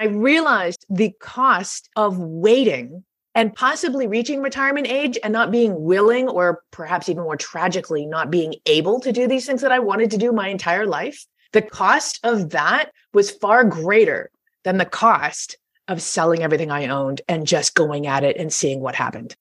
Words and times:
I 0.00 0.06
realized 0.06 0.86
the 0.88 1.12
cost 1.20 1.90
of 1.94 2.16
waiting 2.16 3.04
and 3.34 3.54
possibly 3.54 4.06
reaching 4.06 4.40
retirement 4.40 4.86
age 4.86 5.18
and 5.22 5.30
not 5.30 5.50
being 5.50 5.82
willing, 5.82 6.26
or 6.26 6.62
perhaps 6.70 7.10
even 7.10 7.22
more 7.22 7.36
tragically, 7.36 8.06
not 8.06 8.30
being 8.30 8.54
able 8.64 8.98
to 9.00 9.12
do 9.12 9.28
these 9.28 9.44
things 9.44 9.60
that 9.60 9.72
I 9.72 9.78
wanted 9.78 10.10
to 10.12 10.16
do 10.16 10.32
my 10.32 10.48
entire 10.48 10.86
life. 10.86 11.26
The 11.52 11.60
cost 11.60 12.18
of 12.24 12.50
that 12.50 12.92
was 13.12 13.30
far 13.30 13.62
greater 13.62 14.30
than 14.64 14.78
the 14.78 14.86
cost 14.86 15.58
of 15.86 16.00
selling 16.00 16.42
everything 16.42 16.70
I 16.70 16.86
owned 16.86 17.20
and 17.28 17.46
just 17.46 17.74
going 17.74 18.06
at 18.06 18.24
it 18.24 18.38
and 18.38 18.50
seeing 18.50 18.80
what 18.80 18.94
happened. 18.94 19.36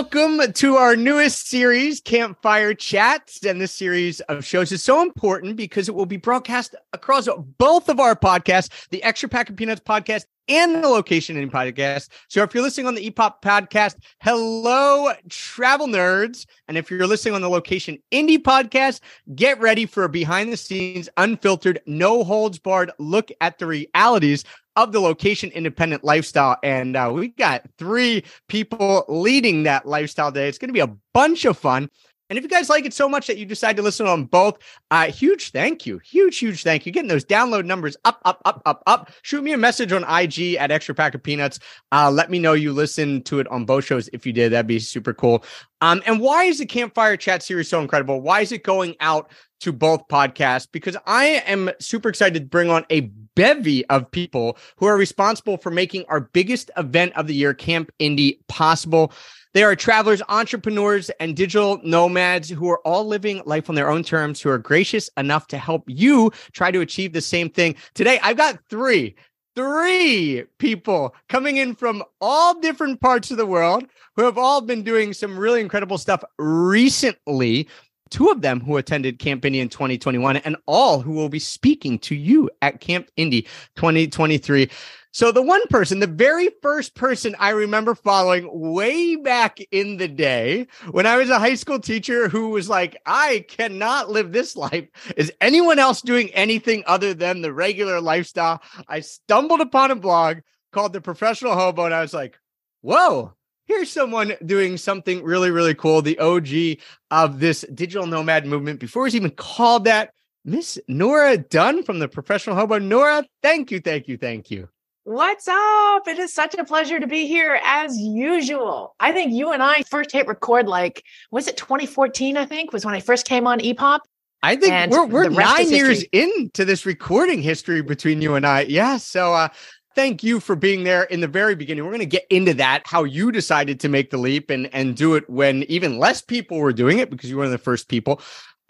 Welcome 0.00 0.54
to 0.54 0.76
our 0.76 0.96
newest 0.96 1.48
series, 1.48 2.00
Campfire 2.00 2.72
Chats. 2.72 3.44
And 3.44 3.60
this 3.60 3.70
series 3.70 4.20
of 4.20 4.46
shows 4.46 4.72
is 4.72 4.82
so 4.82 5.02
important 5.02 5.56
because 5.56 5.90
it 5.90 5.94
will 5.94 6.06
be 6.06 6.16
broadcast 6.16 6.74
across 6.94 7.28
both 7.58 7.90
of 7.90 8.00
our 8.00 8.16
podcasts, 8.16 8.70
the 8.88 9.02
Extra 9.02 9.28
Pack 9.28 9.50
of 9.50 9.56
Peanuts 9.56 9.82
podcast 9.82 10.24
and 10.50 10.82
the 10.82 10.88
Location 10.88 11.36
Indie 11.36 11.50
podcast. 11.50 12.08
So 12.28 12.42
if 12.42 12.52
you're 12.52 12.62
listening 12.62 12.88
on 12.88 12.96
the 12.96 13.08
EPOP 13.08 13.40
podcast, 13.40 13.96
hello, 14.20 15.12
travel 15.28 15.86
nerds. 15.86 16.44
And 16.66 16.76
if 16.76 16.90
you're 16.90 17.06
listening 17.06 17.34
on 17.34 17.40
the 17.40 17.48
Location 17.48 17.98
Indie 18.10 18.38
podcast, 18.38 19.00
get 19.36 19.60
ready 19.60 19.86
for 19.86 20.04
a 20.04 20.08
behind 20.08 20.52
the 20.52 20.56
scenes, 20.56 21.08
unfiltered, 21.16 21.80
no 21.86 22.24
holds 22.24 22.58
barred 22.58 22.90
look 22.98 23.30
at 23.40 23.58
the 23.58 23.66
realities 23.66 24.44
of 24.76 24.92
the 24.92 25.00
location 25.00 25.50
independent 25.50 26.02
lifestyle. 26.02 26.56
And 26.62 26.96
uh, 26.96 27.10
we 27.14 27.28
got 27.28 27.62
three 27.78 28.24
people 28.48 29.04
leading 29.08 29.62
that 29.64 29.86
lifestyle 29.86 30.32
day. 30.32 30.48
It's 30.48 30.58
going 30.58 30.68
to 30.68 30.74
be 30.74 30.80
a 30.80 30.94
bunch 31.12 31.44
of 31.44 31.58
fun. 31.58 31.90
And 32.30 32.38
if 32.38 32.44
you 32.44 32.48
guys 32.48 32.70
like 32.70 32.86
it 32.86 32.94
so 32.94 33.08
much 33.08 33.26
that 33.26 33.38
you 33.38 33.44
decide 33.44 33.76
to 33.76 33.82
listen 33.82 34.06
on 34.06 34.24
both, 34.24 34.58
uh, 34.92 35.06
huge 35.06 35.50
thank 35.50 35.84
you. 35.84 35.98
Huge, 35.98 36.38
huge 36.38 36.62
thank 36.62 36.86
you. 36.86 36.92
Getting 36.92 37.08
those 37.08 37.24
download 37.24 37.64
numbers 37.64 37.96
up, 38.04 38.20
up, 38.24 38.40
up, 38.44 38.62
up, 38.64 38.84
up. 38.86 39.10
Shoot 39.22 39.42
me 39.42 39.52
a 39.52 39.58
message 39.58 39.92
on 39.92 40.04
IG 40.04 40.54
at 40.54 40.70
Extra 40.70 40.94
Pack 40.94 41.16
of 41.16 41.22
Peanuts. 41.24 41.58
Uh, 41.90 42.08
let 42.08 42.30
me 42.30 42.38
know 42.38 42.52
you 42.52 42.72
listened 42.72 43.26
to 43.26 43.40
it 43.40 43.48
on 43.48 43.64
both 43.64 43.84
shows. 43.84 44.08
If 44.12 44.24
you 44.24 44.32
did, 44.32 44.52
that'd 44.52 44.68
be 44.68 44.78
super 44.78 45.12
cool. 45.12 45.44
Um, 45.80 46.02
and 46.06 46.20
why 46.20 46.44
is 46.44 46.58
the 46.58 46.66
Campfire 46.66 47.16
Chat 47.16 47.42
series 47.42 47.68
so 47.68 47.80
incredible? 47.80 48.20
Why 48.20 48.42
is 48.42 48.52
it 48.52 48.62
going 48.62 48.94
out 49.00 49.32
to 49.60 49.72
both 49.72 50.06
podcasts? 50.06 50.68
Because 50.70 50.96
I 51.06 51.42
am 51.46 51.70
super 51.80 52.08
excited 52.08 52.42
to 52.42 52.48
bring 52.48 52.70
on 52.70 52.86
a 52.90 53.10
bevy 53.34 53.84
of 53.86 54.10
people 54.10 54.56
who 54.76 54.86
are 54.86 54.96
responsible 54.96 55.56
for 55.56 55.70
making 55.70 56.04
our 56.08 56.20
biggest 56.20 56.70
event 56.76 57.12
of 57.16 57.26
the 57.26 57.34
year, 57.34 57.54
Camp 57.54 57.90
Indie, 57.98 58.38
possible. 58.46 59.12
They 59.52 59.64
are 59.64 59.74
travelers, 59.74 60.22
entrepreneurs, 60.28 61.10
and 61.18 61.36
digital 61.36 61.80
nomads 61.82 62.48
who 62.48 62.70
are 62.70 62.78
all 62.86 63.04
living 63.04 63.42
life 63.46 63.68
on 63.68 63.74
their 63.74 63.90
own 63.90 64.04
terms, 64.04 64.40
who 64.40 64.48
are 64.48 64.58
gracious 64.58 65.10
enough 65.16 65.48
to 65.48 65.58
help 65.58 65.82
you 65.88 66.30
try 66.52 66.70
to 66.70 66.80
achieve 66.80 67.12
the 67.12 67.20
same 67.20 67.50
thing. 67.50 67.74
Today, 67.94 68.20
I've 68.22 68.36
got 68.36 68.60
three, 68.68 69.16
three 69.56 70.44
people 70.58 71.16
coming 71.28 71.56
in 71.56 71.74
from 71.74 72.04
all 72.20 72.60
different 72.60 73.00
parts 73.00 73.32
of 73.32 73.38
the 73.38 73.46
world 73.46 73.84
who 74.14 74.22
have 74.22 74.38
all 74.38 74.60
been 74.60 74.84
doing 74.84 75.12
some 75.12 75.36
really 75.36 75.60
incredible 75.60 75.98
stuff 75.98 76.22
recently 76.38 77.68
two 78.10 78.28
of 78.28 78.42
them 78.42 78.60
who 78.60 78.76
attended 78.76 79.18
Camp 79.18 79.42
Indie 79.42 79.60
in 79.60 79.68
2021, 79.68 80.38
and 80.38 80.56
all 80.66 81.00
who 81.00 81.12
will 81.12 81.28
be 81.28 81.38
speaking 81.38 81.98
to 82.00 82.14
you 82.14 82.50
at 82.62 82.80
Camp 82.80 83.08
Indie 83.16 83.46
2023. 83.76 84.70
So 85.12 85.32
the 85.32 85.42
one 85.42 85.66
person, 85.68 85.98
the 85.98 86.06
very 86.06 86.50
first 86.62 86.94
person 86.94 87.34
I 87.38 87.50
remember 87.50 87.96
following 87.96 88.48
way 88.52 89.16
back 89.16 89.58
in 89.72 89.96
the 89.96 90.06
day 90.06 90.68
when 90.92 91.04
I 91.04 91.16
was 91.16 91.30
a 91.30 91.38
high 91.38 91.56
school 91.56 91.80
teacher 91.80 92.28
who 92.28 92.50
was 92.50 92.68
like, 92.68 92.96
I 93.04 93.44
cannot 93.48 94.10
live 94.10 94.30
this 94.30 94.54
life. 94.54 94.88
Is 95.16 95.32
anyone 95.40 95.80
else 95.80 96.00
doing 96.00 96.30
anything 96.30 96.84
other 96.86 97.12
than 97.12 97.40
the 97.40 97.52
regular 97.52 98.00
lifestyle? 98.00 98.62
I 98.86 99.00
stumbled 99.00 99.60
upon 99.60 99.90
a 99.90 99.96
blog 99.96 100.38
called 100.72 100.92
The 100.92 101.00
Professional 101.00 101.54
Hobo 101.54 101.86
and 101.86 101.94
I 101.94 102.02
was 102.02 102.14
like, 102.14 102.38
whoa, 102.80 103.34
here's 103.70 103.92
someone 103.92 104.32
doing 104.44 104.76
something 104.76 105.22
really, 105.22 105.52
really 105.52 105.76
cool. 105.76 106.02
The 106.02 106.18
OG 106.18 106.82
of 107.12 107.38
this 107.38 107.64
digital 107.72 108.04
nomad 108.04 108.44
movement 108.44 108.80
before 108.80 109.02
it 109.02 109.06
was 109.06 109.16
even 109.16 109.30
called 109.30 109.84
that. 109.84 110.12
Miss 110.44 110.76
Nora 110.88 111.36
Dunn 111.36 111.84
from 111.84 112.00
the 112.00 112.08
Professional 112.08 112.56
Hobo. 112.56 112.78
Nora, 112.78 113.24
thank 113.44 113.70
you, 113.70 113.78
thank 113.78 114.08
you, 114.08 114.16
thank 114.16 114.50
you. 114.50 114.68
What's 115.04 115.46
up? 115.46 116.08
It 116.08 116.18
is 116.18 116.32
such 116.34 116.56
a 116.56 116.64
pleasure 116.64 116.98
to 116.98 117.06
be 117.06 117.28
here 117.28 117.60
as 117.64 117.96
usual. 117.96 118.96
I 118.98 119.12
think 119.12 119.32
you 119.32 119.52
and 119.52 119.62
I 119.62 119.82
first 119.82 120.10
hit 120.10 120.26
record 120.26 120.66
like, 120.66 121.04
was 121.30 121.46
it 121.46 121.56
2014? 121.56 122.36
I 122.36 122.46
think 122.46 122.72
was 122.72 122.84
when 122.84 122.94
I 122.94 123.00
first 123.00 123.24
came 123.24 123.46
on 123.46 123.60
EPOP. 123.60 124.00
I 124.42 124.56
think 124.56 124.72
and 124.72 124.90
we're, 124.90 125.04
we're 125.04 125.28
nine 125.28 125.70
years 125.70 126.02
into 126.12 126.64
this 126.64 126.86
recording 126.86 127.42
history 127.42 127.82
between 127.82 128.20
you 128.22 128.34
and 128.34 128.46
I. 128.46 128.62
Yeah. 128.62 128.96
So, 128.96 129.34
uh, 129.34 129.48
thank 129.94 130.22
you 130.22 130.40
for 130.40 130.56
being 130.56 130.84
there 130.84 131.04
in 131.04 131.20
the 131.20 131.28
very 131.28 131.54
beginning. 131.54 131.84
We're 131.84 131.90
going 131.90 132.00
to 132.00 132.06
get 132.06 132.26
into 132.30 132.54
that, 132.54 132.82
how 132.86 133.04
you 133.04 133.32
decided 133.32 133.80
to 133.80 133.88
make 133.88 134.10
the 134.10 134.18
leap 134.18 134.50
and, 134.50 134.72
and 134.72 134.96
do 134.96 135.14
it 135.14 135.28
when 135.28 135.64
even 135.64 135.98
less 135.98 136.22
people 136.22 136.58
were 136.58 136.72
doing 136.72 136.98
it 136.98 137.10
because 137.10 137.28
you 137.28 137.36
were 137.36 137.40
one 137.40 137.46
of 137.46 137.52
the 137.52 137.58
first 137.58 137.88
people. 137.88 138.20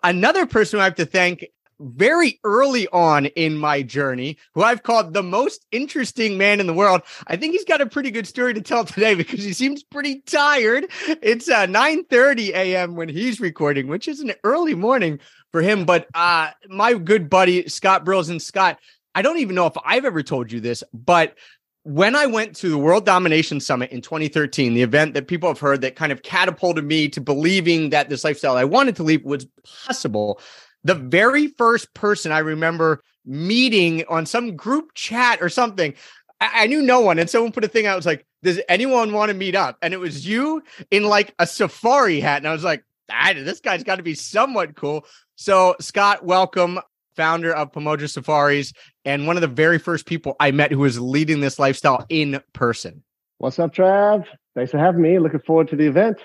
Another 0.03 0.47
person 0.47 0.81
I 0.81 0.85
have 0.85 0.95
to 0.97 1.07
thank 1.07 1.47
very 1.81 2.39
early 2.45 2.87
on 2.89 3.27
in 3.27 3.57
my 3.57 3.83
journey, 3.83 4.37
who 4.55 4.63
I've 4.63 4.83
called 4.83 5.15
the 5.15 5.23
most 5.23 5.67
interesting 5.73 6.37
man 6.37 6.61
in 6.61 6.67
the 6.67 6.75
world. 6.75 7.03
I 7.27 7.37
think 7.37 7.53
he's 7.53 7.65
got 7.65 7.81
a 7.81 7.87
pretty 7.87 8.11
good 8.11 8.27
story 8.27 8.55
to 8.55 8.61
tell 8.61 8.85
today 8.85 9.15
because 9.17 9.43
he 9.43 9.53
seems 9.53 9.83
pretty 9.83 10.21
tired. 10.21 10.87
It's 11.23 11.49
uh, 11.49 11.67
9 11.67 12.05
30 12.05 12.53
a.m. 12.53 12.97
when 12.97 13.09
he's 13.09 13.41
recording, 13.41 13.89
which 13.89 14.09
is 14.09 14.21
an 14.21 14.33
early 14.45 14.75
morning 14.75 15.21
for 15.53 15.63
him. 15.63 15.85
But 15.85 16.07
uh, 16.15 16.51
my 16.69 16.95
good 16.95 17.31
buddy, 17.31 17.69
Scott 17.69 18.05
Brills, 18.05 18.29
and 18.29 18.43
Scott, 18.43 18.79
I 19.15 19.23
don't 19.23 19.39
even 19.39 19.55
know 19.55 19.67
if 19.67 19.75
I've 19.85 20.05
ever 20.05 20.23
told 20.23 20.53
you 20.53 20.61
this, 20.61 20.85
but 20.93 21.37
when 21.83 22.15
I 22.15 22.27
went 22.27 22.57
to 22.57 22.69
the 22.69 22.79
World 22.79 23.07
Domination 23.07 23.59
Summit 23.59 23.91
in 23.91 24.03
2013, 24.03 24.75
the 24.75 24.83
event 24.83 25.15
that 25.15 25.29
people 25.29 25.49
have 25.49 25.59
heard 25.59 25.81
that 25.81 25.97
kind 25.97 26.13
of 26.13 26.23
catapulted 26.23 26.85
me 26.85 27.09
to 27.09 27.21
believing 27.21 27.91
that 27.91 28.09
this 28.09 28.23
lifestyle 28.23 28.57
I 28.57 28.65
wanted 28.65 28.97
to 28.97 29.03
leave 29.03 29.25
was 29.25 29.47
possible 29.87 30.41
the 30.85 30.95
very 30.95 31.49
first 31.49 31.93
person 31.95 32.33
I 32.33 32.39
remember 32.39 33.03
meeting 33.25 34.05
on 34.09 34.27
some 34.27 34.57
group 34.57 34.95
chat 34.95 35.41
or 35.43 35.49
something, 35.49 35.95
I, 36.41 36.65
I 36.65 36.67
knew 36.67 36.83
no 36.83 37.01
one. 37.01 37.19
And 37.19 37.29
someone 37.29 37.53
put 37.53 37.65
a 37.65 37.69
thing 37.69 37.87
out, 37.87 37.95
It 37.95 37.97
was 37.97 38.07
like, 38.07 38.27
does 38.43 38.61
anyone 38.69 39.13
want 39.13 39.31
to 39.31 39.35
meet 39.35 39.55
up? 39.55 39.77
And 39.83 39.93
it 39.93 39.99
was 39.99 40.27
you 40.27 40.63
in 40.91 41.05
like 41.05 41.35
a 41.39 41.47
safari 41.47 42.21
hat. 42.21 42.39
And 42.39 42.49
I 42.49 42.53
was 42.53 42.65
like, 42.65 42.85
ah, 43.11 43.33
this 43.35 43.61
guy's 43.61 43.85
got 43.85 43.97
to 43.97 44.03
be 44.03 44.15
somewhat 44.15 44.75
cool. 44.75 45.05
So, 45.37 45.77
Scott, 45.81 46.25
welcome, 46.25 46.81
founder 47.17 47.53
of 47.53 47.73
Pomoja 47.73 48.09
Safaris, 48.09 48.73
and 49.05 49.27
one 49.27 49.37
of 49.37 49.41
the 49.41 49.49
very 49.49 49.79
first 49.79 50.07
people 50.07 50.37
I 50.41 50.51
met 50.51 50.73
who 50.73 50.79
was 50.79 51.01
leading 51.01 51.41
this 51.41 51.59
lifestyle 51.59 52.05
in 52.09 52.41
person. 52.53 53.03
What's 53.39 53.59
up, 53.59 53.75
Trav? 53.75 54.27
Thanks 54.55 54.71
for 54.71 54.79
having 54.79 55.03
me. 55.03 55.19
Looking 55.19 55.41
forward 55.41 55.69
to 55.69 55.77
the 55.77 55.87
event 55.87 56.19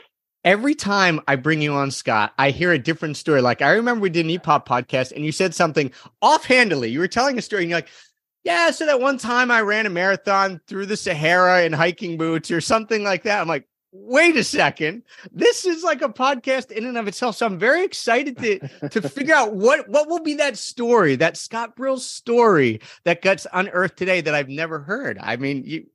every 0.46 0.76
time 0.76 1.20
I 1.28 1.36
bring 1.36 1.62
you 1.62 1.74
on, 1.74 1.92
Scott, 1.92 2.34
I 2.38 2.52
hear 2.52 2.72
a 2.72 2.80
different 2.80 3.18
story. 3.18 3.42
Like 3.42 3.62
I 3.62 3.72
remember 3.72 4.02
we 4.02 4.10
did 4.10 4.26
an 4.26 4.32
EPOP 4.32 4.66
podcast 4.66 5.12
and 5.12 5.26
you 5.26 5.34
said 5.34 5.54
something 5.54 5.92
offhandedly. 6.22 6.92
You 6.92 7.00
were 7.00 7.10
telling 7.10 7.38
a 7.38 7.42
story 7.42 7.64
and 7.64 7.70
you're 7.72 7.80
like, 7.80 7.90
yeah, 8.46 8.70
so 8.70 8.86
that 8.86 9.02
one 9.02 9.18
time 9.18 9.50
I 9.50 9.62
ran 9.62 9.88
a 9.88 9.90
marathon 9.90 10.62
through 10.68 10.86
the 10.86 10.96
Sahara 10.96 11.64
in 11.64 11.74
hiking 11.74 12.16
boots 12.16 12.52
or 12.52 12.62
something 12.62 13.04
like 13.04 13.24
that. 13.24 13.42
I'm 13.42 13.48
like, 13.48 13.68
wait 13.96 14.36
a 14.36 14.44
second. 14.44 15.04
This 15.32 15.66
is 15.66 15.84
like 15.84 16.02
a 16.02 16.10
podcast 16.10 16.72
in 16.72 16.86
and 16.86 16.98
of 16.98 17.08
itself. 17.08 17.38
So 17.38 17.46
I'm 17.46 17.60
very 17.60 17.84
excited 17.84 18.38
to 18.38 18.90
to 18.90 19.10
figure 19.10 19.36
out 19.36 19.54
what 19.54 19.88
what 19.90 20.08
will 20.08 20.22
be 20.22 20.36
that 20.36 20.58
story, 20.58 21.16
that 21.16 21.38
Scott 21.38 21.76
Brill 21.76 21.98
story 21.98 22.82
that 23.04 23.22
gets 23.22 23.48
unearthed 23.54 23.98
today 23.98 24.22
that 24.22 24.36
I've 24.36 24.50
never 24.50 24.80
heard. 24.80 25.18
I 25.20 25.38
mean, 25.38 25.64
you 25.66 25.88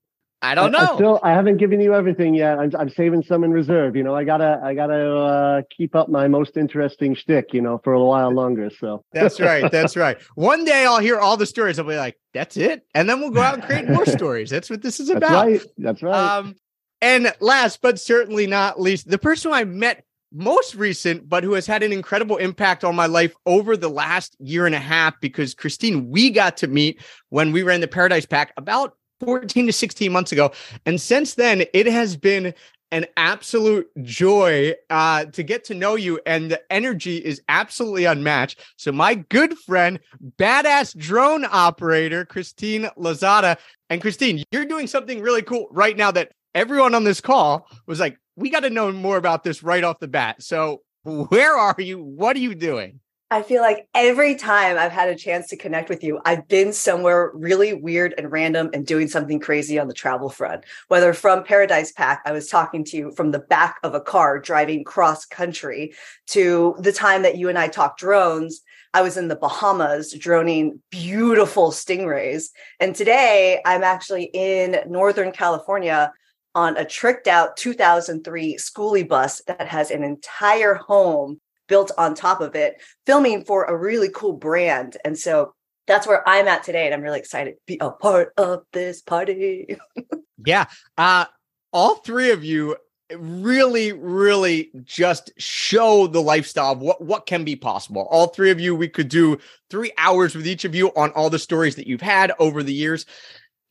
I 0.42 0.54
don't 0.54 0.72
know. 0.72 0.78
I, 0.78 0.94
still, 0.94 1.20
I 1.22 1.32
haven't 1.32 1.58
given 1.58 1.80
you 1.80 1.94
everything 1.94 2.34
yet. 2.34 2.58
I'm, 2.58 2.72
I'm 2.78 2.88
saving 2.88 3.22
some 3.24 3.44
in 3.44 3.50
reserve. 3.50 3.94
You 3.94 4.02
know, 4.02 4.14
I 4.14 4.24
gotta, 4.24 4.58
I 4.64 4.74
gotta 4.74 5.16
uh, 5.16 5.62
keep 5.76 5.94
up 5.94 6.08
my 6.08 6.28
most 6.28 6.56
interesting 6.56 7.14
shtick. 7.14 7.52
You 7.52 7.60
know, 7.60 7.78
for 7.84 7.92
a 7.92 8.02
while 8.02 8.32
longer. 8.32 8.70
So 8.70 9.04
that's 9.12 9.38
right. 9.38 9.70
That's 9.70 9.96
right. 9.96 10.20
One 10.36 10.64
day 10.64 10.86
I'll 10.86 11.00
hear 11.00 11.18
all 11.18 11.36
the 11.36 11.44
stories. 11.44 11.78
I'll 11.78 11.84
be 11.84 11.96
like, 11.96 12.16
"That's 12.32 12.56
it," 12.56 12.86
and 12.94 13.08
then 13.08 13.20
we'll 13.20 13.32
go 13.32 13.42
out 13.42 13.54
and 13.54 13.62
create 13.62 13.86
more 13.88 14.06
stories. 14.06 14.48
That's 14.48 14.70
what 14.70 14.80
this 14.80 14.98
is 14.98 15.10
about. 15.10 15.46
That's 15.46 15.62
right. 15.62 15.72
That's 15.76 16.02
right. 16.02 16.36
Um, 16.38 16.56
and 17.02 17.32
last 17.40 17.80
but 17.82 17.98
certainly 17.98 18.46
not 18.46 18.80
least, 18.80 19.08
the 19.08 19.18
person 19.18 19.52
I 19.52 19.64
met 19.64 20.04
most 20.32 20.74
recent, 20.74 21.28
but 21.28 21.42
who 21.42 21.54
has 21.54 21.66
had 21.66 21.82
an 21.82 21.92
incredible 21.92 22.36
impact 22.36 22.84
on 22.84 22.94
my 22.94 23.06
life 23.06 23.34
over 23.46 23.76
the 23.76 23.88
last 23.88 24.36
year 24.38 24.66
and 24.66 24.74
a 24.74 24.80
half 24.80 25.20
because 25.20 25.54
Christine, 25.54 26.08
we 26.10 26.30
got 26.30 26.56
to 26.58 26.68
meet 26.68 27.02
when 27.30 27.52
we 27.52 27.62
ran 27.62 27.80
the 27.80 27.88
Paradise 27.88 28.26
Pack 28.26 28.52
about 28.56 28.96
14 29.20 29.66
to 29.66 29.72
16 29.72 30.12
months 30.12 30.32
ago. 30.32 30.52
And 30.86 31.00
since 31.00 31.34
then, 31.34 31.64
it 31.74 31.86
has 31.86 32.16
been 32.16 32.54
an 32.92 33.06
absolute 33.16 33.88
joy 34.02 34.74
uh, 34.88 35.24
to 35.26 35.42
get 35.42 35.62
to 35.64 35.74
know 35.74 35.94
you, 35.94 36.20
and 36.26 36.50
the 36.50 36.60
energy 36.72 37.18
is 37.18 37.40
absolutely 37.48 38.04
unmatched. 38.04 38.60
So, 38.76 38.90
my 38.90 39.14
good 39.14 39.56
friend, 39.58 40.00
badass 40.38 40.96
drone 40.96 41.46
operator, 41.48 42.24
Christine 42.24 42.88
Lozada. 42.98 43.58
And 43.90 44.00
Christine, 44.00 44.42
you're 44.50 44.64
doing 44.64 44.86
something 44.86 45.20
really 45.20 45.42
cool 45.42 45.68
right 45.70 45.96
now 45.96 46.10
that 46.12 46.32
everyone 46.54 46.94
on 46.94 47.04
this 47.04 47.20
call 47.20 47.66
was 47.86 48.00
like, 48.00 48.18
we 48.36 48.50
got 48.50 48.60
to 48.60 48.70
know 48.70 48.90
more 48.92 49.16
about 49.16 49.44
this 49.44 49.62
right 49.62 49.84
off 49.84 49.98
the 49.98 50.08
bat. 50.08 50.42
So, 50.42 50.82
where 51.04 51.56
are 51.56 51.76
you? 51.78 52.02
What 52.02 52.36
are 52.36 52.40
you 52.40 52.54
doing? 52.54 53.00
I 53.32 53.42
feel 53.42 53.62
like 53.62 53.86
every 53.94 54.34
time 54.34 54.76
I've 54.76 54.90
had 54.90 55.08
a 55.08 55.14
chance 55.14 55.46
to 55.48 55.56
connect 55.56 55.88
with 55.88 56.02
you, 56.02 56.20
I've 56.24 56.48
been 56.48 56.72
somewhere 56.72 57.30
really 57.32 57.72
weird 57.72 58.12
and 58.18 58.32
random 58.32 58.70
and 58.74 58.84
doing 58.84 59.06
something 59.06 59.38
crazy 59.38 59.78
on 59.78 59.86
the 59.86 59.94
travel 59.94 60.28
front. 60.28 60.64
Whether 60.88 61.14
from 61.14 61.44
Paradise 61.44 61.92
Pack, 61.92 62.22
I 62.26 62.32
was 62.32 62.48
talking 62.48 62.82
to 62.86 62.96
you 62.96 63.12
from 63.12 63.30
the 63.30 63.38
back 63.38 63.78
of 63.84 63.94
a 63.94 64.00
car 64.00 64.40
driving 64.40 64.82
cross 64.82 65.24
country, 65.24 65.94
to 66.28 66.74
the 66.80 66.92
time 66.92 67.22
that 67.22 67.38
you 67.38 67.48
and 67.48 67.56
I 67.56 67.68
talked 67.68 68.00
drones. 68.00 68.62
I 68.94 69.02
was 69.02 69.16
in 69.16 69.28
the 69.28 69.36
Bahamas 69.36 70.12
droning 70.14 70.82
beautiful 70.90 71.70
stingrays. 71.70 72.48
And 72.80 72.96
today 72.96 73.60
I'm 73.64 73.84
actually 73.84 74.24
in 74.34 74.80
Northern 74.88 75.30
California 75.30 76.12
on 76.54 76.76
a 76.76 76.84
tricked 76.84 77.28
out 77.28 77.56
2003 77.56 78.56
skoolie 78.56 79.08
bus 79.08 79.42
that 79.46 79.68
has 79.68 79.90
an 79.90 80.02
entire 80.02 80.74
home 80.74 81.40
built 81.68 81.92
on 81.96 82.14
top 82.14 82.40
of 82.40 82.54
it, 82.54 82.82
filming 83.06 83.44
for 83.44 83.64
a 83.64 83.76
really 83.76 84.10
cool 84.12 84.32
brand. 84.32 84.96
And 85.04 85.16
so 85.16 85.54
that's 85.86 86.06
where 86.06 86.28
I'm 86.28 86.48
at 86.48 86.64
today. 86.64 86.86
And 86.86 86.94
I'm 86.94 87.02
really 87.02 87.20
excited 87.20 87.52
to 87.52 87.60
be 87.66 87.78
a 87.80 87.90
part 87.90 88.32
of 88.36 88.64
this 88.72 89.00
party. 89.00 89.76
yeah. 90.44 90.66
Uh, 90.98 91.26
all 91.72 91.96
three 91.96 92.32
of 92.32 92.44
you 92.44 92.76
really 93.16 93.92
really 93.92 94.70
just 94.84 95.32
show 95.36 96.06
the 96.06 96.22
lifestyle 96.22 96.72
of 96.72 96.78
what 96.78 97.02
what 97.02 97.26
can 97.26 97.42
be 97.42 97.56
possible 97.56 98.06
all 98.08 98.28
three 98.28 98.52
of 98.52 98.60
you 98.60 98.72
we 98.72 98.86
could 98.86 99.08
do 99.08 99.36
3 99.70 99.90
hours 99.98 100.34
with 100.36 100.46
each 100.46 100.64
of 100.64 100.76
you 100.76 100.90
on 100.94 101.10
all 101.10 101.28
the 101.28 101.36
stories 101.36 101.74
that 101.74 101.88
you've 101.88 102.00
had 102.00 102.32
over 102.38 102.62
the 102.62 102.72
years 102.72 103.06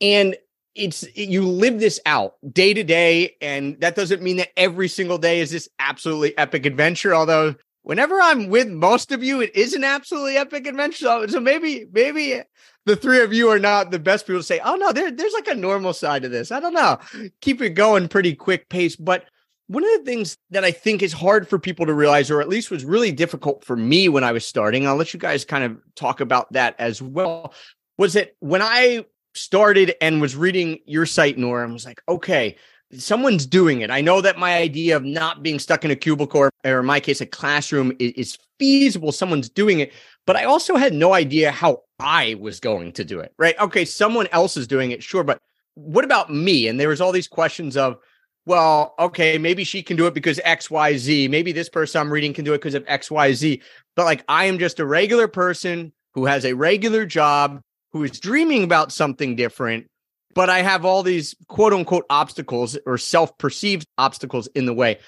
and 0.02 0.36
it's 0.74 1.04
you 1.16 1.46
live 1.46 1.80
this 1.80 2.00
out 2.06 2.34
day 2.52 2.72
to 2.72 2.84
day 2.84 3.36
and 3.40 3.80
that 3.80 3.96
doesn't 3.96 4.22
mean 4.22 4.36
that 4.36 4.50
every 4.56 4.88
single 4.88 5.18
day 5.18 5.40
is 5.40 5.50
this 5.50 5.68
absolutely 5.78 6.36
epic 6.38 6.64
adventure 6.64 7.14
although 7.14 7.54
whenever 7.82 8.20
I'm 8.20 8.48
with 8.48 8.68
most 8.68 9.12
of 9.12 9.22
you, 9.22 9.40
it 9.40 9.54
is 9.54 9.74
an 9.74 9.84
absolutely 9.84 10.36
epic 10.36 10.66
adventure. 10.66 11.26
So, 11.28 11.40
maybe, 11.40 11.86
maybe 11.92 12.40
the 12.86 12.96
three 12.96 13.22
of 13.22 13.32
you 13.32 13.48
are 13.50 13.58
not 13.58 13.90
the 13.90 13.98
best 13.98 14.26
people 14.26 14.40
to 14.40 14.44
say, 14.44 14.60
oh 14.64 14.76
no, 14.76 14.92
there, 14.92 15.10
there's 15.10 15.32
like 15.32 15.48
a 15.48 15.54
normal 15.54 15.92
side 15.92 16.22
to 16.22 16.28
this. 16.28 16.50
I 16.50 16.60
don't 16.60 16.74
know. 16.74 16.98
Keep 17.40 17.62
it 17.62 17.70
going 17.70 18.08
pretty 18.08 18.34
quick 18.34 18.68
pace. 18.68 18.96
But 18.96 19.24
one 19.66 19.84
of 19.84 19.90
the 19.90 20.04
things 20.10 20.36
that 20.50 20.64
I 20.64 20.72
think 20.72 21.02
is 21.02 21.12
hard 21.12 21.48
for 21.48 21.58
people 21.58 21.86
to 21.86 21.94
realize, 21.94 22.30
or 22.30 22.40
at 22.40 22.48
least 22.48 22.70
was 22.70 22.84
really 22.84 23.12
difficult 23.12 23.64
for 23.64 23.76
me 23.76 24.08
when 24.08 24.24
I 24.24 24.32
was 24.32 24.44
starting, 24.44 24.86
I'll 24.86 24.96
let 24.96 25.14
you 25.14 25.20
guys 25.20 25.44
kind 25.44 25.64
of 25.64 25.78
talk 25.94 26.20
about 26.20 26.52
that 26.52 26.74
as 26.78 27.00
well, 27.00 27.54
was 27.96 28.14
that 28.14 28.34
when 28.40 28.62
I 28.62 29.04
started 29.34 29.94
and 30.00 30.20
was 30.20 30.36
reading 30.36 30.78
your 30.86 31.06
site, 31.06 31.38
Nora, 31.38 31.68
I 31.68 31.72
was 31.72 31.86
like, 31.86 32.02
okay, 32.08 32.56
someone's 32.96 33.46
doing 33.46 33.80
it. 33.80 33.90
I 33.90 34.00
know 34.00 34.20
that 34.20 34.38
my 34.38 34.56
idea 34.56 34.96
of 34.96 35.04
not 35.04 35.42
being 35.42 35.58
stuck 35.58 35.84
in 35.84 35.90
a 35.90 35.96
cubicle 35.96 36.40
or, 36.40 36.50
or 36.64 36.80
in 36.80 36.86
my 36.86 37.00
case, 37.00 37.20
a 37.20 37.26
classroom 37.26 37.92
is, 37.98 38.12
is, 38.12 38.38
feasible. 38.58 39.10
Someone's 39.10 39.48
doing 39.48 39.80
it, 39.80 39.90
but 40.26 40.36
I 40.36 40.44
also 40.44 40.76
had 40.76 40.92
no 40.92 41.14
idea 41.14 41.50
how 41.50 41.80
I 41.98 42.36
was 42.38 42.60
going 42.60 42.92
to 42.92 43.04
do 43.06 43.18
it. 43.20 43.32
Right? 43.38 43.58
Okay, 43.58 43.86
someone 43.86 44.26
else 44.32 44.54
is 44.58 44.66
doing 44.66 44.90
it, 44.90 45.02
sure, 45.02 45.24
but 45.24 45.40
what 45.76 46.04
about 46.04 46.30
me? 46.30 46.68
And 46.68 46.78
there 46.78 46.90
was 46.90 47.00
all 47.00 47.10
these 47.10 47.26
questions 47.26 47.74
of, 47.74 47.96
well, 48.44 48.94
okay, 48.98 49.38
maybe 49.38 49.64
she 49.64 49.82
can 49.82 49.96
do 49.96 50.06
it 50.06 50.12
because 50.12 50.40
X, 50.44 50.70
Y, 50.70 50.96
Z. 50.98 51.28
Maybe 51.28 51.52
this 51.52 51.70
person 51.70 52.02
I'm 52.02 52.12
reading 52.12 52.34
can 52.34 52.44
do 52.44 52.52
it 52.52 52.58
because 52.58 52.74
of 52.74 52.84
X, 52.86 53.10
Y, 53.10 53.32
Z. 53.32 53.62
But 53.96 54.04
like, 54.04 54.24
I 54.28 54.44
am 54.44 54.58
just 54.58 54.78
a 54.78 54.84
regular 54.84 55.26
person 55.26 55.92
who 56.12 56.26
has 56.26 56.44
a 56.44 56.52
regular 56.52 57.06
job 57.06 57.62
who 57.92 58.04
is 58.04 58.18
dreaming 58.18 58.62
about 58.62 58.92
something 58.92 59.36
different 59.36 59.86
but 60.34 60.48
I 60.48 60.62
have 60.62 60.84
all 60.84 61.02
these 61.02 61.34
quote 61.48 61.72
unquote 61.72 62.06
obstacles 62.10 62.78
or 62.86 62.98
self 62.98 63.36
perceived 63.38 63.86
obstacles 63.98 64.46
in 64.48 64.66
the 64.66 64.74
way. 64.74 64.98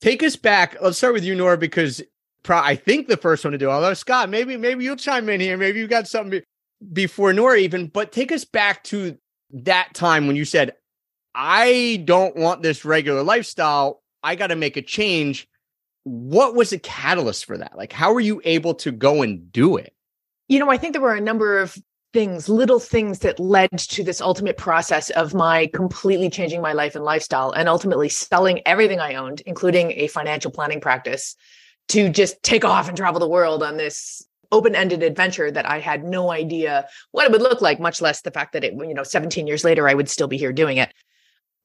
Take 0.00 0.22
us 0.22 0.36
back. 0.36 0.76
Let's 0.80 0.98
start 0.98 1.14
with 1.14 1.24
you, 1.24 1.34
Nora, 1.34 1.56
because 1.56 2.02
pro- 2.42 2.58
I 2.58 2.76
think 2.76 3.08
the 3.08 3.16
first 3.16 3.44
one 3.44 3.52
to 3.52 3.58
do. 3.58 3.70
Although 3.70 3.94
Scott, 3.94 4.28
maybe 4.28 4.56
maybe 4.56 4.84
you'll 4.84 4.96
chime 4.96 5.28
in 5.28 5.40
here. 5.40 5.56
Maybe 5.56 5.80
you 5.80 5.86
got 5.86 6.06
something 6.06 6.40
be- 6.40 6.44
before 6.92 7.32
Nora 7.32 7.58
even. 7.58 7.88
But 7.88 8.12
take 8.12 8.30
us 8.32 8.44
back 8.44 8.84
to 8.84 9.16
that 9.50 9.94
time 9.94 10.26
when 10.26 10.36
you 10.36 10.44
said, 10.44 10.72
"I 11.34 12.02
don't 12.04 12.36
want 12.36 12.62
this 12.62 12.84
regular 12.84 13.22
lifestyle. 13.22 14.02
I 14.22 14.34
got 14.34 14.48
to 14.48 14.56
make 14.56 14.76
a 14.76 14.82
change." 14.82 15.48
What 16.04 16.54
was 16.54 16.70
the 16.70 16.78
catalyst 16.78 17.46
for 17.46 17.58
that? 17.58 17.76
Like, 17.76 17.92
how 17.92 18.12
were 18.12 18.20
you 18.20 18.40
able 18.44 18.74
to 18.74 18.92
go 18.92 19.22
and 19.22 19.50
do 19.50 19.76
it? 19.76 19.92
You 20.46 20.60
know, 20.60 20.70
I 20.70 20.76
think 20.76 20.92
there 20.92 21.02
were 21.02 21.16
a 21.16 21.20
number 21.20 21.58
of 21.58 21.76
things, 22.16 22.48
little 22.48 22.80
things 22.80 23.18
that 23.18 23.38
led 23.38 23.68
to 23.78 24.02
this 24.02 24.22
ultimate 24.22 24.56
process 24.56 25.10
of 25.10 25.34
my 25.34 25.66
completely 25.74 26.30
changing 26.30 26.62
my 26.62 26.72
life 26.72 26.94
and 26.94 27.04
lifestyle 27.04 27.50
and 27.50 27.68
ultimately 27.68 28.08
selling 28.08 28.62
everything 28.64 28.98
I 28.98 29.16
owned, 29.16 29.42
including 29.44 29.92
a 29.92 30.06
financial 30.06 30.50
planning 30.50 30.80
practice, 30.80 31.36
to 31.88 32.08
just 32.08 32.42
take 32.42 32.64
off 32.64 32.88
and 32.88 32.96
travel 32.96 33.20
the 33.20 33.28
world 33.28 33.62
on 33.62 33.76
this 33.76 34.26
open-ended 34.50 35.02
adventure 35.02 35.50
that 35.50 35.68
I 35.68 35.78
had 35.78 36.04
no 36.04 36.30
idea 36.30 36.88
what 37.10 37.26
it 37.26 37.32
would 37.32 37.42
look 37.42 37.60
like, 37.60 37.80
much 37.80 38.00
less 38.00 38.22
the 38.22 38.30
fact 38.30 38.54
that 38.54 38.64
it, 38.64 38.72
you 38.72 38.94
know, 38.94 39.02
17 39.02 39.46
years 39.46 39.62
later, 39.62 39.86
I 39.86 39.92
would 39.92 40.08
still 40.08 40.26
be 40.26 40.38
here 40.38 40.54
doing 40.54 40.78
it. 40.78 40.90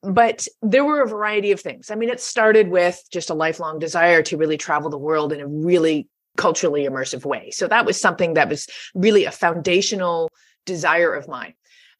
But 0.03 0.49
there 0.61 0.83
were 0.83 1.01
a 1.01 1.07
variety 1.07 1.53
of 1.53 1.61
things. 1.61 1.89
I 1.89 1.95
mean, 1.95 2.09
it 2.09 2.19
started 2.19 2.67
with 2.67 3.01
just 3.09 3.29
a 3.29 3.35
lifelong 3.35 3.79
desire 3.79 4.21
to 4.23 4.35
really 4.35 4.57
travel 4.57 4.89
the 4.89 4.97
world 4.97 5.31
in 5.31 5.39
a 5.39 5.47
really 5.47 6.09
culturally 6.37 6.85
immersive 6.85 7.25
way. 7.25 7.51
So 7.51 7.67
that 7.67 7.85
was 7.85 7.99
something 7.99 8.35
that 8.35 8.49
was 8.49 8.67
really 8.93 9.25
a 9.25 9.31
foundational 9.31 10.29
desire 10.65 11.13
of 11.13 11.27
mine. 11.27 11.53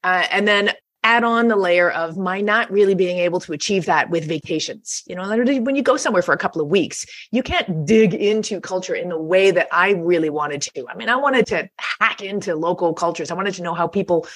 Uh, 0.04 0.25
and 0.31 0.48
then 0.48 0.72
add 1.04 1.24
on 1.24 1.48
the 1.48 1.56
layer 1.56 1.89
of 1.89 2.16
my 2.18 2.42
not 2.42 2.72
really 2.72 2.94
being 2.94 3.18
able 3.18 3.39
to 3.39 3.54
achieve 3.54 3.86
that 3.86 4.10
with 4.10 4.28
vacations. 4.28 5.04
You 5.07 5.16
know, 5.16 5.28
when 5.62 5.75
you 5.75 5.81
go 5.81 5.98
somewhere 5.98 6.22
for 6.22 6.33
a 6.33 6.38
couple 6.38 6.62
of 6.62 6.68
weeks, 6.68 7.06
you 7.31 7.42
can't 7.42 7.86
dig 7.86 8.13
into 8.13 8.62
culture 8.62 8.94
in 8.94 9.10
the 9.10 9.18
way 9.18 9.51
that 9.51 9.68
I 9.72 9.92
really 9.94 10.30
wanted 10.30 10.62
to. 10.62 10.88
I 10.88 10.95
mean, 10.95 11.10
I 11.10 11.16
wanted 11.16 11.48
to 11.48 11.69
hack 12.00 12.22
into 12.22 12.56
local 12.56 12.94
cultures. 12.94 13.31
I 13.31 13.34
wanted 13.34 13.56
to 13.56 13.63
know 13.63 13.74
how 13.74 13.88
people 13.88 14.27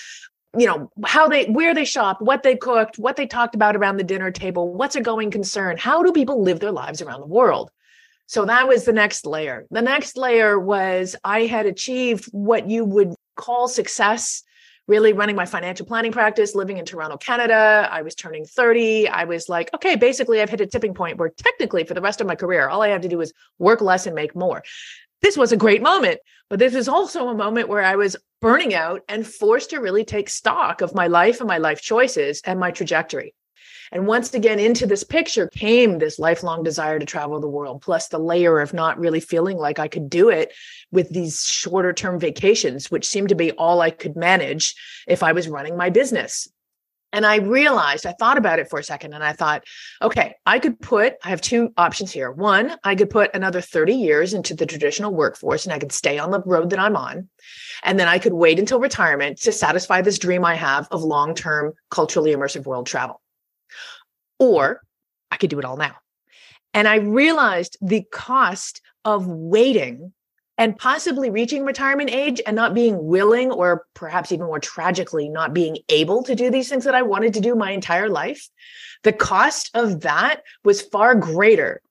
you 0.57 0.65
know 0.65 0.89
how 1.03 1.27
they 1.27 1.45
where 1.48 1.74
they 1.74 1.83
shop 1.83 2.21
what 2.21 2.41
they 2.41 2.56
cooked 2.56 2.98
what 2.98 3.18
they 3.18 3.27
talked 3.27 3.56
about 3.56 3.75
around 3.75 3.98
the 3.98 4.06
dinner 4.06 4.31
table 4.31 4.74
what's 4.74 4.95
a 4.95 5.01
going 5.01 5.30
concern 5.30 5.75
how 5.75 6.01
do 6.01 6.13
people 6.13 6.41
live 6.41 6.62
their 6.62 6.71
lives 6.71 7.01
around 7.01 7.19
the 7.19 7.27
world 7.27 7.71
so 8.27 8.45
that 8.45 8.68
was 8.68 8.86
the 8.86 8.94
next 8.94 9.25
layer. 9.25 9.66
The 9.69 9.81
next 9.81 10.18
layer 10.18 10.60
was 10.60 11.16
I 11.24 11.42
had 11.42 11.66
achieved 11.66 12.25
what 12.31 12.69
you 12.69 12.83
would 12.83 13.13
call 13.36 13.68
success, 13.68 14.44
really 14.88 15.13
running 15.13 15.36
my 15.36 15.46
financial 15.46 15.86
planning 15.86 16.12
practice, 16.12 16.55
living 16.55 16.77
in 16.77 16.86
Toronto, 16.86 17.17
Canada. 17.17 17.88
I 17.91 18.01
was 18.01 18.15
turning 18.15 18.46
30. 18.46 19.08
I 19.08 19.25
was 19.25 19.48
like, 19.48 19.74
okay, 19.75 19.96
basically, 19.96 20.41
I've 20.41 20.50
hit 20.50 20.62
a 20.62 20.65
tipping 20.65 20.94
point 20.94 21.17
where 21.17 21.29
technically 21.29 21.84
for 21.84 21.94
the 21.94 22.01
rest 22.01 22.22
of 22.22 22.27
my 22.27 22.36
career, 22.36 22.67
all 22.67 22.82
I 22.82 22.89
have 22.89 23.01
to 23.01 23.08
do 23.08 23.22
is 23.22 23.34
work 23.60 23.82
less 23.82 24.05
and 24.08 24.15
make 24.15 24.36
more. 24.36 24.63
This 25.22 25.38
was 25.38 25.51
a 25.51 25.58
great 25.58 25.82
moment, 25.82 26.20
but 26.50 26.60
this 26.60 26.75
is 26.75 26.88
also 26.88 27.29
a 27.29 27.36
moment 27.36 27.70
where 27.70 27.84
I 27.84 27.96
was 27.96 28.15
burning 28.41 28.74
out 28.75 29.01
and 29.08 29.25
forced 29.25 29.72
to 29.72 29.79
really 29.79 30.05
take 30.05 30.29
stock 30.29 30.82
of 30.82 30.94
my 30.94 31.08
life 31.08 31.39
and 31.39 31.48
my 31.48 31.58
life 31.58 31.82
choices 31.82 32.41
and 32.46 32.60
my 32.60 32.72
trajectory. 32.72 33.34
And 33.96 34.08
once 34.08 34.34
again, 34.34 34.60
into 34.60 34.86
this 34.86 35.06
picture 35.06 35.48
came 35.48 36.00
this 36.00 36.20
lifelong 36.20 36.64
desire 36.64 37.00
to 37.00 37.06
travel 37.06 37.40
the 37.40 37.48
world, 37.48 37.82
plus 37.82 38.10
the 38.10 38.20
layer 38.20 38.60
of 38.60 38.74
not 38.74 39.00
really 39.00 39.22
feeling 39.22 39.56
like 39.56 39.80
I 39.80 39.88
could 39.88 40.10
do 40.10 40.28
it 40.28 40.52
with 40.92 41.12
these 41.12 41.46
shorter 41.46 41.94
term 41.94 42.20
vacations, 42.20 42.92
which 42.92 43.08
seemed 43.08 43.30
to 43.30 43.36
be 43.36 43.54
all 43.54 43.80
I 43.80 43.92
could 43.92 44.18
manage 44.18 44.75
if 45.08 45.24
I 45.24 45.32
was 45.32 45.48
running 45.48 45.78
my 45.78 45.92
business. 45.92 46.50
And 47.14 47.25
I 47.25 47.38
realized, 47.38 48.06
I 48.06 48.12
thought 48.12 48.38
about 48.38 48.60
it 48.60 48.70
for 48.70 48.80
a 48.80 48.84
second 48.84 49.14
and 49.14 49.24
I 49.24 49.32
thought, 49.32 49.64
okay, 50.02 50.36
I 50.46 50.60
could 50.60 50.78
put, 50.82 51.14
I 51.24 51.30
have 51.30 51.40
two 51.40 51.72
options 51.78 52.12
here. 52.12 52.30
One, 52.30 52.75
I 52.84 52.96
could 52.96 53.10
put 53.10 53.34
another 53.34 53.62
30 53.62 53.94
years 53.94 54.34
into 54.34 54.56
the 54.56 54.66
traditional 54.66 55.14
workforce 55.14 55.64
and 55.64 55.74
I 55.74 55.80
could 55.80 55.94
stay 55.94 56.20
on 56.20 56.32
the 56.32 56.42
road 56.42 56.72
that 56.72 56.80
I'm 56.80 56.98
on. 56.98 57.30
And 57.82 57.98
then 57.98 58.10
I 58.10 58.20
could 58.20 58.34
wait 58.34 58.60
until 58.60 58.82
retirement 58.82 59.38
to 59.44 59.54
satisfy 59.54 60.02
this 60.02 60.20
dream 60.20 60.44
I 60.44 60.56
have 60.56 60.90
of 60.92 61.02
long 61.02 61.34
term 61.34 61.75
culturally 61.90 62.34
immersive 62.34 62.66
world 62.66 62.88
travel 62.88 63.22
or 64.39 64.82
I 65.32 65.38
could 65.38 65.50
do 65.50 65.60
it 65.60 65.65
all 65.65 65.77
now. 65.77 65.96
And 66.74 66.88
I 66.88 66.98
realized 66.98 67.77
the 67.82 68.04
cost 68.12 68.82
of 69.06 69.27
waiting 69.27 70.13
and 70.58 70.77
possibly 70.77 71.30
reaching 71.30 71.65
retirement 71.65 72.10
age 72.10 72.42
and 72.46 72.56
not 72.56 72.74
being 72.74 73.06
willing, 73.06 73.51
or 73.51 73.86
perhaps 73.94 74.32
even 74.32 74.46
more 74.46 74.60
tragically, 74.60 75.27
not 75.27 75.54
being 75.54 75.77
able 75.89 76.24
to 76.24 76.36
do 76.36 76.50
these 76.50 76.70
things 76.70 76.86
that 76.86 76.96
I 76.96 77.01
wanted 77.01 77.34
to 77.34 77.42
do 77.42 77.56
my 77.56 77.72
entire 77.72 78.10
life. 78.10 78.48
The 79.04 79.13
cost 79.13 79.70
of 79.74 80.01
that 80.01 80.44
was 80.63 80.82
far 80.82 81.15
greater 81.15 81.82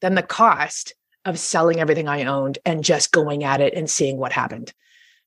than 0.00 0.14
the 0.14 0.22
cost 0.22 0.94
of 1.24 1.38
selling 1.38 1.80
everything 1.80 2.08
I 2.08 2.24
owned 2.24 2.58
and 2.64 2.84
just 2.84 3.12
going 3.12 3.44
at 3.44 3.60
it 3.60 3.74
and 3.74 3.90
seeing 3.90 4.16
what 4.16 4.32
happened. 4.32 4.72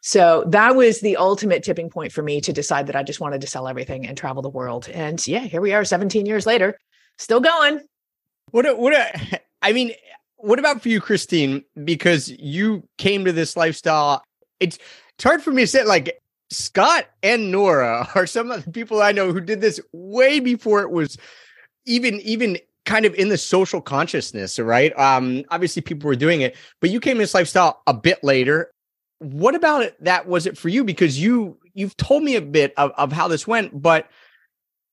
So 0.07 0.45
that 0.47 0.73
was 0.77 1.01
the 1.01 1.17
ultimate 1.17 1.63
tipping 1.63 1.89
point 1.89 2.13
for 2.13 2.23
me 2.23 2.39
to 2.39 2.53
decide 2.53 2.87
that 2.87 2.95
I 2.95 3.03
just 3.03 3.19
wanted 3.19 3.41
to 3.41 3.47
sell 3.47 3.67
everything 3.67 4.07
and 4.07 4.17
travel 4.17 4.41
the 4.41 4.47
world. 4.47 4.87
And 4.87 5.25
yeah, 5.27 5.41
here 5.41 5.59
we 5.59 5.73
are 5.73 5.83
17 5.83 6.25
years 6.25 6.45
later, 6.45 6.79
still 7.17 7.41
going. 7.41 7.81
What? 8.51 8.79
What? 8.79 8.95
I 9.61 9.73
mean, 9.73 9.91
what 10.37 10.59
about 10.59 10.81
for 10.81 10.87
you, 10.87 11.01
Christine? 11.01 11.65
Because 11.83 12.29
you 12.29 12.87
came 12.97 13.25
to 13.25 13.33
this 13.33 13.57
lifestyle. 13.57 14.23
It's 14.61 14.79
it's 15.15 15.25
hard 15.25 15.43
for 15.43 15.51
me 15.51 15.63
to 15.63 15.67
say. 15.67 15.83
Like 15.83 16.21
Scott 16.51 17.07
and 17.21 17.51
Nora 17.51 18.07
are 18.15 18.25
some 18.25 18.49
of 18.49 18.63
the 18.63 18.71
people 18.71 19.01
I 19.01 19.11
know 19.11 19.33
who 19.33 19.41
did 19.41 19.59
this 19.59 19.81
way 19.91 20.39
before 20.39 20.83
it 20.83 20.91
was 20.91 21.17
even 21.85 22.21
even 22.21 22.57
kind 22.85 23.05
of 23.05 23.13
in 23.15 23.27
the 23.27 23.37
social 23.37 23.81
consciousness, 23.81 24.57
right? 24.57 24.97
Um, 24.97 25.43
obviously 25.49 25.81
people 25.81 26.07
were 26.07 26.15
doing 26.15 26.39
it, 26.39 26.55
but 26.79 26.91
you 26.91 27.01
came 27.01 27.17
to 27.17 27.23
this 27.23 27.33
lifestyle 27.33 27.81
a 27.87 27.93
bit 27.93 28.23
later. 28.23 28.71
What 29.19 29.55
about 29.55 29.83
it 29.83 30.03
that 30.03 30.27
was 30.27 30.45
it 30.45 30.57
for 30.57 30.69
you? 30.69 30.83
Because 30.83 31.21
you 31.21 31.57
you've 31.74 31.97
told 31.97 32.24
me 32.24 32.36
a 32.36 32.41
bit 32.41 32.74
of, 32.77 32.91
of 32.97 33.12
how 33.12 33.27
this 33.27 33.47
went, 33.47 33.81
but 33.81 34.09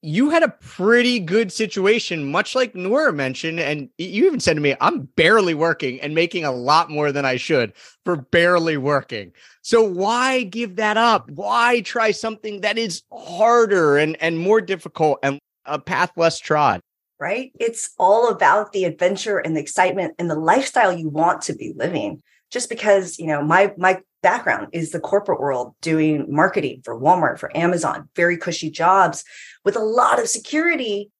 you 0.05 0.29
had 0.29 0.43
a 0.43 0.55
pretty 0.61 1.19
good 1.19 1.51
situation, 1.51 2.31
much 2.31 2.55
like 2.55 2.75
Nora 2.75 3.11
mentioned. 3.11 3.59
And 3.59 3.89
you 3.97 4.27
even 4.27 4.39
said 4.39 4.55
to 4.55 4.61
me, 4.61 4.77
I'm 4.83 5.09
barely 5.17 5.55
working 5.55 5.99
and 6.03 6.15
making 6.15 6.45
a 6.45 6.53
lot 6.53 6.91
more 6.91 7.11
than 7.11 7.25
I 7.25 7.37
should 7.37 7.73
for 8.05 8.17
barely 8.17 8.77
working. 8.77 9.33
So 9.63 9.83
why 9.83 10.43
give 10.43 10.77
that 10.77 10.99
up? 10.99 11.31
Why 11.31 11.81
try 11.81 12.11
something 12.11 12.61
that 12.61 12.77
is 12.77 13.03
harder 13.11 13.97
and, 13.97 14.21
and 14.21 14.39
more 14.39 14.61
difficult 14.61 15.21
and 15.23 15.39
a 15.65 15.79
path 15.79 16.13
less 16.17 16.39
trod? 16.39 16.81
Right. 17.19 17.53
It's 17.59 17.95
all 17.99 18.29
about 18.29 18.73
the 18.73 18.85
adventure 18.85 19.39
and 19.39 19.57
the 19.57 19.61
excitement 19.63 20.17
and 20.19 20.29
the 20.29 20.35
lifestyle 20.35 20.93
you 20.93 21.09
want 21.09 21.41
to 21.43 21.55
be 21.55 21.73
living. 21.75 22.23
Just 22.55 22.69
because, 22.69 23.19
you 23.19 23.27
know, 23.27 23.43
my 23.43 23.75
my 23.77 24.01
background 24.23 24.69
is 24.73 24.93
the 24.93 25.01
corporate 25.01 25.41
world 25.41 25.75
doing 25.83 26.33
marketing 26.33 26.83
for 26.85 26.99
Walmart, 26.99 27.41
for 27.41 27.55
Amazon, 27.57 28.09
very 28.15 28.37
cushy 28.39 28.71
jobs 28.71 29.25
with 29.65 29.75
a 29.75 29.81
lot 29.81 30.21
of 30.21 30.29
security, 30.29 31.11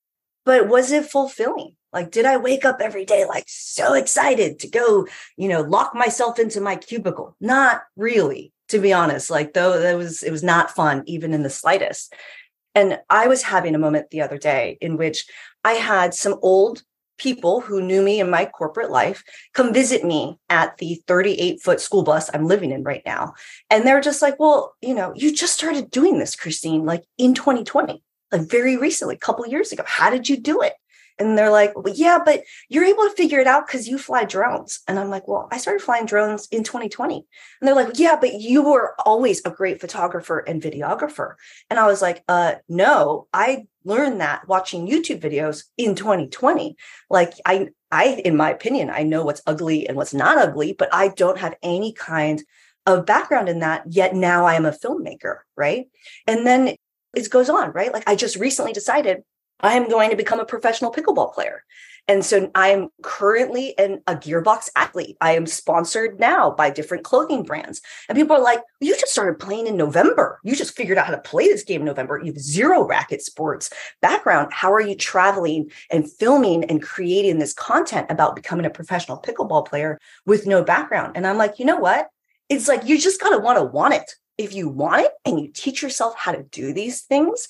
but 0.45 0.69
was 0.69 0.93
it 0.93 1.07
fulfilling? 1.07 1.75
Like, 1.93 2.13
did 2.13 2.25
I 2.25 2.37
wake 2.37 2.65
up 2.65 2.81
every 2.81 3.05
day 3.05 3.25
like 3.25 3.47
so 3.49 3.95
excited 3.95 4.61
to 4.61 4.69
go, 4.69 5.09
you 5.37 5.49
know, 5.49 5.63
lock 5.63 5.93
myself 5.93 6.39
into 6.39 6.61
my 6.61 6.77
cubicle? 6.77 7.35
Not 7.41 7.83
really, 7.97 8.53
to 8.69 8.79
be 8.79 8.93
honest. 8.93 9.29
Like, 9.29 9.55
though 9.55 9.81
that 9.81 9.97
was, 9.97 10.23
it 10.23 10.31
was 10.31 10.45
not 10.45 10.71
fun, 10.71 11.03
even 11.07 11.35
in 11.35 11.43
the 11.43 11.51
slightest. 11.51 12.15
And 12.77 13.01
I 13.11 13.27
was 13.27 13.43
having 13.43 13.75
a 13.75 13.79
moment 13.79 14.11
the 14.11 14.23
other 14.23 14.39
day 14.39 14.79
in 14.81 14.97
which 14.97 15.27
I 15.65 15.73
had 15.73 16.15
some 16.15 16.39
old 16.43 16.83
people 17.19 17.61
who 17.61 17.81
knew 17.81 18.03
me 18.03 18.21
in 18.21 18.31
my 18.31 18.45
corporate 18.45 18.91
life 18.91 19.23
come 19.53 19.73
visit 19.73 20.05
me 20.05 20.39
at 20.49 20.77
the 20.79 21.03
38 21.07 21.63
foot 21.63 21.81
school 21.81 22.03
bus 22.03 22.31
I'm 22.33 22.47
living 22.47 22.71
in 22.71 22.83
right 22.83 23.03
now. 23.07 23.35
And 23.71 23.87
they're 23.87 24.01
just 24.01 24.23
like, 24.23 24.39
well, 24.39 24.75
you 24.81 24.95
know, 24.95 25.13
you 25.15 25.35
just 25.35 25.55
started 25.55 25.91
doing 25.91 26.19
this, 26.19 26.37
Christine, 26.37 26.85
like 26.85 27.05
in 27.19 27.35
2020 27.35 28.03
like 28.35 28.51
very 28.51 28.77
recently, 28.77 29.15
a 29.15 29.19
couple 29.19 29.47
years 29.47 29.73
ago. 29.73 29.85
How 29.87 30.11
did 30.11 30.29
you 30.29 30.37
do 30.37 30.61
it? 30.61 30.75
And 31.19 31.39
they're 31.39 31.51
like, 31.51 31.73
well, 31.77 31.95
yeah, 31.95 32.19
but 32.25 32.43
you're 32.69 32.85
able 32.85 33.05
to 33.05 33.15
figure 33.17 33.39
it 33.39 33.47
out 33.47 33.69
because 33.69 33.87
you 33.87 33.99
fly 33.99 34.25
drones. 34.25 34.81
And 34.89 34.99
I'm 34.99 35.11
like, 35.11 35.29
well, 35.29 35.49
I 35.53 35.59
started 35.59 35.81
flying 35.81 36.07
drones 36.07 36.49
in 36.51 36.65
2020. 36.65 37.15
And 37.61 37.69
they're 37.69 37.75
like, 37.75 37.97
yeah, 37.99 38.17
but 38.21 38.41
you 38.41 38.63
were 38.63 38.97
always 39.07 39.41
a 39.45 39.51
great 39.51 39.81
photographer 39.81 40.41
and 40.41 40.61
videographer. 40.61 41.35
And 41.71 41.79
I 41.79 41.87
was 41.87 42.03
like, 42.03 42.25
uh, 42.27 42.57
no, 42.69 43.29
I 43.33 43.69
learned 43.85 44.21
that 44.21 44.47
watching 44.49 44.87
YouTube 44.87 45.21
videos 45.21 45.65
in 45.77 45.95
2020. 45.95 46.77
Like 47.11 47.35
I, 47.45 47.69
I, 47.91 48.21
in 48.25 48.37
my 48.37 48.51
opinion, 48.51 48.91
I 48.91 49.03
know 49.03 49.25
what's 49.25 49.43
ugly 49.47 49.87
and 49.87 49.97
what's 49.97 50.15
not 50.15 50.39
ugly, 50.39 50.73
but 50.73 50.89
I 50.93 51.09
don't 51.09 51.39
have 51.39 51.55
any 51.63 51.93
kind 51.93 52.43
of 52.87 53.07
background 53.07 53.49
in 53.49 53.61
that 53.61 53.83
yet 53.89 54.15
now 54.15 54.45
i 54.45 54.53
am 54.53 54.67
a 54.67 54.71
filmmaker 54.71 55.39
right 55.57 55.87
and 56.27 56.47
then 56.47 56.77
it 57.15 57.31
goes 57.31 57.49
on, 57.49 57.73
right? 57.73 57.93
Like 57.93 58.05
I 58.07 58.17
just 58.17 58.37
recently 58.37 58.73
decided 58.73 59.23
I 59.61 59.75
am 59.75 59.89
going 59.89 60.11
to 60.11 60.17
become 60.17 60.41
a 60.41 60.45
professional 60.45 60.93
pickleball 60.93 61.33
player. 61.33 61.63
And 62.07 62.25
so 62.25 62.51
I 62.55 62.69
am 62.69 62.89
currently 63.03 63.77
an, 63.79 64.03
a 64.07 64.15
gearbox 64.15 64.69
athlete. 64.77 65.17
I 65.21 65.33
am 65.33 65.47
sponsored 65.47 66.21
now 66.21 66.51
by 66.51 66.71
different 66.71 67.05
clothing 67.05 67.45
brands. 67.45 67.81
And 68.09 68.17
people 68.17 68.37
are 68.37 68.43
like, 68.43 68.61
you 68.81 68.93
just 68.93 69.13
started 69.13 69.39
playing 69.39 69.67
in 69.67 69.77
November. 69.77 70.39
You 70.45 70.55
just 70.55 70.77
figured 70.77 70.99
out 70.99 71.07
how 71.07 71.15
to 71.15 71.21
play 71.21 71.47
this 71.49 71.65
game 71.65 71.81
in 71.81 71.87
November. 71.87 72.19
You 72.19 72.33
have 72.33 72.41
zero 72.41 72.87
racket 72.87 73.23
sports 73.23 73.71
background. 74.03 74.53
How 74.53 74.73
are 74.73 74.83
you 74.83 74.95
traveling 74.95 75.71
and 75.91 76.11
filming 76.11 76.65
and 76.65 76.83
creating 76.83 77.39
this 77.39 77.55
content 77.55 78.11
about 78.11 78.37
becoming 78.37 78.67
a 78.67 78.71
professional 78.71 79.21
pickleball 79.21 79.67
player 79.67 79.99
with 80.27 80.47
no 80.47 80.63
background? 80.63 81.13
And 81.17 81.27
I'm 81.27 81.39
like, 81.39 81.59
you 81.59 81.65
know 81.65 81.79
what? 81.79 82.09
It's 82.51 82.69
like 82.69 82.85
you 82.85 82.99
just 82.99 83.21
gotta 83.21 83.39
want 83.39 83.59
to 83.59 83.65
want 83.65 83.95
it 83.95 84.15
if 84.37 84.53
you 84.53 84.69
want 84.69 85.03
it 85.03 85.13
and 85.25 85.41
you 85.41 85.49
teach 85.53 85.83
yourself 85.83 86.15
how 86.17 86.33
to 86.33 86.43
do 86.43 86.73
these 86.73 87.03
things, 87.03 87.49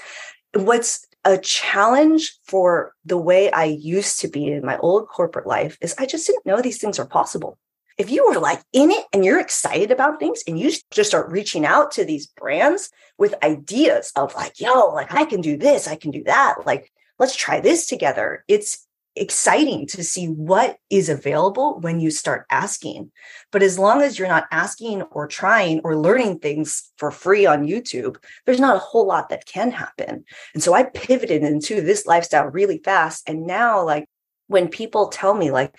what's 0.54 1.06
a 1.24 1.38
challenge 1.38 2.38
for 2.44 2.94
the 3.04 3.18
way 3.18 3.50
I 3.50 3.64
used 3.64 4.20
to 4.20 4.28
be 4.28 4.46
in 4.46 4.64
my 4.64 4.76
old 4.78 5.08
corporate 5.08 5.46
life 5.46 5.78
is 5.80 5.94
I 5.98 6.06
just 6.06 6.26
didn't 6.26 6.46
know 6.46 6.60
these 6.60 6.78
things 6.78 6.98
are 6.98 7.06
possible. 7.06 7.58
If 7.96 8.10
you 8.10 8.26
were 8.26 8.40
like 8.40 8.60
in 8.72 8.90
it 8.90 9.06
and 9.12 9.24
you're 9.24 9.40
excited 9.40 9.90
about 9.90 10.18
things 10.18 10.42
and 10.46 10.58
you 10.58 10.72
just 10.90 11.08
start 11.08 11.30
reaching 11.30 11.64
out 11.64 11.92
to 11.92 12.04
these 12.04 12.26
brands 12.26 12.90
with 13.18 13.34
ideas 13.42 14.12
of 14.16 14.34
like, 14.34 14.60
yo, 14.60 14.88
like 14.88 15.14
I 15.14 15.24
can 15.24 15.40
do 15.40 15.56
this, 15.56 15.86
I 15.86 15.96
can 15.96 16.10
do 16.10 16.24
that, 16.24 16.56
like 16.66 16.90
let's 17.18 17.36
try 17.36 17.60
this 17.60 17.86
together. 17.86 18.44
It's 18.48 18.86
exciting 19.16 19.86
to 19.86 20.02
see 20.02 20.26
what 20.26 20.76
is 20.90 21.08
available 21.08 21.78
when 21.80 22.00
you 22.00 22.10
start 22.10 22.46
asking. 22.50 23.12
But 23.52 23.62
as 23.62 23.78
long 23.78 24.02
as 24.02 24.18
you're 24.18 24.28
not 24.28 24.46
asking 24.50 25.02
or 25.02 25.26
trying 25.26 25.80
or 25.84 25.96
learning 25.96 26.40
things 26.40 26.90
for 26.96 27.10
free 27.10 27.46
on 27.46 27.66
YouTube, 27.66 28.16
there's 28.44 28.60
not 28.60 28.76
a 28.76 28.80
whole 28.80 29.06
lot 29.06 29.28
that 29.28 29.46
can 29.46 29.70
happen. 29.70 30.24
And 30.52 30.62
so 30.62 30.74
I 30.74 30.84
pivoted 30.84 31.42
into 31.42 31.80
this 31.80 32.06
lifestyle 32.06 32.46
really 32.46 32.78
fast. 32.78 33.28
And 33.28 33.46
now, 33.46 33.84
like, 33.84 34.08
when 34.46 34.68
people 34.68 35.08
tell 35.08 35.32
me, 35.32 35.50
like, 35.50 35.74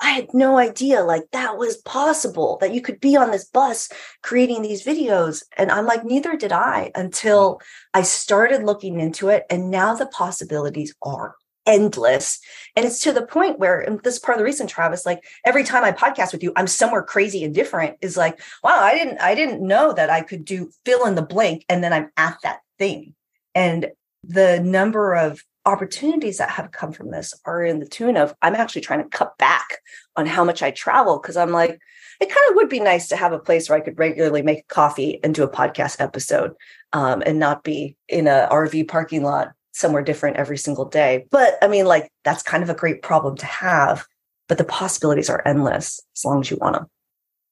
I 0.00 0.10
had 0.10 0.34
no 0.34 0.58
idea, 0.58 1.02
like, 1.02 1.24
that 1.32 1.56
was 1.56 1.78
possible, 1.78 2.58
that 2.60 2.74
you 2.74 2.82
could 2.82 3.00
be 3.00 3.16
on 3.16 3.30
this 3.30 3.46
bus 3.46 3.88
creating 4.22 4.62
these 4.62 4.84
videos. 4.84 5.42
And 5.56 5.70
I'm 5.70 5.86
like, 5.86 6.04
neither 6.04 6.36
did 6.36 6.52
I 6.52 6.90
until 6.94 7.60
I 7.94 8.02
started 8.02 8.62
looking 8.62 9.00
into 9.00 9.28
it. 9.28 9.44
And 9.48 9.70
now 9.70 9.94
the 9.94 10.06
possibilities 10.06 10.94
are 11.02 11.34
endless. 11.70 12.40
And 12.74 12.84
it's 12.84 13.00
to 13.02 13.12
the 13.12 13.24
point 13.24 13.58
where, 13.58 13.80
and 13.80 14.00
this 14.00 14.18
part 14.18 14.36
of 14.36 14.40
the 14.40 14.44
reason, 14.44 14.66
Travis, 14.66 15.06
like 15.06 15.24
every 15.44 15.62
time 15.62 15.84
I 15.84 15.92
podcast 15.92 16.32
with 16.32 16.42
you, 16.42 16.52
I'm 16.56 16.66
somewhere 16.66 17.02
crazy 17.02 17.44
and 17.44 17.54
different 17.54 17.96
is 18.00 18.16
like, 18.16 18.40
wow, 18.62 18.80
I 18.80 18.94
didn't, 18.94 19.20
I 19.20 19.34
didn't 19.34 19.66
know 19.66 19.92
that 19.92 20.10
I 20.10 20.22
could 20.22 20.44
do 20.44 20.70
fill 20.84 21.06
in 21.06 21.14
the 21.14 21.22
blank 21.22 21.64
and 21.68 21.82
then 21.82 21.92
I'm 21.92 22.10
at 22.16 22.38
that 22.42 22.60
thing. 22.78 23.14
And 23.54 23.92
the 24.24 24.60
number 24.60 25.14
of 25.14 25.42
opportunities 25.64 26.38
that 26.38 26.50
have 26.50 26.72
come 26.72 26.92
from 26.92 27.10
this 27.10 27.34
are 27.44 27.62
in 27.62 27.78
the 27.78 27.86
tune 27.86 28.16
of 28.16 28.34
I'm 28.42 28.54
actually 28.54 28.80
trying 28.80 29.02
to 29.02 29.08
cut 29.08 29.38
back 29.38 29.78
on 30.16 30.26
how 30.26 30.42
much 30.42 30.62
I 30.62 30.70
travel 30.70 31.18
because 31.18 31.36
I'm 31.36 31.50
like, 31.50 31.78
it 32.20 32.28
kind 32.28 32.50
of 32.50 32.56
would 32.56 32.68
be 32.68 32.80
nice 32.80 33.08
to 33.08 33.16
have 33.16 33.32
a 33.32 33.38
place 33.38 33.68
where 33.68 33.78
I 33.78 33.82
could 33.82 33.98
regularly 33.98 34.42
make 34.42 34.68
coffee 34.68 35.20
and 35.22 35.34
do 35.34 35.44
a 35.44 35.48
podcast 35.48 36.00
episode 36.00 36.54
um, 36.92 37.22
and 37.24 37.38
not 37.38 37.62
be 37.62 37.96
in 38.08 38.26
a 38.26 38.48
RV 38.50 38.88
parking 38.88 39.22
lot 39.22 39.52
somewhere 39.72 40.02
different 40.02 40.36
every 40.36 40.58
single 40.58 40.84
day. 40.84 41.26
But 41.30 41.58
I 41.62 41.68
mean, 41.68 41.86
like, 41.86 42.10
that's 42.24 42.42
kind 42.42 42.62
of 42.62 42.70
a 42.70 42.74
great 42.74 43.02
problem 43.02 43.36
to 43.36 43.46
have, 43.46 44.06
but 44.48 44.58
the 44.58 44.64
possibilities 44.64 45.30
are 45.30 45.42
endless 45.46 46.00
as 46.16 46.24
long 46.24 46.40
as 46.40 46.50
you 46.50 46.56
want 46.60 46.76
them. 46.76 46.86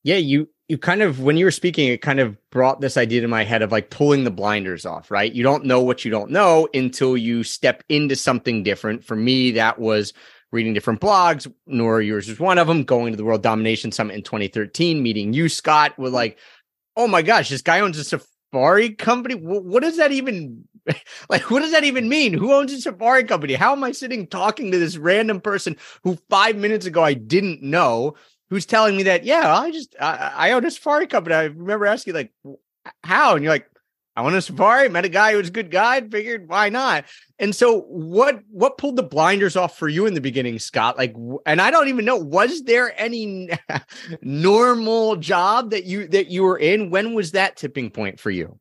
Yeah, 0.05 0.17
you 0.17 0.49
you 0.69 0.77
kind 0.77 1.03
of 1.03 1.21
when 1.21 1.37
you 1.37 1.45
were 1.45 1.51
speaking, 1.51 1.89
it 1.89 2.03
kind 2.03 2.21
of 2.21 2.37
brought 2.51 2.81
this 2.81 2.97
idea 2.97 3.23
to 3.23 3.29
my 3.29 3.43
head 3.43 3.63
of 3.63 3.73
like 3.73 3.91
pulling 3.91 4.25
the 4.25 4.31
blinders 4.31 4.85
off, 4.85 5.11
right? 5.11 5.33
You 5.33 5.43
don't 5.43 5.65
know 5.65 5.81
what 5.81 6.05
you 6.05 6.11
don't 6.11 6.31
know 6.31 6.69
until 6.75 7.17
you 7.17 7.43
step 7.43 7.83
into 7.89 8.15
something 8.15 8.63
different. 8.63 9.03
For 9.03 9.17
me, 9.17 9.51
that 9.53 9.79
was 9.79 10.13
reading 10.53 10.75
different 10.75 11.01
blogs. 11.01 11.51
Nora, 11.67 12.05
yours 12.05 12.29
was 12.29 12.39
one 12.39 12.59
of 12.59 12.67
them. 12.67 12.85
Going 12.85 13.13
to 13.13 13.17
the 13.17 13.25
World 13.25 13.43
Domination 13.43 13.93
Summit 13.93 14.17
in 14.17 14.23
2013, 14.23 15.03
meeting 15.03 15.33
you, 15.33 15.49
Scott, 15.49 15.99
with 15.99 16.13
like, 16.13 16.39
oh 16.97 17.09
my 17.09 17.23
gosh, 17.23 17.49
this 17.49 17.63
guy 17.63 17.81
owns 17.81 17.99
a 17.99 18.05
safari 18.05 18.91
company. 18.91 19.35
What 19.37 19.83
does 19.83 19.97
that 19.97 20.13
even 20.13 20.65
like, 21.29 21.51
what 21.51 21.61
does 21.61 21.73
that 21.73 21.85
even 21.85 22.09
mean? 22.09 22.33
Who 22.33 22.53
owns 22.53 22.73
a 22.73 22.81
safari 22.81 23.25
company? 23.25 23.55
How 23.55 23.73
am 23.73 23.85
I 23.85 23.93
sitting 23.93 24.27
talking 24.27 24.71
to 24.71 24.79
this 24.79 24.97
random 24.97 25.41
person 25.41 25.77
who 26.03 26.19
five 26.29 26.57
minutes 26.57 26.87
ago 26.87 27.03
I 27.03 27.15
didn't 27.15 27.63
know, 27.63 28.15
who's 28.51 28.67
telling 28.67 28.97
me 28.97 29.05
that, 29.05 29.25
yeah, 29.25 29.55
I 29.55 29.71
just, 29.71 29.95
I, 30.01 30.33
I 30.35 30.53
own 30.53 30.65
a 30.65 30.71
safari 30.71 31.07
company. 31.07 31.35
I 31.35 31.45
remember 31.45 31.87
asking, 31.87 32.15
like, 32.15 32.33
how? 33.05 33.35
And 33.35 33.45
you're 33.45 33.53
like, 33.53 33.69
I 34.19 34.23
went 34.23 34.35
a 34.35 34.43
safari, 34.43 34.89
met 34.89 35.05
a 35.05 35.09
guy 35.09 35.31
who 35.31 35.39
was 35.39 35.47
a 35.47 35.53
good 35.53 35.71
guide, 35.71 36.11
figured 36.11 36.49
why 36.49 36.71
not? 36.71 37.05
And 37.39 37.55
so 37.55 37.83
what 37.83 38.41
what 38.51 38.77
pulled 38.77 38.97
the 38.97 39.05
blinders 39.05 39.55
off 39.55 39.79
for 39.79 39.89
you 39.89 40.07
in 40.07 40.15
the 40.15 40.21
beginning, 40.21 40.59
Scott? 40.59 40.99
Like 40.99 41.15
and 41.47 41.61
I 41.61 41.71
don't 41.71 41.87
even 41.87 42.05
know, 42.05 42.17
was 42.17 42.65
there 42.65 43.01
any 43.01 43.49
normal 44.21 45.15
job 45.15 45.71
that 45.71 45.85
you 45.85 46.09
that 46.09 46.33
you 46.33 46.43
were 46.43 46.59
in? 46.59 46.91
When 46.91 47.15
was 47.15 47.31
that 47.31 47.57
tipping 47.57 47.91
point 47.91 48.19
for 48.19 48.33
you? 48.33 48.59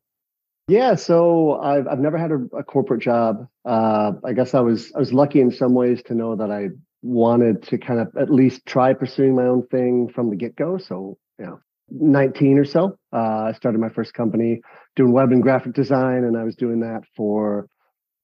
Yeah, 0.68 0.96
so 0.96 1.58
I've 1.58 1.88
I've 1.88 1.98
never 1.98 2.18
had 2.18 2.30
a, 2.30 2.58
a 2.58 2.62
corporate 2.62 3.00
job. 3.00 3.48
Uh, 3.64 4.12
I 4.22 4.34
guess 4.34 4.52
I 4.52 4.60
was 4.60 4.92
I 4.94 4.98
was 4.98 5.14
lucky 5.14 5.40
in 5.40 5.50
some 5.50 5.74
ways 5.74 6.02
to 6.04 6.14
know 6.14 6.36
that 6.36 6.50
I 6.50 6.68
wanted 7.00 7.62
to 7.64 7.78
kind 7.78 8.00
of 8.00 8.08
at 8.20 8.30
least 8.30 8.66
try 8.66 8.92
pursuing 8.92 9.34
my 9.34 9.44
own 9.44 9.66
thing 9.68 10.10
from 10.14 10.28
the 10.28 10.36
get 10.36 10.56
go. 10.56 10.76
So 10.76 11.16
you 11.38 11.46
know, 11.46 11.60
19 11.90 12.58
or 12.58 12.66
so, 12.66 12.98
uh, 13.14 13.44
I 13.48 13.52
started 13.56 13.80
my 13.80 13.88
first 13.88 14.12
company 14.12 14.60
doing 14.94 15.12
web 15.12 15.32
and 15.32 15.42
graphic 15.42 15.72
design, 15.72 16.24
and 16.24 16.36
I 16.36 16.44
was 16.44 16.54
doing 16.54 16.80
that 16.80 17.00
for 17.16 17.66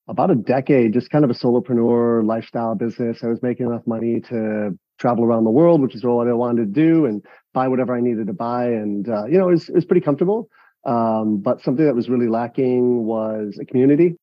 about 0.06 0.30
a 0.30 0.34
decade, 0.34 0.92
just 0.92 1.08
kind 1.08 1.24
of 1.24 1.30
a 1.30 1.34
solopreneur 1.34 2.26
lifestyle 2.26 2.74
business. 2.74 3.24
I 3.24 3.28
was 3.28 3.42
making 3.42 3.66
enough 3.66 3.86
money 3.86 4.20
to 4.28 4.78
travel 4.98 5.24
around 5.24 5.44
the 5.44 5.50
world, 5.50 5.80
which 5.80 5.94
is 5.94 6.04
all 6.04 6.20
I 6.20 6.32
wanted 6.34 6.74
to 6.74 6.80
do, 6.80 7.06
and 7.06 7.24
buy 7.54 7.68
whatever 7.68 7.96
I 7.96 8.02
needed 8.02 8.26
to 8.26 8.34
buy. 8.34 8.66
And 8.66 9.08
uh, 9.08 9.24
you 9.24 9.38
know, 9.38 9.48
it 9.48 9.52
was, 9.52 9.68
it 9.70 9.74
was 9.74 9.86
pretty 9.86 10.04
comfortable. 10.04 10.50
Um, 10.84 11.38
but 11.38 11.62
something 11.62 11.84
that 11.84 11.94
was 11.94 12.08
really 12.08 12.28
lacking 12.28 13.04
was 13.04 13.58
a 13.60 13.64
community. 13.64 14.16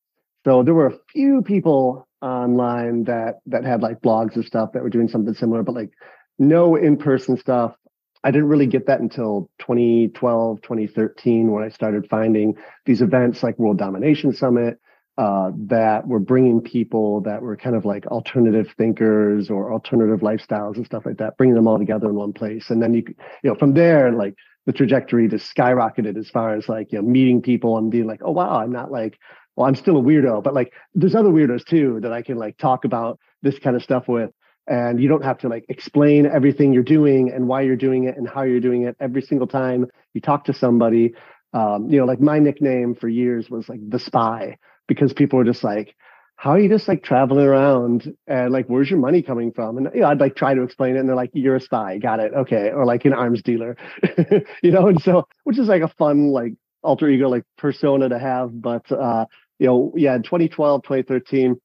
So 0.44 0.62
there 0.62 0.74
were 0.74 0.88
a 0.88 0.98
few 1.12 1.42
people 1.42 2.06
online 2.20 3.04
that 3.04 3.40
that 3.46 3.64
had 3.64 3.82
like 3.82 4.00
blogs 4.00 4.36
and 4.36 4.44
stuff 4.44 4.70
that 4.72 4.82
were 4.82 4.90
doing 4.90 5.08
something 5.08 5.34
similar, 5.34 5.62
but 5.62 5.74
like 5.74 5.90
no 6.38 6.76
in-person 6.76 7.36
stuff. 7.38 7.74
I 8.24 8.30
didn't 8.30 8.48
really 8.48 8.68
get 8.68 8.86
that 8.86 9.00
until 9.00 9.50
2012, 9.58 10.62
2013, 10.62 11.50
when 11.50 11.64
I 11.64 11.70
started 11.70 12.06
finding 12.08 12.56
these 12.86 13.02
events 13.02 13.42
like 13.42 13.58
World 13.58 13.78
Domination 13.78 14.32
Summit 14.32 14.78
uh, 15.18 15.50
that 15.66 16.06
were 16.06 16.20
bringing 16.20 16.60
people 16.60 17.20
that 17.22 17.42
were 17.42 17.56
kind 17.56 17.74
of 17.74 17.84
like 17.84 18.06
alternative 18.06 18.68
thinkers 18.78 19.50
or 19.50 19.72
alternative 19.72 20.20
lifestyles 20.20 20.76
and 20.76 20.86
stuff 20.86 21.04
like 21.04 21.18
that, 21.18 21.36
bringing 21.36 21.56
them 21.56 21.66
all 21.66 21.78
together 21.78 22.08
in 22.08 22.14
one 22.14 22.32
place. 22.32 22.70
And 22.70 22.80
then 22.80 22.94
you, 22.94 23.02
you 23.42 23.50
know, 23.50 23.56
from 23.56 23.74
there, 23.74 24.12
like 24.12 24.34
the 24.66 24.72
trajectory 24.72 25.28
just 25.28 25.54
skyrocketed 25.54 26.16
as 26.16 26.30
far 26.30 26.54
as 26.54 26.68
like, 26.68 26.92
you 26.92 27.00
know, 27.00 27.08
meeting 27.08 27.42
people 27.42 27.78
and 27.78 27.90
being 27.90 28.06
like, 28.06 28.20
oh, 28.22 28.30
wow, 28.30 28.60
I'm 28.60 28.72
not 28.72 28.92
like, 28.92 29.18
well, 29.56 29.66
I'm 29.66 29.74
still 29.74 29.98
a 29.98 30.02
weirdo, 30.02 30.42
but 30.42 30.54
like 30.54 30.72
there's 30.94 31.14
other 31.14 31.28
weirdos 31.28 31.66
too 31.66 32.00
that 32.02 32.12
I 32.12 32.22
can 32.22 32.36
like 32.38 32.56
talk 32.58 32.84
about 32.84 33.18
this 33.42 33.58
kind 33.58 33.76
of 33.76 33.82
stuff 33.82 34.08
with. 34.08 34.30
And 34.68 35.02
you 35.02 35.08
don't 35.08 35.24
have 35.24 35.38
to 35.38 35.48
like 35.48 35.64
explain 35.68 36.24
everything 36.24 36.72
you're 36.72 36.84
doing 36.84 37.32
and 37.32 37.48
why 37.48 37.62
you're 37.62 37.76
doing 37.76 38.04
it 38.04 38.16
and 38.16 38.28
how 38.28 38.42
you're 38.44 38.60
doing 38.60 38.84
it 38.84 38.96
every 39.00 39.22
single 39.22 39.48
time 39.48 39.86
you 40.14 40.20
talk 40.20 40.44
to 40.44 40.54
somebody. 40.54 41.14
Um, 41.52 41.88
you 41.90 41.98
know, 41.98 42.04
like 42.04 42.20
my 42.20 42.38
nickname 42.38 42.94
for 42.94 43.08
years 43.08 43.50
was 43.50 43.68
like 43.68 43.80
the 43.86 43.98
spy 43.98 44.58
because 44.86 45.12
people 45.12 45.38
were 45.38 45.44
just 45.44 45.64
like, 45.64 45.96
how 46.42 46.50
are 46.50 46.58
you 46.58 46.68
just 46.68 46.88
like 46.88 47.04
traveling 47.04 47.46
around 47.46 48.12
and 48.26 48.52
like 48.52 48.66
where's 48.66 48.90
your 48.90 48.98
money 48.98 49.22
coming 49.22 49.52
from? 49.52 49.76
And 49.76 49.88
you 49.94 50.00
know 50.00 50.08
i'd 50.08 50.18
like 50.18 50.34
try 50.34 50.54
to 50.54 50.62
explain 50.62 50.96
it 50.96 50.98
and 50.98 51.08
they're 51.08 51.14
like 51.14 51.30
you're 51.34 51.54
a 51.54 51.60
spy 51.60 51.98
got 51.98 52.18
it 52.18 52.34
okay 52.34 52.72
or 52.72 52.84
like 52.84 53.04
an 53.04 53.12
arms 53.12 53.42
dealer 53.42 53.76
you 54.60 54.72
know 54.72 54.88
and 54.88 55.00
so 55.00 55.28
which 55.44 55.56
is 55.56 55.68
like 55.68 55.82
a 55.82 55.88
fun 55.88 56.32
like 56.32 56.54
alter 56.82 57.08
ego 57.08 57.28
like 57.28 57.44
persona 57.58 58.08
to 58.08 58.18
have 58.18 58.50
but 58.60 58.90
uh 58.90 59.24
you 59.60 59.68
know 59.68 59.92
yeah 59.96 60.16
in 60.16 60.24
2012 60.24 60.82
2013 60.82 61.60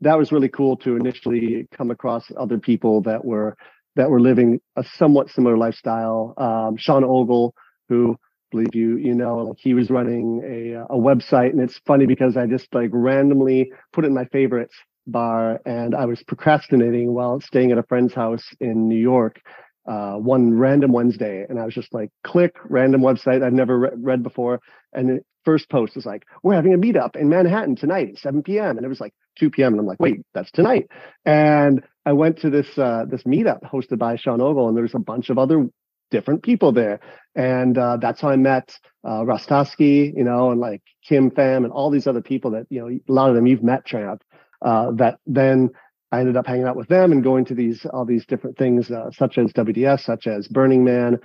that 0.00 0.18
was 0.18 0.32
really 0.32 0.48
cool 0.48 0.76
to 0.78 0.96
initially 0.96 1.68
come 1.72 1.92
across 1.92 2.24
other 2.36 2.58
people 2.58 3.02
that 3.02 3.24
were 3.24 3.56
that 3.94 4.10
were 4.10 4.20
living 4.20 4.60
a 4.74 4.84
somewhat 4.96 5.30
similar 5.30 5.56
lifestyle. 5.56 6.34
Um 6.38 6.76
sean 6.76 7.04
ogle 7.04 7.54
who 7.88 8.16
believe 8.50 8.74
you 8.74 8.96
you 8.96 9.14
know 9.14 9.38
like 9.38 9.58
he 9.58 9.74
was 9.74 9.90
running 9.90 10.42
a 10.44 10.94
a 10.94 10.98
website 10.98 11.50
and 11.50 11.60
it's 11.60 11.80
funny 11.86 12.06
because 12.06 12.36
i 12.36 12.46
just 12.46 12.72
like 12.74 12.90
randomly 12.92 13.72
put 13.92 14.04
it 14.04 14.08
in 14.08 14.14
my 14.14 14.24
favorites 14.26 14.74
bar 15.06 15.60
and 15.64 15.94
i 15.94 16.04
was 16.04 16.22
procrastinating 16.24 17.12
while 17.12 17.40
staying 17.40 17.72
at 17.72 17.78
a 17.78 17.82
friend's 17.84 18.14
house 18.14 18.44
in 18.60 18.88
new 18.88 18.98
york 18.98 19.40
uh, 19.86 20.14
one 20.14 20.52
random 20.52 20.92
wednesday 20.92 21.46
and 21.48 21.58
i 21.58 21.64
was 21.64 21.74
just 21.74 21.92
like 21.94 22.10
click 22.24 22.56
random 22.68 23.00
website 23.00 23.42
i've 23.42 23.52
never 23.52 23.78
re- 23.78 23.90
read 23.96 24.22
before 24.22 24.60
and 24.92 25.08
the 25.08 25.20
first 25.44 25.70
post 25.70 25.94
was 25.96 26.04
like 26.04 26.24
we're 26.42 26.54
having 26.54 26.74
a 26.74 26.78
meetup 26.78 27.16
in 27.16 27.28
manhattan 27.28 27.74
tonight 27.74 28.08
at 28.10 28.18
7 28.18 28.42
p.m 28.42 28.76
and 28.76 28.84
it 28.84 28.88
was 28.88 29.00
like 29.00 29.14
2 29.38 29.50
p.m 29.50 29.72
and 29.72 29.80
i'm 29.80 29.86
like 29.86 30.00
wait 30.00 30.20
that's 30.34 30.50
tonight. 30.50 30.88
And 31.24 31.82
i 32.04 32.12
went 32.12 32.40
to 32.40 32.50
this 32.50 32.66
uh, 32.76 33.04
this 33.08 33.22
meetup 33.22 33.62
hosted 33.62 33.98
by 33.98 34.16
sean 34.16 34.42
ogle 34.42 34.68
and 34.68 34.76
there 34.76 34.82
was 34.82 34.94
a 34.94 34.98
bunch 34.98 35.30
of 35.30 35.38
other 35.38 35.70
different 36.10 36.42
people 36.42 36.72
there. 36.72 37.00
And 37.34 37.76
uh, 37.76 37.98
that's 37.98 38.20
how 38.20 38.30
I 38.30 38.36
met 38.36 38.76
uh, 39.04 39.22
Rostowski, 39.22 40.12
you 40.16 40.24
know, 40.24 40.50
and 40.50 40.60
like 40.60 40.82
Kim 41.06 41.30
Pham 41.30 41.64
and 41.64 41.72
all 41.72 41.90
these 41.90 42.06
other 42.06 42.22
people 42.22 42.52
that, 42.52 42.66
you 42.70 42.80
know, 42.80 42.88
a 42.88 43.12
lot 43.12 43.28
of 43.28 43.36
them 43.36 43.46
you've 43.46 43.62
met, 43.62 43.86
Tramp, 43.86 44.22
uh, 44.62 44.90
that 44.92 45.18
then 45.26 45.70
I 46.10 46.20
ended 46.20 46.36
up 46.36 46.46
hanging 46.46 46.66
out 46.66 46.76
with 46.76 46.88
them 46.88 47.12
and 47.12 47.22
going 47.22 47.44
to 47.46 47.54
these, 47.54 47.86
all 47.86 48.04
these 48.04 48.26
different 48.26 48.56
things, 48.56 48.90
uh, 48.90 49.10
such 49.12 49.38
as 49.38 49.52
WDS, 49.52 50.00
such 50.00 50.26
as 50.26 50.48
Burning 50.48 50.84
Man. 50.84 51.18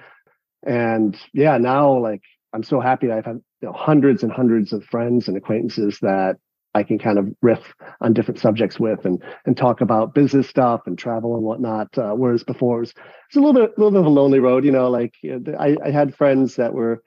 And 0.66 1.18
yeah, 1.34 1.58
now 1.58 1.98
like 1.98 2.22
I'm 2.54 2.64
so 2.64 2.80
happy 2.80 3.12
I've 3.12 3.26
had 3.26 3.42
you 3.62 3.70
know, 3.70 3.74
hundreds 3.74 4.24
and 4.24 4.32
hundreds 4.32 4.74
of 4.74 4.84
friends 4.86 5.28
and 5.28 5.36
acquaintances 5.36 5.98
that 6.02 6.38
I 6.76 6.84
can 6.84 6.98
kind 6.98 7.20
of 7.20 7.28
riff 7.42 7.74
on 8.02 8.14
different 8.14 8.40
subjects 8.40 8.80
with 8.80 9.06
and 9.06 9.22
and 9.46 9.56
talk 9.56 9.82
about 9.82 10.14
business 10.14 10.50
stuff 10.50 10.82
and 10.86 10.98
travel 10.98 11.36
and 11.36 11.44
whatnot. 11.44 11.96
Uh, 11.98 12.14
whereas 12.14 12.44
before 12.44 12.78
it 12.78 12.80
was, 12.82 12.90
it's 13.28 13.36
a 13.36 13.40
little 13.40 13.54
bit 13.54 13.74
a 13.78 13.80
little 13.80 13.92
bit 13.92 14.00
of 14.00 14.06
a 14.06 14.10
lonely 14.10 14.40
road. 14.40 14.66
You 14.66 14.72
know, 14.72 14.90
like 14.90 15.14
I, 15.24 15.78
I 15.84 15.92
had 15.92 16.16
friends 16.16 16.56
that 16.56 16.74
were 16.74 17.04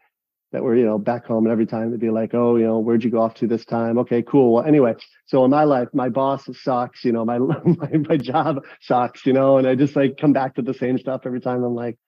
that 0.53 0.63
were 0.63 0.77
you 0.77 0.85
know 0.85 0.99
back 0.99 1.27
home 1.27 1.45
and 1.45 1.53
every 1.53 1.67
time 1.67 1.91
they'd 1.91 2.01
be 2.01 2.11
like, 2.11 2.33
oh, 2.35 2.57
you 2.57 2.65
know, 2.65 2.79
where'd 2.79 3.05
you 3.05 3.11
go 3.11 3.21
off 3.21 3.35
to 3.35 3.47
this 3.47 3.65
time? 3.65 3.99
Okay, 3.99 4.23
cool. 4.23 4.55
Well, 4.55 4.65
anyway, 4.65 4.95
so 5.27 5.45
in 5.45 5.51
my 5.51 5.65
life, 5.65 5.89
my 5.93 6.09
boss 6.09 6.49
sucks. 6.63 7.05
You 7.05 7.13
know, 7.13 7.25
my 7.25 7.39
my 7.39 7.91
my 8.09 8.17
job 8.17 8.65
sucks. 8.81 9.27
You 9.27 9.33
know, 9.33 9.59
and 9.59 9.67
I 9.67 9.75
just 9.75 9.97
like 9.97 10.17
come 10.17 10.33
back 10.33 10.55
to 10.57 10.63
the 10.63 10.75
same 10.75 10.99
stuff 10.99 11.23
every 11.25 11.41
time. 11.41 11.65
I'm 11.65 11.75
like, 11.75 11.99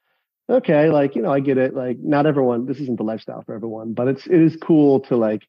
okay, 0.48 0.90
like 0.90 1.16
you 1.16 1.22
know, 1.22 1.32
I 1.32 1.40
get 1.40 1.58
it. 1.58 1.74
Like 1.74 1.98
not 2.00 2.26
everyone. 2.26 2.66
This 2.66 2.78
isn't 2.78 2.98
the 2.98 3.04
lifestyle 3.04 3.42
for 3.42 3.54
everyone, 3.54 3.94
but 3.94 4.08
it's 4.08 4.26
it 4.26 4.40
is 4.40 4.56
cool 4.56 5.00
to 5.00 5.16
like 5.16 5.42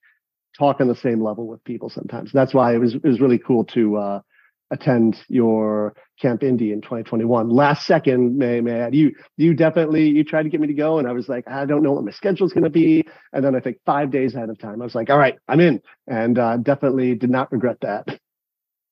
talk 0.59 0.81
on 0.81 0.87
the 0.87 0.95
same 0.95 1.23
level 1.23 1.47
with 1.47 1.63
people 1.63 1.89
sometimes. 1.89 2.31
That's 2.31 2.53
why 2.53 2.75
it 2.75 2.77
was 2.77 2.95
it 2.95 3.03
was 3.03 3.19
really 3.19 3.39
cool 3.39 3.63
to 3.65 3.97
uh, 3.97 4.21
attend 4.71 5.17
your 5.27 5.95
Camp 6.21 6.41
Indie 6.41 6.73
in 6.73 6.81
2021. 6.81 7.49
Last 7.49 7.85
second, 7.85 8.37
may 8.37 8.59
add, 8.69 8.93
you 8.93 9.13
you 9.37 9.53
definitely 9.53 10.09
you 10.09 10.23
tried 10.23 10.43
to 10.43 10.49
get 10.49 10.59
me 10.59 10.67
to 10.67 10.73
go, 10.73 10.99
and 10.99 11.07
I 11.07 11.13
was 11.13 11.29
like, 11.29 11.47
I 11.47 11.65
don't 11.65 11.81
know 11.81 11.93
what 11.93 12.03
my 12.03 12.11
schedule's 12.11 12.53
going 12.53 12.65
to 12.65 12.69
be. 12.69 13.05
And 13.33 13.43
then 13.43 13.55
I 13.55 13.59
think 13.59 13.77
five 13.85 14.11
days 14.11 14.35
ahead 14.35 14.49
of 14.49 14.59
time, 14.59 14.81
I 14.81 14.85
was 14.85 14.95
like, 14.95 15.09
all 15.09 15.17
right, 15.17 15.35
I'm 15.47 15.59
in, 15.59 15.81
and 16.07 16.37
uh, 16.37 16.57
definitely 16.57 17.15
did 17.15 17.29
not 17.29 17.51
regret 17.51 17.77
that 17.81 18.19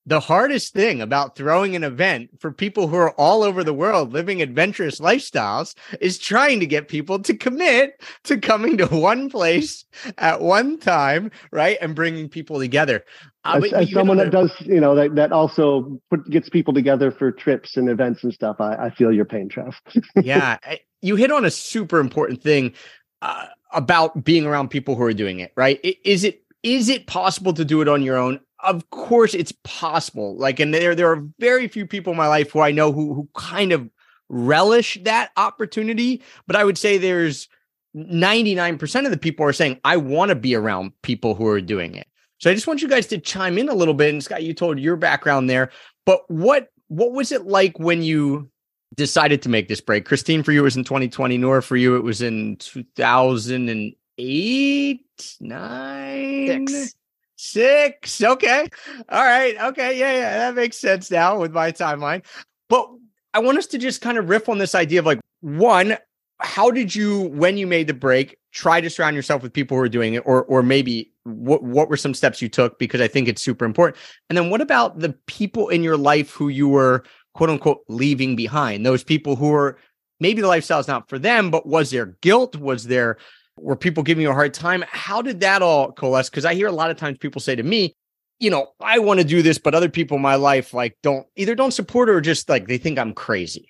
the 0.07 0.21
hardest 0.21 0.73
thing 0.73 1.01
about 1.01 1.35
throwing 1.35 1.75
an 1.75 1.83
event 1.83 2.29
for 2.39 2.49
people 2.49 2.87
who 2.87 2.95
are 2.95 3.11
all 3.11 3.43
over 3.43 3.61
the 3.61 3.73
world 3.73 4.13
living 4.13 4.41
adventurous 4.41 5.01
lifestyles 5.01 5.75
is 5.99 6.17
trying 6.17 6.61
to 6.61 6.65
get 6.65 6.87
people 6.87 7.19
to 7.19 7.35
commit 7.35 8.01
to 8.23 8.37
coming 8.37 8.77
to 8.77 8.87
one 8.87 9.29
place 9.29 9.83
at 10.17 10.39
one 10.41 10.79
time, 10.79 11.29
right? 11.51 11.77
And 11.81 11.93
bringing 11.93 12.29
people 12.29 12.57
together. 12.57 13.03
Uh, 13.43 13.59
as, 13.65 13.73
as 13.73 13.91
someone 13.91 14.15
that 14.17 14.31
does, 14.31 14.51
you 14.61 14.79
know, 14.79 14.95
that, 14.95 15.15
that 15.15 15.33
also 15.33 15.99
put, 16.09 16.27
gets 16.29 16.47
people 16.47 16.73
together 16.73 17.11
for 17.11 17.29
trips 17.29 17.75
and 17.75 17.89
events 17.89 18.23
and 18.23 18.33
stuff, 18.33 18.61
I, 18.61 18.75
I 18.75 18.89
feel 18.91 19.11
your 19.11 19.25
pain, 19.25 19.49
Trev. 19.49 19.75
yeah. 20.23 20.57
You 21.01 21.17
hit 21.17 21.33
on 21.33 21.43
a 21.43 21.51
super 21.51 21.99
important 21.99 22.41
thing 22.41 22.73
uh, 23.21 23.47
about 23.73 24.23
being 24.23 24.45
around 24.45 24.69
people 24.69 24.95
who 24.95 25.03
are 25.03 25.13
doing 25.13 25.41
it, 25.41 25.51
right? 25.57 25.79
Is 25.83 26.23
it 26.23 26.43
is 26.63 26.89
it 26.89 27.07
possible 27.07 27.53
to 27.53 27.63
do 27.63 27.81
it 27.81 27.87
on 27.87 28.01
your 28.01 28.17
own? 28.17 28.39
Of 28.59 28.89
course 28.89 29.33
it's 29.33 29.53
possible. 29.63 30.37
Like, 30.37 30.59
and 30.59 30.73
there 30.73 30.95
there 30.95 31.11
are 31.11 31.23
very 31.39 31.67
few 31.67 31.85
people 31.85 32.11
in 32.11 32.17
my 32.17 32.27
life 32.27 32.51
who 32.51 32.61
I 32.61 32.71
know 32.71 32.91
who 32.91 33.13
who 33.13 33.29
kind 33.35 33.71
of 33.71 33.89
relish 34.29 34.97
that 35.03 35.31
opportunity. 35.37 36.23
But 36.47 36.55
I 36.55 36.63
would 36.63 36.77
say 36.77 36.97
there's 36.97 37.47
99% 37.95 39.05
of 39.05 39.11
the 39.11 39.17
people 39.17 39.45
are 39.45 39.53
saying, 39.53 39.79
I 39.83 39.97
want 39.97 40.29
to 40.29 40.35
be 40.35 40.55
around 40.55 40.93
people 41.01 41.35
who 41.35 41.47
are 41.47 41.61
doing 41.61 41.95
it. 41.95 42.07
So 42.39 42.51
I 42.51 42.53
just 42.53 42.67
want 42.67 42.81
you 42.81 42.87
guys 42.87 43.07
to 43.07 43.17
chime 43.17 43.57
in 43.57 43.67
a 43.69 43.73
little 43.73 43.95
bit. 43.95 44.13
And 44.13 44.23
Scott, 44.23 44.43
you 44.43 44.53
told 44.53 44.79
your 44.79 44.95
background 44.95 45.49
there, 45.49 45.71
but 46.05 46.21
what 46.29 46.69
what 46.89 47.11
was 47.11 47.33
it 47.33 47.47
like 47.47 47.77
when 47.79 48.01
you 48.01 48.49
decided 48.95 49.41
to 49.41 49.49
make 49.49 49.67
this 49.67 49.81
break? 49.81 50.05
Christine, 50.05 50.43
for 50.43 50.51
you, 50.51 50.59
it 50.61 50.63
was 50.63 50.77
in 50.77 50.83
2020. 50.83 51.37
Nora, 51.37 51.63
for 51.63 51.75
you, 51.75 51.97
it 51.97 52.03
was 52.03 52.21
in 52.21 52.55
2008, 52.57 55.05
nine. 55.41 56.67
Six. 56.67 56.95
Six. 57.37 58.21
Okay. 58.21 58.67
All 59.09 59.23
right. 59.23 59.55
Okay. 59.61 59.97
Yeah. 59.97 60.11
Yeah. 60.11 60.37
That 60.39 60.55
makes 60.55 60.77
sense 60.77 61.09
now 61.09 61.39
with 61.39 61.53
my 61.53 61.71
timeline. 61.71 62.25
But 62.67 62.89
I 63.33 63.39
want 63.39 63.59
us 63.59 63.67
to 63.67 63.77
just 63.77 64.01
kind 64.01 64.17
of 64.17 64.27
riff 64.27 64.49
on 64.49 64.57
this 64.57 64.75
idea 64.75 64.99
of 64.99 65.05
like, 65.05 65.19
one, 65.41 65.97
how 66.39 66.71
did 66.71 66.93
you, 66.95 67.29
when 67.29 67.57
you 67.57 67.67
made 67.67 67.87
the 67.87 67.93
break, 67.93 68.37
try 68.51 68.81
to 68.81 68.89
surround 68.89 69.15
yourself 69.15 69.43
with 69.43 69.53
people 69.53 69.77
who 69.77 69.83
are 69.83 69.89
doing 69.89 70.15
it? 70.15 70.23
Or, 70.25 70.43
or 70.45 70.63
maybe 70.63 71.13
what, 71.23 71.63
what 71.63 71.89
were 71.89 71.97
some 71.97 72.15
steps 72.15 72.41
you 72.41 72.49
took? 72.49 72.79
Because 72.79 73.01
I 73.01 73.07
think 73.07 73.27
it's 73.27 73.41
super 73.41 73.65
important. 73.65 73.97
And 74.29 74.37
then 74.37 74.49
what 74.49 74.61
about 74.61 74.99
the 74.99 75.13
people 75.27 75.69
in 75.69 75.83
your 75.83 75.97
life 75.97 76.31
who 76.31 76.49
you 76.49 76.67
were 76.67 77.03
quote 77.35 77.51
unquote 77.51 77.83
leaving 77.87 78.35
behind? 78.35 78.83
Those 78.83 79.03
people 79.03 79.35
who 79.35 79.53
are 79.53 79.77
maybe 80.19 80.41
the 80.41 80.47
lifestyle 80.47 80.79
is 80.79 80.87
not 80.87 81.07
for 81.07 81.19
them, 81.19 81.51
but 81.51 81.67
was 81.67 81.91
there 81.91 82.17
guilt? 82.21 82.55
Was 82.55 82.85
there 82.85 83.17
were 83.57 83.75
people 83.75 84.03
giving 84.03 84.21
you 84.21 84.29
a 84.29 84.33
hard 84.33 84.53
time? 84.53 84.83
How 84.89 85.21
did 85.21 85.39
that 85.41 85.61
all 85.61 85.91
coalesce? 85.91 86.29
Because 86.29 86.45
I 86.45 86.53
hear 86.53 86.67
a 86.67 86.71
lot 86.71 86.91
of 86.91 86.97
times 86.97 87.17
people 87.17 87.41
say 87.41 87.55
to 87.55 87.63
me, 87.63 87.95
you 88.39 88.49
know, 88.49 88.67
I 88.79 88.99
want 88.99 89.19
to 89.19 89.25
do 89.25 89.41
this, 89.41 89.57
but 89.57 89.73
other 89.73 89.89
people 89.89 90.17
in 90.17 90.23
my 90.23 90.35
life 90.35 90.73
like 90.73 90.97
don't 91.01 91.25
either 91.35 91.55
don't 91.55 91.71
support 91.71 92.09
or 92.09 92.21
just 92.21 92.49
like 92.49 92.67
they 92.67 92.77
think 92.77 92.99
I'm 92.99 93.13
crazy. 93.13 93.69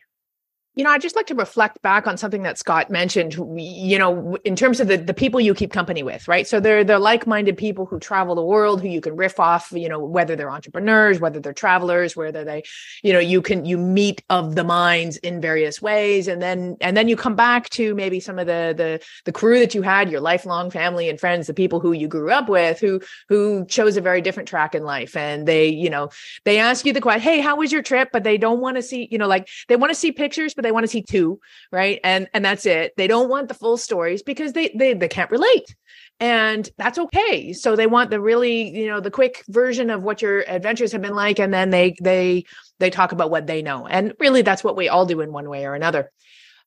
You 0.78 0.84
know, 0.84 0.92
I 0.92 1.00
just 1.00 1.16
like 1.16 1.26
to 1.28 1.36
reflect 1.36 1.82
back 1.82 2.06
on 2.06 2.18
something 2.18 2.44
that 2.44 2.60
Scott 2.60 2.92
mentioned, 2.92 3.34
you 3.58 3.98
know, 3.98 4.38
in 4.46 4.56
terms 4.56 4.80
of 4.80 4.88
the, 4.88 4.98
the 4.98 5.14
people 5.14 5.42
you 5.42 5.56
keep 5.56 5.74
company 5.74 6.04
with, 6.04 6.28
right? 6.28 6.48
So 6.48 6.60
they're 6.60 6.84
they're 6.84 7.00
like-minded 7.00 7.58
people 7.58 7.88
who 7.88 8.00
travel 8.00 8.36
the 8.36 8.44
world, 8.44 8.80
who 8.80 8.88
you 8.88 9.02
can 9.02 9.16
riff 9.16 9.40
off, 9.40 9.72
you 9.72 9.90
know, 9.90 10.00
whether 10.00 10.36
they're 10.36 10.52
entrepreneurs, 10.52 11.20
whether 11.20 11.40
they're 11.40 11.52
travelers, 11.52 12.16
whether 12.16 12.44
they, 12.44 12.62
you 13.02 13.12
know, 13.12 13.18
you 13.18 13.42
can 13.42 13.66
you 13.66 13.76
meet 13.76 14.22
of 14.30 14.54
the 14.54 14.64
minds 14.64 15.18
in 15.18 15.42
various 15.42 15.82
ways. 15.82 16.28
And 16.28 16.44
then 16.44 16.78
and 16.80 16.96
then 16.96 17.08
you 17.08 17.16
come 17.16 17.36
back 17.36 17.70
to 17.72 17.96
maybe 17.96 18.20
some 18.20 18.38
of 18.38 18.46
the 18.46 18.76
the 18.78 19.04
the 19.26 19.32
crew 19.32 19.58
that 19.58 19.74
you 19.74 19.82
had, 19.82 20.12
your 20.12 20.22
lifelong 20.22 20.70
family 20.70 21.10
and 21.10 21.20
friends, 21.20 21.48
the 21.48 21.56
people 21.56 21.80
who 21.80 21.92
you 21.92 22.08
grew 22.08 22.30
up 22.30 22.50
with, 22.50 22.80
who 22.80 23.02
who 23.30 23.66
chose 23.66 23.98
a 23.98 24.02
very 24.02 24.22
different 24.22 24.48
track 24.48 24.76
in 24.76 24.84
life. 24.84 25.18
And 25.18 25.48
they, 25.48 25.70
you 25.70 25.90
know, 25.90 26.12
they 26.44 26.60
ask 26.60 26.86
you 26.86 26.94
the 26.94 27.02
question, 27.02 27.22
hey, 27.22 27.40
how 27.40 27.56
was 27.56 27.72
your 27.72 27.82
trip? 27.82 28.10
But 28.14 28.24
they 28.24 28.38
don't 28.38 28.60
want 28.60 28.78
to 28.78 28.84
see, 28.84 29.08
you 29.10 29.18
know, 29.18 29.28
like 29.28 29.50
they 29.70 29.76
want 29.76 29.90
to 29.90 29.96
see 29.96 30.12
pictures, 30.12 30.54
but 30.54 30.67
they 30.68 30.72
want 30.72 30.84
to 30.84 30.90
see 30.90 31.02
two, 31.02 31.40
right? 31.72 32.00
And 32.04 32.28
and 32.34 32.44
that's 32.44 32.66
it. 32.66 32.94
They 32.98 33.08
don't 33.08 33.30
want 33.30 33.48
the 33.48 33.54
full 33.54 33.78
stories 33.78 34.22
because 34.22 34.54
they 34.54 34.70
they 34.76 34.94
they 34.94 35.08
can't 35.08 35.32
relate. 35.32 35.76
And 36.20 36.70
that's 36.78 36.98
okay. 36.98 37.54
So 37.54 37.76
they 37.76 37.88
want 37.88 38.10
the 38.10 38.20
really, 38.20 38.76
you 38.76 38.88
know, 38.88 39.00
the 39.00 39.12
quick 39.12 39.44
version 39.48 39.90
of 39.90 40.04
what 40.04 40.22
your 40.22 40.42
adventures 40.48 40.92
have 40.92 41.02
been 41.02 41.16
like 41.16 41.40
and 41.40 41.54
then 41.54 41.70
they 41.70 41.96
they 42.02 42.44
they 42.80 42.90
talk 42.90 43.12
about 43.12 43.32
what 43.32 43.48
they 43.48 43.62
know. 43.62 43.88
And 43.88 44.14
really 44.20 44.42
that's 44.42 44.64
what 44.64 44.76
we 44.76 44.90
all 44.90 45.06
do 45.06 45.22
in 45.22 45.32
one 45.32 45.50
way 45.50 45.66
or 45.66 45.74
another. 45.74 46.12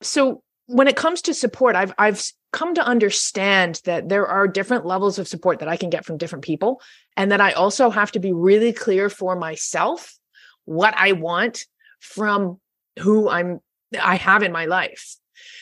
So 0.03 0.43
when 0.67 0.89
it 0.89 0.97
comes 0.97 1.23
to 1.23 1.35
support, 1.35 1.77
I've 1.77 1.93
I've 1.99 2.25
come 2.53 2.75
to 2.75 2.85
understand 2.85 3.81
that 3.85 4.09
there 4.09 4.27
are 4.27 4.49
different 4.49 4.87
levels 4.87 5.19
of 5.19 5.29
support 5.29 5.59
that 5.59 5.69
I 5.69 5.77
can 5.77 5.91
get 5.91 6.05
from 6.05 6.17
different 6.17 6.45
people 6.45 6.81
and 7.17 7.31
that 7.33 7.41
I 7.41 7.53
also 7.53 7.91
have 7.91 8.13
to 8.13 8.21
be 8.21 8.33
really 8.33 8.73
clear 8.73 9.11
for 9.11 9.37
myself 9.37 10.17
what 10.65 10.95
I 10.97 11.13
want 11.13 11.67
from 12.01 12.59
who 12.99 13.29
I'm 13.29 13.61
I 14.01 14.17
have 14.17 14.43
in 14.43 14.53
my 14.53 14.67
life. 14.67 15.17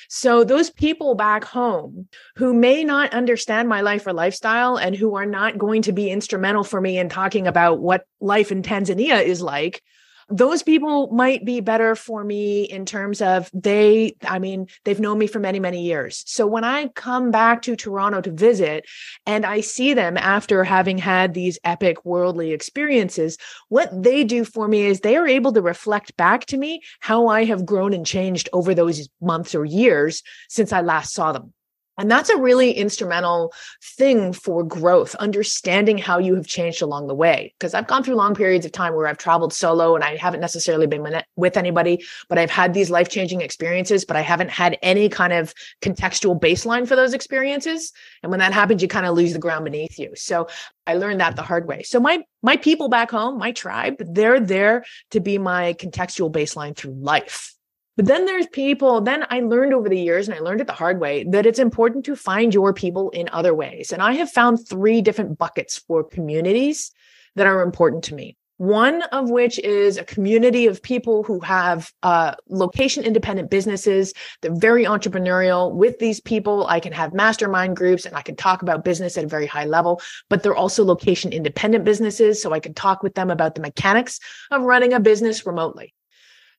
So 0.09 0.43
those 0.43 0.71
people 0.71 1.15
back 1.15 1.45
home 1.45 2.09
who 2.37 2.55
may 2.55 2.83
not 2.83 3.13
understand 3.13 3.69
my 3.69 3.83
life 3.83 4.07
or 4.07 4.13
lifestyle 4.13 4.77
and 4.77 4.97
who 4.97 5.15
are 5.17 5.27
not 5.27 5.59
going 5.59 5.83
to 5.83 5.93
be 5.93 6.11
instrumental 6.11 6.65
for 6.65 6.81
me 6.81 6.99
in 6.99 7.09
talking 7.09 7.47
about 7.47 7.79
what 7.79 8.05
life 8.21 8.51
in 8.51 8.63
Tanzania 8.63 9.23
is 9.23 9.43
like 9.43 9.83
those 10.31 10.63
people 10.63 11.09
might 11.11 11.45
be 11.45 11.61
better 11.61 11.95
for 11.95 12.23
me 12.23 12.65
in 12.65 12.85
terms 12.85 13.23
of 13.23 13.51
they 13.55 14.15
i 14.27 14.39
mean 14.39 14.67
they've 14.85 15.01
known 15.01 15.19
me 15.19 15.27
for 15.27 15.39
many 15.39 15.59
many 15.59 15.83
years. 15.83 16.23
So 16.27 16.47
when 16.47 16.65
i 16.65 16.89
come 16.89 17.31
back 17.31 17.63
to 17.63 17.77
toronto 17.77 18.21
to 18.21 18.31
visit 18.31 18.85
and 19.27 19.47
i 19.47 19.61
see 19.61 19.95
them 19.95 20.17
after 20.17 20.65
having 20.65 20.99
had 20.99 21.35
these 21.35 21.59
epic 21.65 22.05
worldly 22.05 22.53
experiences 22.53 23.39
what 23.69 23.91
they 24.03 24.25
do 24.25 24.45
for 24.45 24.69
me 24.69 24.85
is 24.85 25.01
they 25.01 25.17
are 25.17 25.27
able 25.27 25.53
to 25.53 25.63
reflect 25.63 26.17
back 26.17 26.45
to 26.47 26.57
me 26.57 26.83
how 27.01 27.29
i 27.29 27.45
have 27.45 27.65
grown 27.65 27.93
and 27.93 28.07
changed 28.07 28.49
over 28.53 28.75
those 28.75 29.09
months 29.21 29.55
or 29.55 29.65
years 29.65 30.23
since 30.49 30.73
i 30.73 30.81
last 30.81 31.13
saw 31.15 31.33
them 31.33 31.53
and 31.99 32.09
that's 32.09 32.31
a 32.31 32.37
really 32.37 32.71
instrumental 32.73 33.53
thing 33.83 34.33
for 34.33 34.63
growth, 34.63 35.17
understanding 35.17 35.99
how 35.99 36.19
you 36.19 36.37
have 36.37 36.47
changed 36.47 36.81
along 36.81 37.09
the 37.09 37.15
way. 37.15 37.53
Because 37.59 37.75
I've 37.75 37.89
gone 37.89 38.05
through 38.05 38.15
long 38.15 38.37
periods 38.37 38.65
of 38.65 38.71
time 38.71 38.95
where 38.95 39.09
I've 39.09 39.19
traveled 39.19 39.53
solo 39.53 39.97
and 39.97 40.05
I 40.05 40.17
haven't 40.17 40.41
necessarily 40.41 40.87
been 40.87 41.05
with 41.37 41.57
anybody, 41.57 42.05
but 42.29 42.39
I've 42.39 42.51
had 42.51 42.73
these 42.73 42.89
life 42.89 43.09
changing 43.09 43.41
experiences, 43.41 44.05
but 44.05 44.17
I 44.17 44.21
haven't 44.21 44.51
had 44.51 44.79
any 44.81 45.09
kind 45.09 45.33
of 45.33 45.53
contextual 45.83 46.41
baseline 46.41 46.87
for 46.87 46.95
those 46.95 47.15
experiences. 47.15 47.93
And 48.23 48.31
when 48.31 48.39
that 48.39 48.53
happens, 48.53 48.81
you 48.81 48.89
kind 48.89 49.07
of 49.07 49.17
lose 49.17 49.33
the 49.33 49.39
ground 49.41 49.65
beneath 49.65 49.99
you. 49.99 50.13
So 50.15 50.47
I 50.87 50.95
learned 50.95 51.21
that 51.21 51.35
the 51.35 51.43
hard 51.43 51.67
way. 51.67 51.83
So 51.83 51.99
my 51.99 52.25
my 52.43 52.57
people 52.57 52.89
back 52.89 53.11
home, 53.11 53.39
my 53.39 53.51
tribe, 53.51 53.97
they're 53.99 54.41
there 54.41 54.85
to 55.11 55.21
be 55.21 55.37
my 55.37 55.75
contextual 55.75 56.33
baseline 56.33 56.77
through 56.77 56.95
life. 56.95 57.58
But 57.99 58.07
then 58.07 58.27
there's 58.27 58.47
people, 58.47 59.01
then 59.01 59.27
I 59.29 59.41
learned 59.41 59.75
over 59.75 59.89
the 59.89 59.99
years, 59.99 60.29
and 60.29 60.37
I 60.37 60.39
learned 60.39 60.61
it 60.61 60.69
the 60.69 60.73
hard 60.73 61.01
way, 61.01 61.25
that 61.31 61.47
it's 61.47 61.59
important 61.59 62.05
to 62.05 62.15
find 62.15 62.55
your 62.55 62.73
people 62.73 63.11
in 63.11 63.29
other 63.33 63.53
ways. 63.53 63.93
And 63.93 64.01
I 64.01 64.13
have 64.13 64.31
found 64.31 64.65
three 64.65 65.03
different 65.03 65.37
buckets 65.37 65.79
for 65.79 66.05
communities 66.05 66.93
that 67.35 67.49
are 67.49 67.61
important 67.61 68.05
to 68.05 68.15
me. 68.15 68.37
One 68.59 69.03
of 69.03 69.31
which 69.31 69.59
is 69.59 69.97
a 69.97 70.05
community 70.05 70.69
of 70.69 70.81
people 70.81 71.25
who 71.25 71.41
have 71.41 71.93
uh, 72.05 72.37
location 72.49 73.03
independent 73.03 73.51
businesses. 73.51 74.15
They're 74.43 74.55
very 74.55 74.85
entrepreneurial. 74.85 75.75
With 75.75 75.99
these 75.99 76.21
people, 76.21 76.69
I 76.69 76.79
can 76.79 76.93
have 76.93 77.13
mastermind 77.13 77.77
groups 77.77 78.07
and 78.07 78.15
I 78.15 78.23
can 78.23 78.37
talk 78.37 78.63
about 78.63 78.85
business 78.85 79.19
at 79.19 79.25
a 79.25 79.29
very 79.29 79.47
high 79.47 79.65
level, 79.65 80.01
but 80.29 80.45
they're 80.45 80.55
also 80.55 80.85
location 80.85 81.33
independent 81.33 81.85
businesses. 81.85 82.41
So 82.41 82.53
I 82.53 82.61
can 82.61 82.75
talk 82.75 83.03
with 83.03 83.17
them 83.17 83.29
about 83.29 83.57
the 83.57 83.61
mechanics 83.61 84.21
of 84.53 84.63
running 84.63 84.93
a 84.93 85.01
business 85.01 85.45
remotely. 85.45 85.95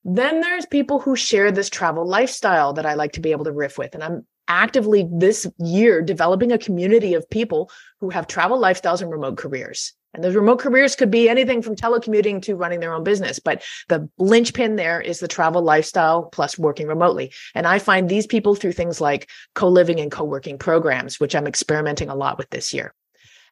Then 0.04 0.40
there's 0.40 0.66
people 0.66 0.98
who 0.98 1.16
share 1.16 1.52
this 1.52 1.68
travel 1.68 2.06
lifestyle 2.06 2.72
that 2.74 2.86
I 2.86 2.94
like 2.94 3.12
to 3.12 3.20
be 3.20 3.32
able 3.32 3.44
to 3.44 3.52
riff 3.52 3.76
with. 3.76 3.94
And 3.94 4.02
I'm 4.02 4.26
actively 4.48 5.06
this 5.10 5.46
year 5.58 6.02
developing 6.02 6.52
a 6.52 6.58
community 6.58 7.14
of 7.14 7.28
people 7.30 7.70
who 8.00 8.10
have 8.10 8.26
travel 8.26 8.58
lifestyles 8.58 9.02
and 9.02 9.10
remote 9.10 9.36
careers. 9.36 9.92
And 10.12 10.24
those 10.24 10.34
remote 10.34 10.58
careers 10.58 10.96
could 10.96 11.10
be 11.10 11.28
anything 11.28 11.62
from 11.62 11.76
telecommuting 11.76 12.42
to 12.42 12.56
running 12.56 12.80
their 12.80 12.92
own 12.92 13.04
business. 13.04 13.38
But 13.38 13.62
the 13.88 14.08
linchpin 14.18 14.74
there 14.74 15.00
is 15.00 15.20
the 15.20 15.28
travel 15.28 15.62
lifestyle 15.62 16.24
plus 16.24 16.58
working 16.58 16.88
remotely. 16.88 17.32
And 17.54 17.66
I 17.66 17.78
find 17.78 18.08
these 18.08 18.26
people 18.26 18.56
through 18.56 18.72
things 18.72 19.00
like 19.00 19.30
co 19.54 19.68
living 19.68 20.00
and 20.00 20.10
co 20.10 20.24
working 20.24 20.58
programs, 20.58 21.20
which 21.20 21.36
I'm 21.36 21.46
experimenting 21.46 22.08
a 22.08 22.16
lot 22.16 22.38
with 22.38 22.50
this 22.50 22.74
year. 22.74 22.92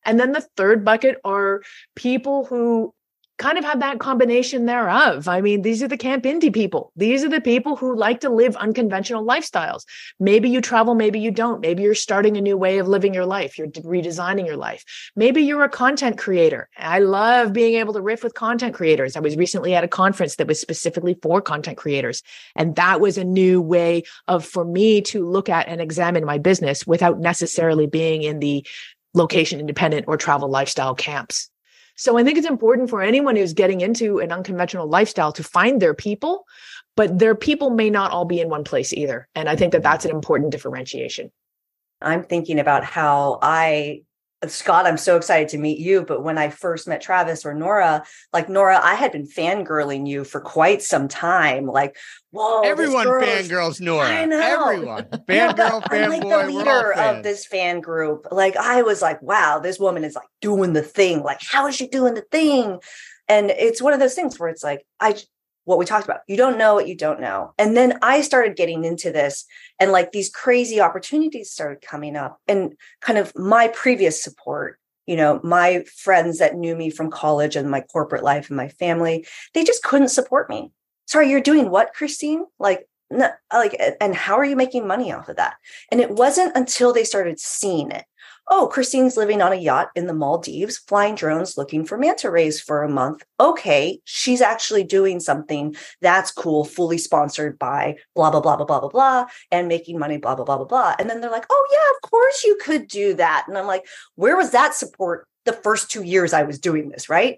And 0.05 0.19
then 0.19 0.33
the 0.33 0.47
third 0.57 0.85
bucket 0.85 1.19
are 1.25 1.63
people 1.95 2.45
who 2.45 2.93
kind 3.39 3.57
of 3.57 3.65
have 3.65 3.81
that 3.81 4.01
combination 4.01 4.67
thereof. 4.67 5.29
I 5.29 5.41
mean, 5.41 5.63
these 5.63 5.83
are 5.83 5.89
the 5.89 5.97
camp 5.97 6.25
indie 6.25 6.53
people. 6.53 6.93
These 6.97 7.25
are 7.25 7.29
the 7.29 7.41
people 7.41 7.77
who 7.77 7.97
like 7.97 8.21
to 8.21 8.31
live 8.31 8.57
unconventional 8.57 9.25
lifestyles. 9.25 9.85
Maybe 10.19 10.51
you 10.51 10.61
travel, 10.61 10.95
maybe 10.95 11.21
you 11.21 11.31
don't. 11.31 11.61
Maybe 11.61 11.85
you're 11.85 11.95
starting 11.95 12.37
a 12.37 12.41
new 12.41 12.57
way 12.57 12.79
of 12.79 12.89
living 12.89 13.15
your 13.15 13.27
life. 13.27 13.57
You're 13.57 13.69
redesigning 13.69 14.47
your 14.47 14.57
life. 14.57 14.85
Maybe 15.15 15.43
you're 15.43 15.63
a 15.63 15.69
content 15.69 16.19
creator. 16.19 16.69
I 16.77 16.99
love 16.99 17.53
being 17.53 17.75
able 17.75 17.95
to 17.95 18.01
riff 18.01 18.25
with 18.25 18.35
content 18.35 18.75
creators. 18.75 19.17
I 19.17 19.21
was 19.21 19.37
recently 19.37 19.75
at 19.75 19.85
a 19.85 19.89
conference 19.89 20.37
that 20.37 20.49
was 20.49 20.61
specifically 20.61 21.17
for 21.23 21.41
content 21.41 21.79
creators. 21.79 22.23
And 22.57 22.75
that 22.75 23.01
was 23.01 23.19
a 23.19 23.25
new 23.25 23.63
way 23.63 24.03
of 24.27 24.45
for 24.45 24.65
me 24.65 25.01
to 25.03 25.25
look 25.25 25.49
at 25.49 25.69
and 25.69 25.81
examine 25.81 26.25
my 26.25 26.39
business 26.39 26.87
without 26.87 27.21
necessarily 27.21 27.87
being 27.87 28.23
in 28.23 28.41
the 28.41 28.67
location 29.15 29.61
independent 29.61 30.07
or 30.09 30.17
travel 30.17 30.49
lifestyle 30.49 30.95
camps. 30.95 31.51
So 31.99 32.17
I 32.17 32.23
think 32.23 32.39
it's 32.39 32.47
important 32.47 32.91
for 32.91 33.03
anyone 33.03 33.35
who's 33.35 33.53
getting 33.53 33.81
into 33.81 34.21
an 34.21 34.31
unconventional 34.31 34.89
lifestyle 34.89 35.33
to 35.33 35.43
find 35.43 35.83
their 35.83 35.95
people, 35.95 36.47
but 36.97 37.19
their 37.19 37.35
people 37.35 37.71
may 37.71 37.91
not 37.91 38.13
all 38.13 38.25
be 38.25 38.41
in 38.41 38.49
one 38.49 38.63
place 38.63 38.93
either. 38.93 39.29
And 39.35 39.49
I 39.49 39.57
think 39.57 39.73
that 39.73 39.83
that's 39.83 40.05
an 40.05 40.13
important 40.13 40.53
differentiation. 40.53 41.33
I'm 42.01 42.23
thinking 42.23 42.61
about 42.61 42.85
how 42.85 43.41
I 43.43 44.03
Scott, 44.47 44.87
I'm 44.87 44.97
so 44.97 45.17
excited 45.17 45.49
to 45.49 45.59
meet 45.59 45.79
you. 45.79 46.05
But 46.05 46.23
when 46.23 46.39
I 46.39 46.51
first 46.51 46.87
met 46.87 47.01
Travis 47.01 47.45
or 47.45 47.55
Nora, 47.55 48.05
like 48.33 48.49
Nora, 48.49 48.81
I 48.81 48.95
had 48.95 49.11
been 49.11 49.27
fangirling 49.27 50.07
you 50.07 50.23
for 50.23 50.41
quite 50.41 50.81
some 50.81 51.09
time. 51.09 51.67
Like, 51.67 51.97
whoa, 52.31 52.63
everyone 52.63 53.07
fangirls 53.07 53.81
Nora. 53.81 54.07
I 54.07 54.25
know. 54.27 54.41
Everyone, 54.41 55.05
fangirl, 55.29 55.83
fanboy. 55.83 56.05
I'm 56.05 56.11
like 56.11 56.21
the 56.23 56.53
leader 56.53 56.93
of 56.93 57.23
this 57.25 57.47
fan 57.47 57.81
group. 57.81 58.29
Like, 58.31 58.57
I 58.57 58.83
was 58.83 59.03
like, 59.03 59.21
wow, 59.23 59.59
this 59.59 59.81
woman 59.81 60.05
is 60.05 60.15
like 60.15 60.29
doing 60.41 60.73
the 60.73 60.83
thing. 60.83 61.23
Like, 61.23 61.41
how 61.43 61.67
is 61.67 61.75
she 61.75 61.89
doing 61.89 62.15
the 62.15 62.25
thing? 62.31 62.79
And 63.27 63.51
it's 63.51 63.83
one 63.83 63.93
of 63.93 64.01
those 64.01 64.15
things 64.15 64.39
where 64.39 64.49
it's 64.49 64.65
like, 64.65 64.87
I 65.01 65.17
what 65.69 65.79
we 65.79 65.85
talked 65.85 66.07
about. 66.07 66.21
You 66.27 66.39
don't 66.39 66.57
know 66.57 66.73
what 66.73 66.89
you 66.89 66.97
don't 66.97 67.21
know. 67.21 67.53
And 67.59 67.77
then 67.77 67.99
I 68.01 68.23
started 68.23 68.57
getting 68.57 68.87
into 68.87 69.13
this 69.13 69.45
and 69.79 69.93
like 69.93 70.13
these 70.13 70.31
crazy 70.31 70.81
opportunities 70.81 71.51
started 71.51 71.83
coming 71.83 72.17
up 72.17 72.41
and 72.49 72.73
kind 73.03 73.19
of 73.19 73.37
my 73.37 73.69
previous 73.69 74.23
support, 74.23 74.81
you 75.07 75.15
know, 75.15 75.41
my 75.45 75.85
friends 75.95 76.39
that 76.39 76.57
knew 76.57 76.75
me 76.75 76.89
from 76.89 77.11
college 77.11 77.55
and 77.55 77.71
my 77.71 77.83
corporate 77.83 78.25
life 78.25 78.49
and 78.49 78.57
my 78.57 78.69
family, 78.69 79.27
they 79.53 79.63
just 79.63 79.83
couldn't 79.83 80.09
support 80.09 80.49
me. 80.49 80.73
Sorry, 81.07 81.29
you're 81.29 81.43
doing 81.43 81.69
what, 81.69 81.93
Christine? 81.93 82.47
Like, 82.59 82.89
no, 83.11 83.29
like, 83.53 83.79
and 84.01 84.15
how 84.15 84.39
are 84.39 84.47
you 84.47 84.57
making 84.57 84.87
money 84.87 85.13
off 85.13 85.29
of 85.29 85.37
that? 85.37 85.57
And 85.93 86.01
it 86.01 86.13
wasn't 86.13 86.57
until 86.57 86.95
they 86.95 87.05
started 87.05 87.39
seeing 87.39 87.91
it 87.91 88.07
Oh, 88.51 88.69
Christine's 88.73 89.17
living 89.17 89.43
on 89.43 89.53
a 89.53 89.57
yacht 89.57 89.91
in 89.95 90.07
the 90.07 90.15
Maldives, 90.15 90.79
flying 90.79 91.15
drones 91.15 91.59
looking 91.59 91.85
for 91.85 91.99
manta 91.99 92.31
rays 92.31 92.61
for 92.61 92.83
a 92.83 92.89
month. 92.89 93.23
Okay, 93.39 94.01
she's 94.05 94.41
actually 94.41 94.85
doing 94.85 95.21
something 95.21 95.77
that's 96.01 96.31
cool, 96.31 96.65
fully 96.65 96.99
sponsored 96.99 97.59
by 97.59 97.97
blah, 98.15 98.31
blah, 98.31 98.41
blah, 98.41 98.57
blah, 98.57 98.65
blah, 98.65 98.81
blah, 98.81 98.89
blah, 98.89 99.27
and 99.51 99.69
making 99.69 99.99
money, 99.99 100.17
blah, 100.17 100.35
blah, 100.35 100.45
blah, 100.45 100.57
blah, 100.57 100.67
blah. 100.67 100.95
And 100.99 101.11
then 101.11 101.21
they're 101.21 101.31
like, 101.31 101.47
oh, 101.51 101.69
yeah, 101.73 101.97
of 101.97 102.11
course 102.11 102.43
you 102.45 102.59
could 102.61 102.89
do 102.89 103.15
that. 103.15 103.45
And 103.49 103.59
I'm 103.59 103.67
like, 103.67 103.87
where 104.15 104.37
was 104.37 104.53
that 104.53 104.75
support 104.75 105.27
the 105.45 105.53
first 105.53 105.91
two 105.91 106.03
years 106.03 106.33
I 106.33 106.43
was 106.43 106.59
doing 106.59 106.89
this, 106.89 107.09
right? 107.09 107.37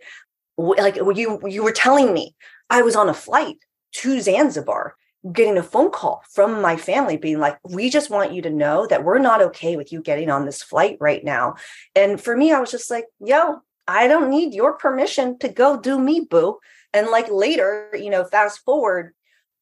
Like 0.57 0.97
you, 0.97 1.41
you 1.47 1.63
were 1.65 1.73
telling 1.73 2.13
me 2.13 2.35
I 2.69 2.83
was 2.83 2.95
on 2.95 3.09
a 3.09 3.15
flight 3.15 3.57
to 3.93 4.21
Zanzibar 4.21 4.95
getting 5.33 5.59
a 5.59 5.63
phone 5.63 5.91
call 5.91 6.23
from 6.31 6.63
my 6.63 6.77
family 6.77 7.17
being 7.17 7.39
like, 7.39 7.59
we 7.65 7.91
just 7.91 8.11
want 8.11 8.33
you 8.33 8.43
to 8.43 8.51
know 8.51 8.87
that 8.87 9.05
we're 9.05 9.19
not 9.19 9.43
okay 9.43 9.77
with 9.77 9.93
you 9.93 10.01
getting 10.01 10.31
on 10.31 10.47
this 10.47 10.63
flight 10.63 10.97
right 11.01 11.23
now. 11.25 11.55
And 11.95 12.21
for 12.21 12.37
me, 12.37 12.53
I 12.53 12.61
was 12.61 12.71
just 12.71 12.91
like, 12.91 13.05
yo, 13.19 13.61
I 13.87 14.09
don't 14.09 14.31
need 14.31 14.55
your 14.55 14.75
permission 14.75 15.39
to 15.41 15.49
go 15.49 15.79
do 15.79 15.99
me, 15.99 16.21
boo. 16.21 16.59
And 16.95 17.09
like 17.09 17.31
later, 17.31 17.91
you 17.93 18.11
know, 18.11 18.25
fast 18.25 18.65
forward, 18.65 19.13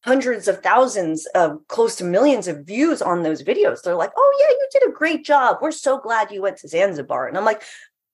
hundreds 0.03 0.47
of 0.47 0.61
thousands 0.61 1.25
of 1.35 1.59
close 1.67 1.95
to 1.97 2.03
millions 2.03 2.47
of 2.47 2.65
views 2.65 3.01
on 3.01 3.23
those 3.23 3.43
videos. 3.43 3.81
They're 3.81 3.95
like, 3.95 4.13
"Oh 4.15 4.37
yeah, 4.39 4.55
you 4.55 4.67
did 4.71 4.89
a 4.89 4.97
great 4.97 5.25
job. 5.25 5.57
We're 5.61 5.71
so 5.71 5.99
glad 5.99 6.31
you 6.31 6.41
went 6.41 6.57
to 6.57 6.67
Zanzibar." 6.67 7.27
And 7.27 7.37
I'm 7.37 7.45
like, 7.45 7.63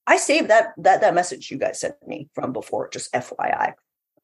I 0.07 0.17
saved 0.17 0.49
that 0.49 0.73
that 0.77 1.01
that 1.01 1.13
message 1.13 1.51
you 1.51 1.57
guys 1.57 1.79
sent 1.79 1.95
me 2.07 2.29
from 2.33 2.53
before, 2.53 2.89
just 2.89 3.13
FYI. 3.13 3.73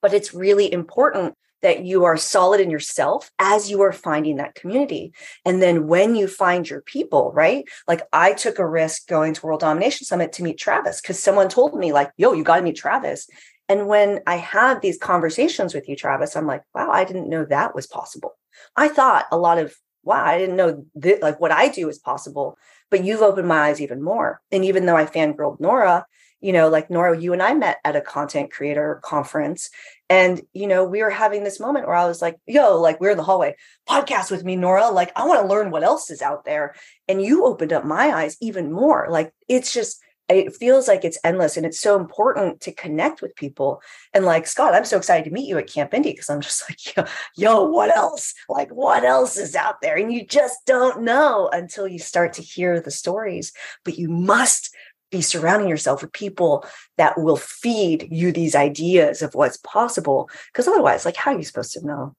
But 0.01 0.13
it's 0.13 0.33
really 0.33 0.71
important 0.71 1.35
that 1.61 1.83
you 1.83 2.05
are 2.05 2.17
solid 2.17 2.59
in 2.59 2.69
yourself 2.69 3.31
as 3.39 3.69
you 3.69 3.81
are 3.81 3.91
finding 3.91 4.37
that 4.37 4.55
community. 4.55 5.13
And 5.45 5.61
then 5.61 5.87
when 5.87 6.15
you 6.15 6.27
find 6.27 6.69
your 6.69 6.81
people, 6.81 7.31
right? 7.33 7.65
Like 7.87 8.01
I 8.11 8.33
took 8.33 8.59
a 8.59 8.67
risk 8.67 9.07
going 9.07 9.33
to 9.33 9.45
World 9.45 9.59
Domination 9.61 10.05
Summit 10.05 10.33
to 10.33 10.43
meet 10.43 10.57
Travis 10.57 11.01
because 11.01 11.21
someone 11.21 11.49
told 11.49 11.77
me, 11.77 11.93
like, 11.93 12.11
yo, 12.17 12.33
you 12.33 12.43
got 12.43 12.57
to 12.57 12.61
meet 12.63 12.75
Travis. 12.75 13.27
And 13.69 13.87
when 13.87 14.19
I 14.27 14.35
had 14.35 14.81
these 14.81 14.97
conversations 14.97 15.73
with 15.73 15.87
you, 15.87 15.95
Travis, 15.95 16.35
I'm 16.35 16.47
like, 16.47 16.63
wow, 16.75 16.89
I 16.91 17.05
didn't 17.05 17.29
know 17.29 17.45
that 17.45 17.73
was 17.73 17.87
possible. 17.87 18.37
I 18.75 18.87
thought 18.87 19.27
a 19.31 19.37
lot 19.37 19.59
of, 19.59 19.75
wow, 20.03 20.23
I 20.23 20.37
didn't 20.37 20.57
know 20.57 20.85
that 20.95 21.21
like 21.21 21.39
what 21.39 21.51
I 21.51 21.69
do 21.69 21.87
is 21.87 21.99
possible, 21.99 22.57
but 22.89 23.03
you've 23.03 23.21
opened 23.21 23.47
my 23.47 23.69
eyes 23.69 23.79
even 23.79 24.01
more. 24.01 24.41
And 24.51 24.65
even 24.65 24.85
though 24.85 24.97
I 24.97 25.05
fangirled 25.05 25.59
Nora, 25.59 26.05
you 26.41 26.51
know, 26.51 26.69
like 26.69 26.89
Nora, 26.89 27.17
you 27.17 27.33
and 27.33 27.41
I 27.41 27.53
met 27.53 27.77
at 27.85 27.95
a 27.95 28.01
content 28.01 28.51
creator 28.51 28.99
conference. 29.03 29.69
And, 30.11 30.41
you 30.51 30.67
know, 30.67 30.83
we 30.83 31.01
were 31.01 31.09
having 31.09 31.45
this 31.45 31.57
moment 31.57 31.87
where 31.87 31.95
I 31.95 32.05
was 32.05 32.21
like, 32.21 32.35
yo, 32.45 32.81
like 32.81 32.99
we're 32.99 33.11
in 33.11 33.17
the 33.17 33.23
hallway, 33.23 33.55
podcast 33.87 34.29
with 34.29 34.43
me, 34.43 34.57
Nora. 34.57 34.89
Like, 34.89 35.13
I 35.15 35.25
want 35.25 35.41
to 35.41 35.47
learn 35.47 35.71
what 35.71 35.83
else 35.83 36.11
is 36.11 36.21
out 36.21 36.43
there. 36.43 36.75
And 37.07 37.21
you 37.21 37.45
opened 37.45 37.71
up 37.71 37.85
my 37.85 38.11
eyes 38.11 38.35
even 38.41 38.73
more. 38.73 39.07
Like, 39.09 39.31
it's 39.47 39.73
just, 39.73 40.01
it 40.27 40.53
feels 40.53 40.89
like 40.89 41.05
it's 41.05 41.17
endless 41.23 41.55
and 41.55 41.65
it's 41.65 41.79
so 41.79 41.97
important 41.97 42.59
to 42.59 42.73
connect 42.73 43.21
with 43.21 43.35
people 43.35 43.81
and 44.13 44.23
like 44.23 44.47
scott 44.47 44.73
i'm 44.73 44.85
so 44.85 44.95
excited 44.95 45.25
to 45.25 45.31
meet 45.31 45.49
you 45.49 45.57
at 45.57 45.67
camp 45.67 45.91
indie 45.91 46.03
because 46.03 46.29
i'm 46.29 46.39
just 46.49 46.63
like 46.69 46.95
yo, 46.95 47.03
yo 47.35 47.65
what 47.65 47.93
else 47.93 48.33
like 48.47 48.69
what 48.69 49.03
else 49.03 49.35
is 49.35 49.55
out 49.55 49.81
there 49.81 49.97
and 49.97 50.13
you 50.13 50.25
just 50.25 50.59
don't 50.65 51.01
know 51.01 51.49
until 51.51 51.85
you 51.85 51.99
start 51.99 52.31
to 52.31 52.41
hear 52.41 52.79
the 52.79 52.91
stories 52.91 53.51
but 53.83 53.97
you 53.97 54.07
must 54.07 54.73
be 55.11 55.21
surrounding 55.21 55.69
yourself 55.69 56.01
with 56.01 56.11
people 56.13 56.65
that 56.97 57.19
will 57.19 57.37
feed 57.37 58.07
you 58.11 58.31
these 58.31 58.55
ideas 58.55 59.21
of 59.21 59.35
what's 59.35 59.57
possible 59.57 60.29
because 60.51 60.67
otherwise 60.67 61.05
like 61.05 61.15
how 61.15 61.31
are 61.31 61.37
you 61.37 61.43
supposed 61.43 61.73
to 61.73 61.85
know 61.85 62.15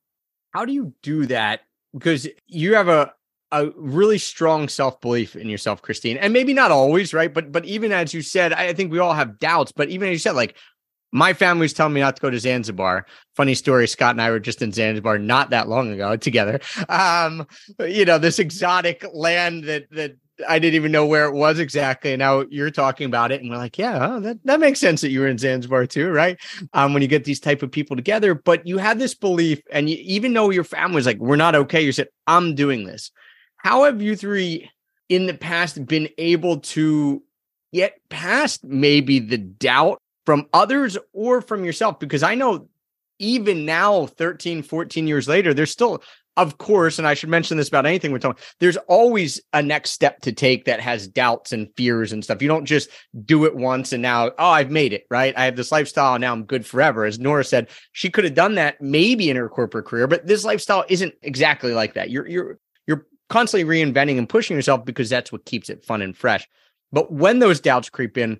how 0.53 0.65
do 0.65 0.73
you 0.73 0.93
do 1.03 1.27
that 1.27 1.61
because 1.93 2.29
you 2.47 2.75
have 2.75 2.89
a 2.89 3.13
a 3.53 3.71
really 3.77 4.17
strong 4.17 4.67
self 4.67 5.01
belief 5.01 5.37
in 5.37 5.49
yourself, 5.49 5.83
Christine, 5.83 6.17
and 6.17 6.33
maybe 6.33 6.55
not 6.55 6.71
always, 6.71 7.13
right? 7.13 7.33
But 7.33 7.53
but 7.53 7.65
even 7.67 7.93
as 7.93 8.15
you 8.15 8.23
said, 8.23 8.53
I 8.53 8.73
think 8.73 8.91
we 8.91 8.99
all 8.99 9.13
have 9.13 9.39
doubts. 9.39 9.73
But 9.73 9.91
even 9.91 10.09
as 10.09 10.13
you 10.13 10.19
said, 10.19 10.35
like 10.35 10.57
my 11.13 11.35
family 11.35 11.65
was 11.65 11.75
telling 11.75 11.93
me 11.93 12.01
not 12.01 12.17
to 12.17 12.23
go 12.23 12.31
to 12.31 12.41
Zanzibar. 12.41 13.07
Funny 13.37 13.55
story, 13.55 13.87
Scott 13.87 14.13
and 14.13 14.23
I 14.23 14.31
were 14.31 14.41
just 14.41 14.63
in 14.63 14.73
Zanzibar 14.73 15.19
not 15.19 15.51
that 15.51 15.69
long 15.69 15.93
ago 15.93 16.17
together. 16.17 16.61
Um, 16.89 17.47
you 17.79 18.07
know, 18.07 18.19
this 18.19 18.39
exotic 18.39 19.05
land 19.13 19.65
that 19.65 19.91
that 19.91 20.17
I 20.49 20.59
didn't 20.59 20.75
even 20.75 20.93
know 20.93 21.07
where 21.07 21.27
it 21.27 21.35
was 21.35 21.59
exactly. 21.59 22.13
And 22.13 22.21
now 22.21 22.45
you're 22.51 22.71
talking 22.71 23.07
about 23.07 23.33
it, 23.33 23.41
and 23.41 23.51
we're 23.51 23.57
like, 23.57 23.79
yeah, 23.79 23.99
oh, 24.01 24.21
that, 24.21 24.39
that 24.45 24.61
makes 24.61 24.81
sense 24.81 25.01
that 25.01 25.11
you 25.11 25.21
were 25.21 25.29
in 25.29 25.39
Zanzibar 25.39 25.87
too, 25.87 26.11
right? 26.11 26.39
Um, 26.73 26.93
when 26.93 27.03
you 27.03 27.09
get 27.09 27.25
these 27.25 27.41
type 27.41 27.63
of 27.63 27.71
people 27.71 27.97
together, 27.97 28.35
but 28.35 28.67
you 28.67 28.79
had 28.79 28.99
this 28.99 29.15
belief, 29.15 29.61
and 29.71 29.89
you, 29.89 29.97
even 30.01 30.33
though 30.33 30.51
your 30.51 30.65
family 30.65 30.97
was 30.97 31.07
like, 31.07 31.19
we're 31.19 31.37
not 31.37 31.55
okay, 31.55 31.83
you 31.83 31.93
said, 31.93 32.09
I'm 32.27 32.55
doing 32.55 32.85
this. 32.85 33.11
How 33.57 33.85
have 33.85 34.03
you 34.03 34.17
three 34.17 34.71
in 35.09 35.27
the 35.27 35.35
past 35.35 35.85
been 35.87 36.09
able 36.19 36.61
to 36.61 37.23
get 37.73 38.01
past 38.09 38.65
maybe 38.65 39.19
the 39.19 39.39
doubt 39.39 39.99
from 40.27 40.47
others 40.53 40.99
or 41.13 41.41
from 41.41 41.65
yourself? 41.65 41.99
Because 41.99 42.23
I 42.23 42.35
know 42.35 42.69
even 43.19 43.65
now, 43.65 44.07
13, 44.07 44.63
14 44.63 45.07
years 45.07 45.29
later, 45.29 45.55
there's 45.55 45.71
still, 45.71 46.03
of 46.37 46.59
course, 46.59 46.99
and 46.99 47.07
I 47.07 47.15
should 47.15 47.29
mention 47.29 47.57
this 47.57 47.69
about 47.69 47.87
anything 47.87 48.11
we're 48.13 48.19
talking, 48.19 48.43
there's 48.59 48.77
always 48.89 49.41
a 49.53 49.63
next 49.63 49.91
step 49.91 50.21
to 50.21 50.33
take 50.33 50.65
that 50.65 50.81
has 50.81 51.07
doubts 51.07 51.53
and 51.53 51.69
fears 51.77 52.13
and 52.13 52.25
stuff. 52.25 52.41
You 52.41 52.49
don't 52.49 52.65
just 52.65 52.89
do 53.25 53.45
it 53.45 53.55
once 53.55 53.93
and 53.93 54.03
now, 54.03 54.29
oh, 54.39 54.51
I've 54.51 54.71
made 54.71 54.93
it, 54.93 55.07
right? 55.11 55.35
I 55.37 55.45
have 55.45 55.57
this 55.57 55.73
lifestyle 55.73 56.19
now 56.19 56.33
I'm 56.33 56.45
good 56.45 56.65
forever. 56.65 57.05
As 57.05 57.19
Nora 57.19 57.45
said, 57.45 57.69
she 57.93 58.09
could 58.11 58.25
have 58.25 58.35
done 58.35 58.55
that 58.55 58.81
maybe 58.81 59.29
in 59.29 59.37
her 59.37 59.49
corporate 59.49 59.87
career, 59.87 60.07
but 60.07 60.27
this 60.27 60.45
lifestyle 60.45 60.85
isn't 60.89 61.15
exactly 61.23 61.73
like 61.73 61.95
that. 61.95 62.11
You're, 62.11 62.27
you're, 62.27 62.59
constantly 63.33 63.65
reinventing 63.65 64.19
and 64.19 64.29
pushing 64.29 64.55
yourself 64.55 64.85
because 64.85 65.09
that's 65.09 65.33
what 65.33 65.47
keeps 65.47 65.71
it 65.71 65.83
fun 65.83 66.03
and 66.03 66.15
fresh. 66.15 66.47
But 66.93 67.11
when 67.11 67.39
those 67.39 67.61
doubts 67.61 67.89
creep 67.89 68.19
in, 68.19 68.39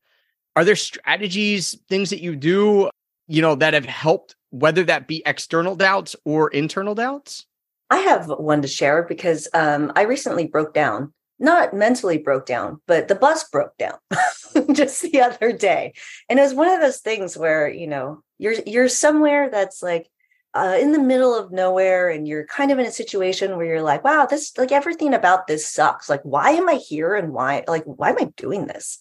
are 0.55 0.67
there 0.67 0.77
strategies, 0.77 1.79
things 1.89 2.11
that 2.11 2.21
you 2.21 2.37
do, 2.37 2.91
you 3.27 3.41
know, 3.41 3.55
that 3.55 3.73
have 3.73 3.87
helped, 3.87 4.37
whether 4.51 4.85
that 4.85 5.09
be 5.09 5.23
external 5.25 5.77
doubts 5.77 6.15
or 6.27 6.51
internal 6.51 6.95
doubts? 6.95 7.47
I 7.93 7.99
have 7.99 8.27
one 8.27 8.63
to 8.63 8.69
share 8.69 9.03
because 9.03 9.49
um, 9.53 9.93
I 9.95 10.03
recently 10.05 10.47
broke 10.47 10.73
down, 10.73 11.13
not 11.39 11.75
mentally 11.75 12.17
broke 12.17 12.47
down, 12.47 12.81
but 12.87 13.09
the 13.09 13.15
bus 13.15 13.47
broke 13.51 13.77
down 13.77 13.99
just 14.73 15.03
the 15.03 15.21
other 15.21 15.53
day. 15.53 15.93
And 16.31 16.39
it 16.39 16.43
was 16.43 16.55
one 16.55 16.69
of 16.69 16.81
those 16.81 17.01
things 17.01 17.37
where, 17.37 17.69
you 17.69 17.87
know, 17.87 18.23
you're 18.39 18.55
you're 18.67 18.89
somewhere 18.89 19.51
that's 19.51 19.83
like 19.83 20.09
uh, 20.55 20.79
in 20.81 20.93
the 20.93 20.99
middle 20.99 21.35
of 21.35 21.53
nowhere 21.53 22.09
and 22.09 22.27
you're 22.27 22.47
kind 22.47 22.73
of 22.73 22.79
in 22.79 22.87
a 22.87 22.93
situation 22.93 23.57
where 23.59 23.67
you're 23.67 23.83
like 23.83 24.05
wow 24.05 24.27
this 24.27 24.57
like 24.57 24.73
everything 24.73 25.13
about 25.13 25.47
this 25.47 25.69
sucks. 25.69 26.09
Like 26.09 26.23
why 26.23 26.51
am 26.53 26.71
i 26.71 26.77
here 26.77 27.15
and 27.15 27.35
why 27.35 27.63
like 27.69 27.85
why 27.85 28.09
am 28.09 28.17
i 28.21 28.33
doing 28.39 28.69
this? 28.69 28.99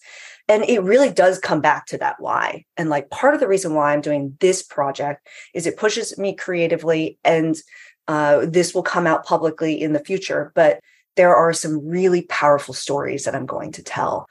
And 0.50 0.64
it 0.66 0.84
really 0.84 1.12
does 1.12 1.40
come 1.40 1.62
back 1.62 1.86
to 1.88 1.98
that 2.00 2.18
why. 2.20 2.66
And 2.76 2.90
like 2.90 3.10
part 3.10 3.36
of 3.36 3.40
the 3.40 3.48
reason 3.48 3.74
why 3.74 3.94
i'm 3.94 4.02
doing 4.02 4.36
this 4.42 4.64
project 4.64 5.28
is 5.54 5.66
it 5.66 5.78
pushes 5.78 6.18
me 6.18 6.36
creatively 6.36 7.18
and 7.24 7.56
uh, 8.08 8.46
this 8.46 8.74
will 8.74 8.84
come 8.84 9.08
out 9.08 9.26
publicly 9.26 9.80
in 9.80 9.94
the 9.94 10.04
future 10.04 10.52
but 10.56 10.80
there 11.16 11.36
are 11.36 11.54
some 11.54 11.86
really 11.86 12.24
powerful 12.24 12.74
stories 12.74 13.24
that 13.24 13.36
i'm 13.36 13.46
going 13.46 13.72
to 13.72 13.84
tell 13.84 14.28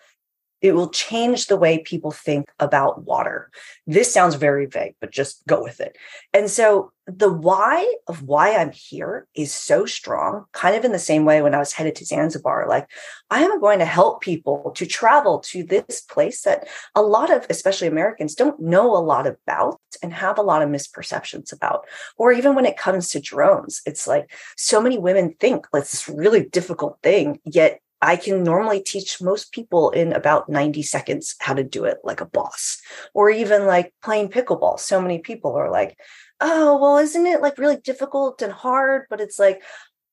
it 0.62 0.72
will 0.72 0.90
change 0.90 1.46
the 1.46 1.56
way 1.56 1.78
people 1.78 2.10
think 2.10 2.50
about 2.58 3.04
water. 3.04 3.50
This 3.86 4.12
sounds 4.12 4.34
very 4.34 4.66
vague, 4.66 4.94
but 5.00 5.10
just 5.10 5.46
go 5.46 5.62
with 5.62 5.80
it. 5.80 5.96
And 6.32 6.50
so 6.50 6.92
the 7.06 7.32
why 7.32 7.92
of 8.06 8.22
why 8.22 8.54
I'm 8.54 8.70
here 8.70 9.26
is 9.34 9.52
so 9.52 9.86
strong, 9.86 10.44
kind 10.52 10.76
of 10.76 10.84
in 10.84 10.92
the 10.92 10.98
same 10.98 11.24
way 11.24 11.42
when 11.42 11.54
I 11.54 11.58
was 11.58 11.72
headed 11.72 11.96
to 11.96 12.04
Zanzibar. 12.04 12.68
Like, 12.68 12.88
I 13.30 13.42
am 13.42 13.60
going 13.60 13.80
to 13.80 13.84
help 13.84 14.20
people 14.20 14.72
to 14.76 14.86
travel 14.86 15.40
to 15.40 15.64
this 15.64 16.02
place 16.02 16.42
that 16.42 16.68
a 16.94 17.02
lot 17.02 17.30
of, 17.34 17.46
especially 17.50 17.88
Americans, 17.88 18.34
don't 18.34 18.60
know 18.60 18.96
a 18.96 18.98
lot 18.98 19.26
about 19.26 19.80
and 20.02 20.12
have 20.12 20.38
a 20.38 20.42
lot 20.42 20.62
of 20.62 20.68
misperceptions 20.68 21.52
about. 21.52 21.86
Or 22.16 22.32
even 22.32 22.54
when 22.54 22.66
it 22.66 22.76
comes 22.76 23.08
to 23.10 23.20
drones, 23.20 23.82
it's 23.86 24.06
like 24.06 24.30
so 24.56 24.80
many 24.80 24.98
women 24.98 25.34
think 25.40 25.66
like 25.72 25.84
this 25.84 26.08
really 26.08 26.44
difficult 26.44 26.98
thing, 27.02 27.40
yet 27.44 27.80
I 28.02 28.16
can 28.16 28.42
normally 28.42 28.80
teach 28.80 29.20
most 29.20 29.52
people 29.52 29.90
in 29.90 30.12
about 30.12 30.48
90 30.48 30.82
seconds 30.82 31.36
how 31.38 31.54
to 31.54 31.62
do 31.64 31.84
it 31.84 31.98
like 32.02 32.20
a 32.20 32.26
boss, 32.26 32.80
or 33.14 33.30
even 33.30 33.66
like 33.66 33.92
playing 34.02 34.30
pickleball. 34.30 34.78
So 34.80 35.00
many 35.00 35.18
people 35.18 35.54
are 35.54 35.70
like, 35.70 35.98
oh, 36.40 36.78
well, 36.80 36.96
isn't 36.98 37.26
it 37.26 37.42
like 37.42 37.58
really 37.58 37.76
difficult 37.76 38.40
and 38.42 38.52
hard? 38.52 39.06
But 39.10 39.20
it's 39.20 39.38
like, 39.38 39.62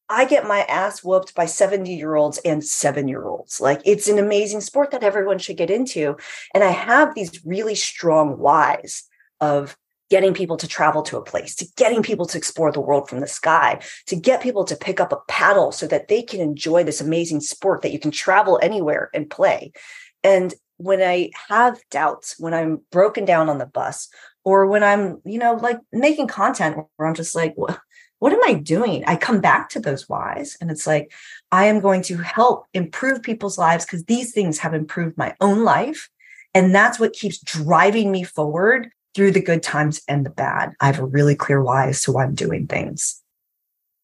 I 0.10 0.26
get 0.26 0.48
my 0.48 0.62
ass 0.62 1.04
whooped 1.04 1.36
by 1.36 1.46
70 1.46 1.94
year 1.94 2.16
olds 2.16 2.38
and 2.40 2.64
seven 2.64 3.08
year 3.08 3.26
olds. 3.26 3.60
Like 3.60 3.82
it's 3.86 4.08
an 4.08 4.20
amazing 4.20 4.62
sport 4.62 4.92
that 4.92 5.04
everyone 5.04 5.38
should 5.38 5.58
get 5.58 5.70
into. 5.70 6.16
And 6.54 6.64
I 6.64 6.72
have 6.72 7.14
these 7.14 7.46
really 7.46 7.76
strong 7.76 8.38
whys 8.38 9.04
of 9.42 9.78
getting 10.10 10.34
people 10.34 10.58
to 10.58 10.68
travel 10.68 11.02
to 11.04 11.18
a 11.18 11.24
place, 11.24 11.56
to 11.56 11.68
getting 11.76 12.02
people 12.02 12.26
to 12.26 12.38
explore 12.38 12.72
the 12.72 12.82
world 12.82 13.10
from 13.10 13.20
the 13.20 13.28
sky, 13.28 13.82
to 14.06 14.16
get 14.16 14.42
people 14.42 14.64
to 14.66 14.76
pick 14.76 15.00
up 15.00 15.12
a 15.12 15.20
paddle 15.28 15.72
so 15.72 15.88
that 15.88 16.08
they 16.08 16.22
can 16.22 16.40
enjoy 16.40 16.84
this 16.84 17.02
amazing 17.02 17.42
sport 17.42 17.82
that 17.82 17.92
you 17.92 18.00
can 18.00 18.12
travel 18.12 18.60
anywhere 18.62 19.10
and 19.14 19.30
play. 19.30 19.72
And 20.24 20.54
when 20.78 21.02
I 21.02 21.32
have 21.50 21.80
doubts, 21.90 22.36
when 22.40 22.54
I'm 22.54 22.82
broken 22.92 23.26
down 23.26 23.50
on 23.50 23.58
the 23.58 23.66
bus, 23.66 24.10
or 24.46 24.66
when 24.68 24.84
I'm, 24.84 25.22
you 25.26 25.40
know, 25.40 25.56
like 25.56 25.80
making 25.92 26.28
content 26.28 26.78
where 26.96 27.08
I'm 27.08 27.16
just 27.16 27.36
like, 27.36 27.54
what, 27.56 27.80
what 28.20 28.32
am 28.32 28.40
I 28.46 28.54
doing? 28.54 29.04
I 29.06 29.16
come 29.16 29.42
back 29.42 29.70
to 29.70 29.80
those 29.80 30.08
whys 30.08 30.58
and 30.62 30.72
it's 30.72 30.88
like, 30.88 31.12
I 31.52 31.66
am 31.66 31.82
going 31.82 32.02
to 32.04 32.18
help 32.18 32.66
improve 32.74 33.22
people's 33.22 33.58
lives 33.58 33.86
because 33.86 34.06
these 34.06 34.32
things 34.32 34.60
have 34.60 34.74
improved 34.74 35.18
my 35.18 35.36
own 35.42 35.64
life. 35.64 36.10
And 36.54 36.74
that's 36.74 37.00
what 37.00 37.14
keeps 37.14 37.40
driving 37.40 38.12
me 38.12 38.24
forward 38.24 38.90
through 39.18 39.32
the 39.32 39.42
good 39.42 39.64
times 39.64 40.00
and 40.08 40.24
the 40.24 40.30
bad. 40.30 40.74
I 40.80 40.86
have 40.86 41.00
a 41.00 41.06
really 41.06 41.34
clear 41.34 41.60
why 41.60 41.88
as 41.88 42.04
to 42.04 42.12
why 42.12 42.24
I'm 42.24 42.36
doing 42.36 42.68
things. 42.68 43.20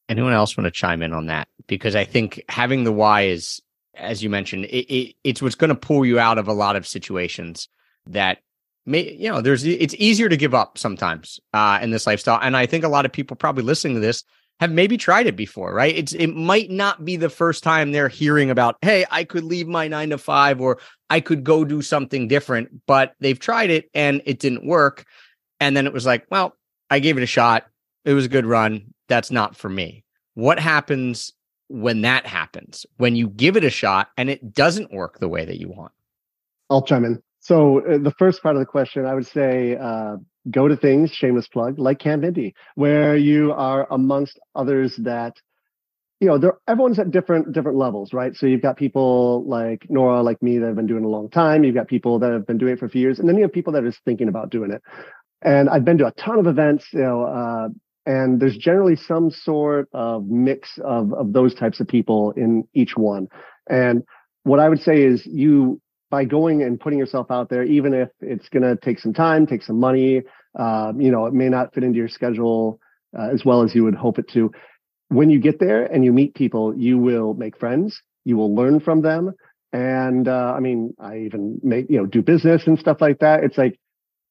Anyone 0.10 0.34
else 0.34 0.58
want 0.58 0.66
to 0.66 0.72
chime 0.72 1.04
in 1.04 1.14
on 1.14 1.28
that? 1.28 1.48
Because 1.68 1.96
I 1.96 2.04
think 2.04 2.44
having 2.50 2.84
the 2.84 2.92
why 2.92 3.22
is, 3.28 3.62
as 3.94 4.24
you 4.24 4.32
mentioned, 4.32 4.66
it, 4.66 4.92
it, 4.92 5.16
it's 5.24 5.40
what's 5.40 5.54
going 5.54 5.70
to 5.70 5.76
pull 5.76 6.04
you 6.04 6.18
out 6.18 6.40
of 6.40 6.48
a 6.48 6.54
lot 6.54 6.76
of 6.76 6.88
situations 6.88 7.70
that 8.08 8.40
may, 8.88 9.14
you 9.14 9.30
know, 9.30 9.40
there's, 9.40 9.64
it's 9.64 9.94
easier 10.00 10.30
to 10.30 10.36
give 10.36 10.56
up 10.56 10.80
sometimes 10.80 11.40
uh, 11.54 11.78
in 11.80 11.92
this 11.92 12.08
lifestyle. 12.08 12.40
And 12.42 12.58
I 12.58 12.66
think 12.66 12.84
a 12.84 12.90
lot 12.90 13.06
of 13.06 13.12
people 13.12 13.38
probably 13.38 13.64
listening 13.64 13.94
to 13.94 14.02
this 14.02 14.24
have 14.60 14.72
maybe 14.72 14.98
tried 14.98 15.28
it 15.28 15.36
before, 15.36 15.74
right? 15.74 15.96
It's 15.96 16.14
it 16.14 16.28
might 16.28 16.70
not 16.70 17.04
be 17.04 17.18
the 17.18 17.30
first 17.30 17.64
time 17.64 17.92
they're 17.92 18.08
hearing 18.08 18.50
about, 18.50 18.78
hey, 18.82 19.06
I 19.12 19.24
could 19.24 19.44
leave 19.44 19.68
my 19.68 19.88
nine 19.88 20.10
to 20.12 20.18
five 20.18 20.62
or 20.62 20.80
I 21.10 21.20
could 21.20 21.44
go 21.44 21.66
do 21.66 21.82
something 21.82 22.28
different, 22.28 22.70
but 22.88 23.14
they've 23.20 23.40
tried 23.40 23.70
it 23.70 23.90
and 23.94 24.22
it 24.26 24.40
didn't 24.40 24.66
work. 24.66 25.06
And 25.60 25.76
then 25.76 25.86
it 25.86 25.94
was 25.94 26.06
like, 26.06 26.26
well, 26.30 26.56
I 26.90 27.00
gave 27.00 27.18
it 27.18 27.24
a 27.24 27.28
shot. 27.28 27.66
It 28.06 28.14
was 28.14 28.26
a 28.26 28.30
good 28.30 28.46
run. 28.46 28.94
that's 29.08 29.32
not 29.32 29.56
for 29.56 29.70
me. 29.70 30.04
What 30.36 30.60
happens 30.60 31.34
when 31.68 32.02
that 32.02 32.26
happens? 32.26 32.86
When 32.98 33.16
you 33.16 33.30
give 33.30 33.58
it 33.58 33.64
a 33.64 33.70
shot 33.70 34.10
and 34.18 34.30
it 34.30 34.54
doesn't 34.54 34.94
work 34.94 35.20
the 35.20 35.28
way 35.28 35.46
that 35.46 35.60
you 35.60 35.70
want? 35.70 35.92
I'll 36.70 36.82
chime 36.82 37.06
in. 37.06 37.22
So 37.44 37.80
uh, 37.80 37.98
the 37.98 38.14
first 38.18 38.42
part 38.42 38.56
of 38.56 38.62
the 38.62 38.66
question, 38.66 39.06
I 39.06 39.14
would 39.14 39.28
say 39.28 39.76
uh, 39.76 40.16
go 40.50 40.70
to 40.70 40.78
things, 40.78 41.12
shameless 41.12 41.48
plug, 41.50 41.78
like 41.78 42.00
Camp 42.00 42.24
Indie, 42.24 42.54
where 42.76 43.18
you 43.18 43.52
are 43.52 43.86
amongst 43.92 44.40
others 44.56 44.96
that, 45.04 45.34
you 46.22 46.30
know, 46.30 46.38
there, 46.38 46.54
everyone's 46.70 47.00
at 47.00 47.12
different 47.12 47.52
different 47.52 47.78
levels, 47.78 48.14
right? 48.14 48.34
So 48.34 48.46
you've 48.46 48.62
got 48.62 48.78
people 48.78 49.44
like 49.46 49.86
Nora, 49.90 50.24
like 50.24 50.42
me, 50.42 50.58
that 50.58 50.68
have 50.68 50.78
been 50.78 50.88
doing 50.88 51.04
it 51.04 51.08
a 51.08 51.10
long 51.10 51.30
time. 51.30 51.66
You've 51.66 51.76
got 51.76 51.90
people 51.90 52.20
that 52.20 52.32
have 52.32 52.48
been 52.48 52.58
doing 52.58 52.74
it 52.74 52.80
for 52.80 52.86
a 52.86 52.90
few 52.90 53.02
years, 53.02 53.20
and 53.20 53.28
then 53.28 53.36
you 53.36 53.42
have 53.42 53.52
people 53.52 53.74
that 53.74 53.84
are 53.84 53.90
just 53.90 54.04
thinking 54.06 54.30
about 54.30 54.50
doing 54.50 54.72
it. 54.72 54.82
And 55.42 55.70
I've 55.70 55.84
been 55.84 55.98
to 55.98 56.08
a 56.08 56.12
ton 56.14 56.40
of 56.40 56.48
events, 56.48 56.86
you 56.94 57.02
know, 57.02 57.24
uh, 57.24 57.68
and 58.06 58.40
there's 58.40 58.56
generally 58.56 58.96
some 58.96 59.32
sort 59.32 59.90
of 59.92 60.28
mix 60.28 60.80
of 60.82 61.14
of 61.14 61.34
those 61.34 61.54
types 61.54 61.82
of 61.82 61.90
people 61.90 62.32
in 62.38 62.64
each 62.74 62.96
one. 62.96 63.28
And 63.70 64.04
what 64.44 64.62
I 64.62 64.70
would 64.70 64.82
say 64.82 65.04
is 65.04 65.26
you 65.26 65.82
by 66.14 66.26
going 66.26 66.62
and 66.62 66.80
putting 66.80 67.00
yourself 67.00 67.32
out 67.32 67.50
there, 67.50 67.64
even 67.64 67.92
if 67.92 68.08
it's 68.22 68.48
going 68.50 68.62
to 68.62 68.76
take 68.76 69.00
some 69.00 69.14
time, 69.14 69.48
take 69.48 69.64
some 69.64 69.80
money, 69.80 70.22
uh, 70.60 70.94
you 70.96 71.10
know, 71.10 71.26
it 71.26 71.34
may 71.34 71.50
not 71.50 71.74
fit 71.74 71.84
into 71.84 71.98
your 71.98 72.08
schedule 72.08 72.80
uh, 73.18 73.30
as 73.34 73.44
well 73.44 73.64
as 73.64 73.74
you 73.74 73.84
would 73.84 73.96
hope 73.96 74.20
it 74.20 74.30
to. 74.30 74.52
When 75.08 75.32
you 75.32 75.40
get 75.40 75.60
there 75.60 75.84
and 75.86 76.06
you 76.06 76.14
meet 76.14 76.36
people, 76.36 76.78
you 76.78 77.00
will 77.00 77.34
make 77.34 77.58
friends. 77.58 78.00
You 78.26 78.38
will 78.38 78.54
learn 78.54 78.80
from 78.80 79.02
them. 79.02 79.34
And 79.72 80.28
uh, 80.28 80.54
I 80.56 80.60
mean, 80.60 80.94
I 81.00 81.18
even 81.22 81.60
make 81.64 81.90
you 81.90 81.98
know 81.98 82.06
do 82.06 82.22
business 82.22 82.68
and 82.68 82.78
stuff 82.78 83.02
like 83.02 83.18
that. 83.22 83.44
It's 83.44 83.58
like 83.58 83.80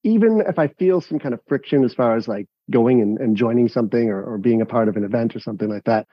even 0.05 0.40
if 0.49 0.61
I 0.61 0.68
feel 0.68 1.01
some 1.01 1.18
kind 1.18 1.35
of 1.35 1.40
friction 1.49 1.83
as 1.83 1.95
far 1.95 2.14
as 2.14 2.29
like 2.29 2.47
going 2.71 3.01
and, 3.01 3.18
and 3.18 3.37
joining 3.37 3.68
something 3.68 4.09
or, 4.09 4.23
or 4.23 4.38
being 4.38 4.62
a 4.62 4.66
part 4.66 4.87
of 4.87 4.97
an 4.97 5.03
event 5.03 5.35
or 5.35 5.40
something 5.40 5.68
like 5.68 5.85
that, 5.87 6.07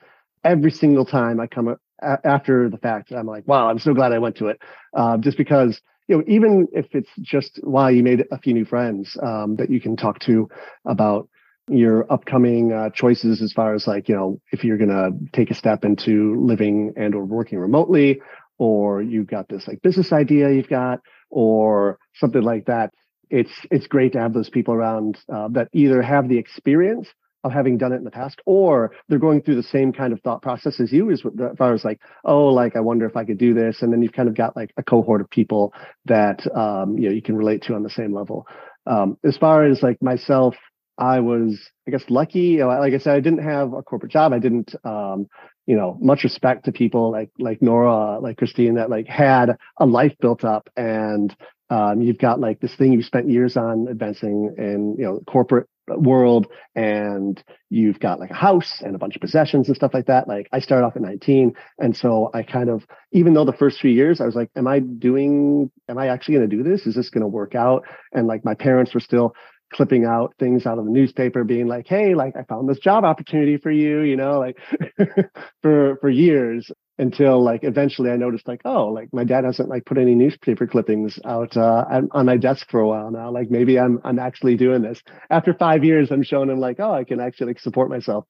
every 0.43 0.71
single 0.71 1.05
time 1.05 1.39
I 1.39 1.45
come 1.45 1.75
after 2.01 2.69
the 2.69 2.77
fact, 2.77 3.11
I'm 3.11 3.27
like, 3.27 3.47
wow, 3.47 3.69
I'm 3.69 3.79
so 3.79 3.93
glad 3.93 4.11
I 4.11 4.19
went 4.19 4.37
to 4.37 4.47
it. 4.47 4.59
Uh, 4.93 5.17
just 5.17 5.37
because, 5.37 5.79
you 6.07 6.17
know, 6.17 6.23
even 6.27 6.67
if 6.73 6.87
it's 6.91 7.09
just 7.21 7.59
wow, 7.63 7.87
you 7.87 8.03
made 8.03 8.25
a 8.31 8.39
few 8.39 8.53
new 8.53 8.65
friends 8.65 9.17
um, 9.21 9.55
that 9.57 9.69
you 9.69 9.79
can 9.79 9.95
talk 9.95 10.19
to 10.21 10.49
about 10.85 11.29
your 11.69 12.11
upcoming 12.11 12.73
uh, 12.73 12.89
choices 12.89 13.41
as 13.41 13.53
far 13.53 13.75
as 13.75 13.85
like, 13.85 14.09
you 14.09 14.15
know, 14.15 14.41
if 14.51 14.63
you're 14.63 14.77
going 14.77 14.89
to 14.89 15.11
take 15.33 15.51
a 15.51 15.53
step 15.53 15.85
into 15.85 16.35
living 16.43 16.93
and 16.97 17.13
or 17.13 17.23
working 17.23 17.59
remotely, 17.59 18.21
or 18.57 19.01
you've 19.01 19.27
got 19.27 19.47
this 19.47 19.67
like 19.67 19.81
business 19.81 20.11
idea 20.11 20.51
you've 20.51 20.67
got, 20.67 20.99
or 21.29 21.97
something 22.15 22.41
like 22.41 22.65
that. 22.65 22.91
It's 23.29 23.51
it's 23.69 23.87
great 23.87 24.13
to 24.13 24.19
have 24.19 24.33
those 24.33 24.49
people 24.49 24.73
around 24.73 25.17
uh, 25.31 25.49
that 25.49 25.69
either 25.73 26.01
have 26.01 26.27
the 26.27 26.37
experience 26.37 27.07
of 27.43 27.51
having 27.51 27.77
done 27.77 27.93
it 27.93 27.97
in 27.97 28.03
the 28.03 28.11
past, 28.11 28.41
or 28.45 28.91
they're 29.07 29.19
going 29.19 29.41
through 29.41 29.55
the 29.55 29.63
same 29.63 29.93
kind 29.93 30.13
of 30.13 30.21
thought 30.21 30.41
process 30.41 30.79
as 30.79 30.91
you, 30.91 31.09
Is 31.09 31.23
as 31.25 31.57
far 31.57 31.73
as 31.73 31.83
like, 31.83 32.01
oh, 32.25 32.47
like 32.47 32.75
I 32.75 32.81
wonder 32.81 33.05
if 33.05 33.15
I 33.15 33.25
could 33.25 33.37
do 33.37 33.53
this, 33.53 33.81
and 33.81 33.91
then 33.91 34.01
you've 34.01 34.13
kind 34.13 34.29
of 34.29 34.35
got 34.35 34.55
like 34.55 34.71
a 34.77 34.83
cohort 34.83 35.21
of 35.21 35.29
people 35.29 35.73
that 36.05 36.45
um, 36.55 36.97
you 36.97 37.07
know 37.07 37.15
you 37.15 37.21
can 37.21 37.35
relate 37.35 37.63
to 37.63 37.75
on 37.75 37.83
the 37.83 37.89
same 37.89 38.13
level. 38.13 38.47
Um, 38.85 39.17
as 39.23 39.37
far 39.37 39.65
as 39.65 39.81
like 39.81 40.01
myself, 40.01 40.55
I 40.97 41.21
was, 41.21 41.59
I 41.87 41.91
guess, 41.91 42.03
lucky. 42.09 42.61
Like 42.61 42.93
I 42.93 42.97
said, 42.97 43.15
I 43.15 43.19
didn't 43.21 43.43
have 43.43 43.73
a 43.73 43.81
corporate 43.81 44.11
job. 44.11 44.33
I 44.33 44.39
didn't, 44.39 44.75
um, 44.83 45.27
you 45.65 45.77
know, 45.77 45.97
much 46.01 46.23
respect 46.23 46.65
to 46.65 46.71
people 46.71 47.11
like 47.11 47.29
like 47.39 47.61
Nora, 47.61 48.19
like 48.19 48.37
Christine, 48.37 48.75
that 48.75 48.89
like 48.89 49.07
had 49.07 49.55
a 49.77 49.85
life 49.85 50.13
built 50.19 50.43
up, 50.43 50.69
and 50.75 51.33
um, 51.69 52.01
you've 52.01 52.17
got 52.17 52.39
like 52.39 52.59
this 52.59 52.75
thing 52.75 52.93
you 52.93 53.01
spent 53.01 53.29
years 53.29 53.55
on 53.55 53.87
advancing 53.89 54.55
in, 54.57 54.95
you 54.97 55.05
know, 55.05 55.21
corporate 55.27 55.67
world 55.97 56.47
and 56.75 57.43
you've 57.69 57.99
got 57.99 58.19
like 58.19 58.31
a 58.31 58.35
house 58.35 58.81
and 58.81 58.95
a 58.95 58.97
bunch 58.99 59.15
of 59.15 59.21
possessions 59.21 59.67
and 59.67 59.75
stuff 59.75 59.93
like 59.93 60.07
that. 60.07 60.27
Like 60.27 60.47
I 60.51 60.59
started 60.59 60.85
off 60.85 60.95
at 60.95 61.01
19. 61.01 61.53
And 61.79 61.95
so 61.95 62.29
I 62.33 62.43
kind 62.43 62.69
of, 62.69 62.85
even 63.11 63.33
though 63.33 63.45
the 63.45 63.53
first 63.53 63.79
few 63.79 63.91
years 63.91 64.21
I 64.21 64.25
was 64.25 64.35
like, 64.35 64.49
am 64.55 64.67
I 64.67 64.79
doing, 64.79 65.71
am 65.87 65.97
I 65.97 66.07
actually 66.07 66.35
going 66.35 66.49
to 66.49 66.55
do 66.55 66.63
this? 66.63 66.85
Is 66.85 66.95
this 66.95 67.09
going 67.09 67.21
to 67.21 67.27
work 67.27 67.55
out? 67.55 67.85
And 68.13 68.27
like 68.27 68.45
my 68.45 68.53
parents 68.53 68.93
were 68.93 68.99
still 68.99 69.33
clipping 69.71 70.03
out 70.03 70.33
things 70.39 70.65
out 70.65 70.79
of 70.79 70.85
the 70.85 70.91
newspaper 70.91 71.43
being 71.43 71.67
like, 71.67 71.87
Hey, 71.87 72.15
like 72.15 72.35
I 72.35 72.43
found 72.43 72.67
this 72.67 72.79
job 72.79 73.03
opportunity 73.03 73.57
for 73.57 73.71
you, 73.71 74.01
you 74.01 74.15
know, 74.15 74.39
like 74.39 74.57
for, 75.61 75.97
for 76.01 76.09
years 76.09 76.71
until 76.99 77.41
like 77.41 77.63
eventually 77.63 78.11
I 78.11 78.17
noticed 78.17 78.47
like, 78.47 78.61
oh, 78.65 78.87
like 78.87 79.07
my 79.13 79.23
dad 79.23 79.45
hasn't 79.45 79.69
like 79.69 79.85
put 79.85 79.97
any 79.97 80.15
newspaper 80.15 80.67
clippings 80.67 81.17
out 81.25 81.55
uh, 81.55 81.85
on 82.11 82.25
my 82.25 82.35
desk 82.35 82.69
for 82.69 82.81
a 82.81 82.87
while 82.87 83.09
now. 83.09 83.31
Like 83.31 83.49
maybe 83.49 83.79
I'm 83.79 83.99
I'm 84.03 84.19
actually 84.19 84.55
doing 84.55 84.81
this. 84.81 85.01
After 85.29 85.53
five 85.53 85.85
years, 85.85 86.11
I'm 86.11 86.23
showing 86.23 86.49
him 86.49 86.59
like, 86.59 86.79
oh, 86.79 86.91
I 86.93 87.05
can 87.05 87.21
actually 87.21 87.47
like 87.47 87.59
support 87.59 87.89
myself. 87.89 88.25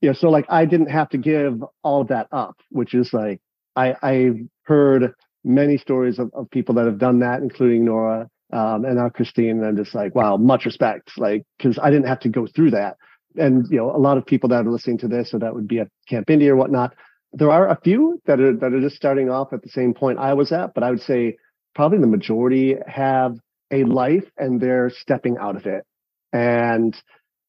You 0.00 0.10
know, 0.10 0.14
so 0.14 0.30
like 0.30 0.46
I 0.48 0.64
didn't 0.64 0.90
have 0.90 1.08
to 1.10 1.18
give 1.18 1.62
all 1.82 2.04
that 2.04 2.28
up, 2.30 2.56
which 2.70 2.94
is 2.94 3.12
like 3.12 3.40
I 3.74 3.96
I've 4.00 4.38
heard 4.62 5.12
many 5.42 5.76
stories 5.76 6.20
of, 6.20 6.30
of 6.34 6.48
people 6.50 6.76
that 6.76 6.86
have 6.86 6.98
done 6.98 7.18
that, 7.18 7.42
including 7.42 7.84
Nora 7.84 8.30
um, 8.52 8.84
and 8.84 8.96
now 8.96 9.08
Christine. 9.08 9.58
And 9.58 9.66
I'm 9.66 9.76
just 9.76 9.94
like, 9.94 10.14
wow, 10.14 10.36
much 10.36 10.66
respect, 10.66 11.10
like 11.18 11.42
because 11.58 11.80
I 11.82 11.90
didn't 11.90 12.06
have 12.06 12.20
to 12.20 12.28
go 12.28 12.46
through 12.46 12.70
that. 12.70 12.96
And 13.34 13.66
you 13.70 13.78
know, 13.78 13.90
a 13.90 13.98
lot 13.98 14.18
of 14.18 14.24
people 14.24 14.50
that 14.50 14.64
are 14.66 14.70
listening 14.70 14.98
to 14.98 15.08
this, 15.08 15.34
or 15.34 15.40
that 15.40 15.52
would 15.52 15.66
be 15.66 15.80
at 15.80 15.88
Camp 16.08 16.28
Indie 16.28 16.46
or 16.46 16.54
whatnot, 16.54 16.94
there 17.34 17.50
are 17.50 17.68
a 17.68 17.78
few 17.82 18.20
that 18.26 18.40
are 18.40 18.56
that 18.56 18.72
are 18.72 18.80
just 18.80 18.96
starting 18.96 19.28
off 19.28 19.52
at 19.52 19.62
the 19.62 19.68
same 19.68 19.94
point 19.94 20.18
I 20.18 20.34
was 20.34 20.52
at, 20.52 20.74
but 20.74 20.82
I 20.82 20.90
would 20.90 21.02
say 21.02 21.36
probably 21.74 21.98
the 21.98 22.06
majority 22.06 22.76
have 22.86 23.36
a 23.72 23.84
life 23.84 24.24
and 24.38 24.60
they're 24.60 24.90
stepping 24.90 25.36
out 25.38 25.56
of 25.56 25.66
it. 25.66 25.84
And 26.32 26.96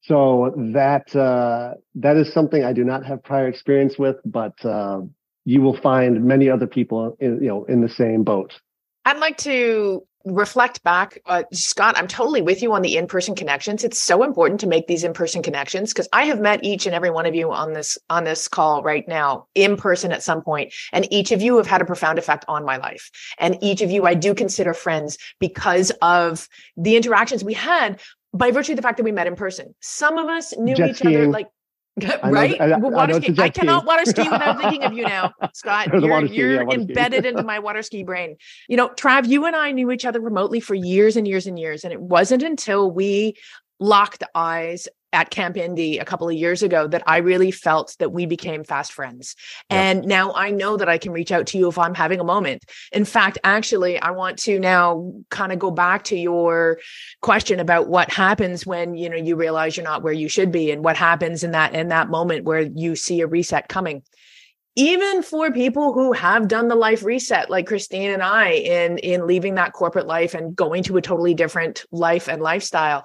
so 0.02 0.52
that 0.74 1.14
uh, 1.14 1.74
that 1.96 2.16
is 2.16 2.32
something 2.32 2.64
I 2.64 2.72
do 2.72 2.84
not 2.84 3.04
have 3.06 3.22
prior 3.22 3.48
experience 3.48 3.98
with, 3.98 4.16
but 4.24 4.54
uh, 4.64 5.00
you 5.44 5.62
will 5.62 5.80
find 5.80 6.24
many 6.24 6.50
other 6.50 6.66
people 6.66 7.16
in 7.20 7.42
you 7.42 7.48
know 7.48 7.64
in 7.64 7.80
the 7.80 7.88
same 7.88 8.24
boat. 8.24 8.52
I'd 9.04 9.18
like 9.18 9.38
to 9.38 10.02
reflect 10.26 10.82
back 10.82 11.18
uh, 11.26 11.44
scott 11.52 11.96
i'm 11.96 12.08
totally 12.08 12.42
with 12.42 12.60
you 12.60 12.72
on 12.72 12.82
the 12.82 12.96
in-person 12.96 13.34
connections. 13.34 13.84
It's 13.84 13.98
so 13.98 14.24
important 14.24 14.60
to 14.60 14.66
make 14.66 14.88
these 14.88 15.04
in-person 15.04 15.42
connections 15.42 15.92
because 15.92 16.08
i 16.12 16.24
have 16.24 16.40
met 16.40 16.64
each 16.64 16.84
and 16.84 16.94
every 16.94 17.10
one 17.10 17.26
of 17.26 17.34
you 17.34 17.52
on 17.52 17.72
this 17.72 17.96
on 18.10 18.24
this 18.24 18.48
call 18.48 18.82
right 18.82 19.06
now 19.06 19.46
in 19.54 19.76
person 19.76 20.10
at 20.12 20.22
some 20.22 20.42
point 20.42 20.74
and 20.92 21.06
each 21.12 21.30
of 21.30 21.40
you 21.40 21.56
have 21.56 21.66
had 21.66 21.80
a 21.80 21.84
profound 21.84 22.18
effect 22.18 22.44
on 22.48 22.64
my 22.64 22.76
life. 22.76 23.10
And 23.38 23.56
each 23.62 23.82
of 23.82 23.90
you 23.90 24.04
i 24.04 24.14
do 24.14 24.34
consider 24.34 24.74
friends 24.74 25.16
because 25.38 25.92
of 26.02 26.48
the 26.76 26.96
interactions 26.96 27.44
we 27.44 27.54
had 27.54 28.00
by 28.36 28.50
virtue 28.50 28.72
of 28.72 28.76
the 28.76 28.82
fact 28.82 28.98
that 28.98 29.04
we 29.04 29.12
met 29.12 29.26
in 29.26 29.36
person. 29.36 29.74
Some 29.80 30.18
of 30.18 30.28
us 30.28 30.56
knew 30.56 30.74
Jet 30.74 30.90
each 30.90 30.96
skiing. 30.96 31.16
other 31.16 31.30
like 31.30 31.48
right? 32.24 32.56
I, 32.60 32.66
know, 32.66 32.78
water 32.88 33.14
I, 33.14 33.20
ski. 33.20 33.34
I 33.38 33.48
cannot 33.48 33.86
water 33.86 34.04
ski 34.04 34.22
without 34.30 34.58
thinking 34.58 34.82
of 34.82 34.92
you 34.92 35.04
now, 35.04 35.32
Scott. 35.54 35.88
You're, 35.92 36.24
you're 36.26 36.62
yeah, 36.62 36.74
embedded 36.74 37.26
into 37.26 37.42
my 37.42 37.58
water 37.58 37.82
ski 37.82 38.02
brain. 38.02 38.36
You 38.68 38.76
know, 38.76 38.88
Trav, 38.88 39.26
you 39.26 39.46
and 39.46 39.56
I 39.56 39.72
knew 39.72 39.90
each 39.90 40.04
other 40.04 40.20
remotely 40.20 40.60
for 40.60 40.74
years 40.74 41.16
and 41.16 41.26
years 41.26 41.46
and 41.46 41.58
years. 41.58 41.84
And 41.84 41.92
it 41.92 42.00
wasn't 42.00 42.42
until 42.42 42.90
we 42.90 43.36
locked 43.78 44.22
eyes 44.34 44.88
at 45.12 45.30
Camp 45.30 45.56
Indie 45.56 46.00
a 46.00 46.04
couple 46.04 46.28
of 46.28 46.34
years 46.34 46.62
ago 46.62 46.86
that 46.88 47.02
I 47.06 47.18
really 47.18 47.50
felt 47.50 47.96
that 47.98 48.12
we 48.12 48.26
became 48.26 48.64
fast 48.64 48.92
friends. 48.92 49.34
And 49.70 50.04
now 50.06 50.32
I 50.34 50.50
know 50.50 50.76
that 50.76 50.88
I 50.88 50.98
can 50.98 51.12
reach 51.12 51.32
out 51.32 51.46
to 51.48 51.58
you 51.58 51.68
if 51.68 51.78
I'm 51.78 51.94
having 51.94 52.20
a 52.20 52.24
moment. 52.24 52.64
In 52.92 53.04
fact, 53.04 53.38
actually, 53.44 53.98
I 53.98 54.10
want 54.10 54.38
to 54.40 54.58
now 54.58 55.12
kind 55.30 55.52
of 55.52 55.58
go 55.58 55.70
back 55.70 56.04
to 56.04 56.16
your 56.16 56.78
question 57.22 57.60
about 57.60 57.88
what 57.88 58.12
happens 58.12 58.66
when, 58.66 58.94
you 58.94 59.08
know, 59.08 59.16
you 59.16 59.36
realize 59.36 59.76
you're 59.76 59.84
not 59.84 60.02
where 60.02 60.12
you 60.12 60.28
should 60.28 60.52
be 60.52 60.70
and 60.70 60.84
what 60.84 60.96
happens 60.96 61.44
in 61.44 61.52
that 61.52 61.74
in 61.74 61.88
that 61.88 62.08
moment 62.08 62.44
where 62.44 62.60
you 62.60 62.96
see 62.96 63.20
a 63.20 63.26
reset 63.26 63.68
coming 63.68 64.02
even 64.78 65.22
for 65.22 65.50
people 65.50 65.94
who 65.94 66.12
have 66.12 66.48
done 66.48 66.68
the 66.68 66.74
life 66.74 67.02
reset 67.02 67.50
like 67.50 67.66
christine 67.66 68.10
and 68.10 68.22
i 68.22 68.50
in 68.50 68.98
in 68.98 69.26
leaving 69.26 69.54
that 69.54 69.72
corporate 69.72 70.06
life 70.06 70.34
and 70.34 70.54
going 70.54 70.82
to 70.82 70.96
a 70.96 71.02
totally 71.02 71.34
different 71.34 71.84
life 71.90 72.28
and 72.28 72.42
lifestyle 72.42 73.04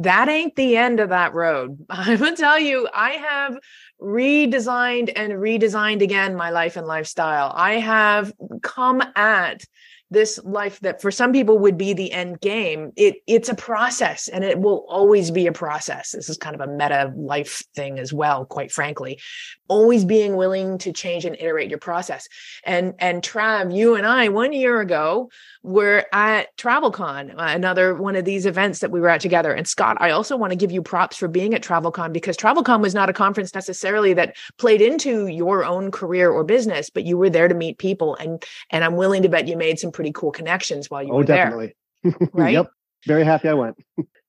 that 0.00 0.28
ain't 0.28 0.56
the 0.56 0.76
end 0.76 0.98
of 0.98 1.10
that 1.10 1.34
road. 1.34 1.84
I'm 1.90 2.18
gonna 2.18 2.36
tell 2.36 2.58
you, 2.58 2.88
I 2.92 3.10
have 3.10 3.58
redesigned 4.00 5.12
and 5.14 5.34
redesigned 5.34 6.02
again 6.02 6.34
my 6.34 6.50
life 6.50 6.76
and 6.76 6.86
lifestyle. 6.86 7.52
I 7.54 7.74
have 7.74 8.32
come 8.62 9.02
at 9.14 9.62
this 10.10 10.40
life 10.44 10.80
that 10.80 11.00
for 11.00 11.10
some 11.10 11.32
people 11.32 11.58
would 11.58 11.78
be 11.78 11.92
the 11.92 12.12
end 12.12 12.40
game 12.40 12.92
it 12.96 13.16
it's 13.26 13.48
a 13.48 13.54
process 13.54 14.28
and 14.28 14.42
it 14.42 14.58
will 14.58 14.84
always 14.88 15.30
be 15.30 15.46
a 15.46 15.52
process. 15.52 16.12
This 16.12 16.28
is 16.28 16.36
kind 16.36 16.54
of 16.54 16.60
a 16.60 16.72
meta 16.72 17.12
life 17.16 17.62
thing 17.74 17.98
as 17.98 18.12
well 18.12 18.44
quite 18.44 18.72
frankly. 18.72 19.20
Always 19.68 20.04
being 20.04 20.36
willing 20.36 20.78
to 20.78 20.92
change 20.92 21.24
and 21.24 21.36
iterate 21.38 21.70
your 21.70 21.78
process. 21.78 22.28
And 22.64 22.94
and 22.98 23.22
trav 23.22 23.74
you 23.74 23.94
and 23.94 24.06
i 24.06 24.28
one 24.28 24.52
year 24.52 24.80
ago 24.80 25.30
were 25.62 26.04
at 26.12 26.56
travelcon 26.56 27.32
uh, 27.32 27.54
another 27.54 27.94
one 27.94 28.16
of 28.16 28.24
these 28.24 28.46
events 28.46 28.80
that 28.80 28.90
we 28.90 29.00
were 29.00 29.08
at 29.08 29.20
together. 29.20 29.52
And 29.52 29.68
scott 29.68 29.96
i 30.00 30.10
also 30.10 30.36
want 30.36 30.50
to 30.50 30.56
give 30.56 30.72
you 30.72 30.82
props 30.82 31.16
for 31.16 31.28
being 31.28 31.54
at 31.54 31.62
travelcon 31.62 32.12
because 32.12 32.36
travelcon 32.36 32.80
was 32.80 32.94
not 32.94 33.08
a 33.08 33.12
conference 33.12 33.54
necessarily 33.54 34.14
that 34.14 34.36
played 34.58 34.80
into 34.80 35.28
your 35.28 35.64
own 35.64 35.90
career 35.90 36.30
or 36.30 36.42
business 36.42 36.90
but 36.90 37.04
you 37.04 37.16
were 37.16 37.30
there 37.30 37.48
to 37.48 37.54
meet 37.54 37.78
people 37.78 38.16
and 38.16 38.44
and 38.70 38.84
i'm 38.84 38.96
willing 38.96 39.22
to 39.22 39.28
bet 39.28 39.46
you 39.46 39.56
made 39.56 39.78
some 39.78 39.92
pretty 40.00 40.12
cool 40.12 40.32
connections 40.32 40.90
while 40.90 41.02
you 41.02 41.12
oh, 41.12 41.16
were 41.16 41.24
definitely. 41.24 41.74
there. 42.02 42.14
Right. 42.32 42.54
yep. 42.54 42.70
Very 43.06 43.22
happy 43.22 43.50
I 43.50 43.52
went. 43.52 43.76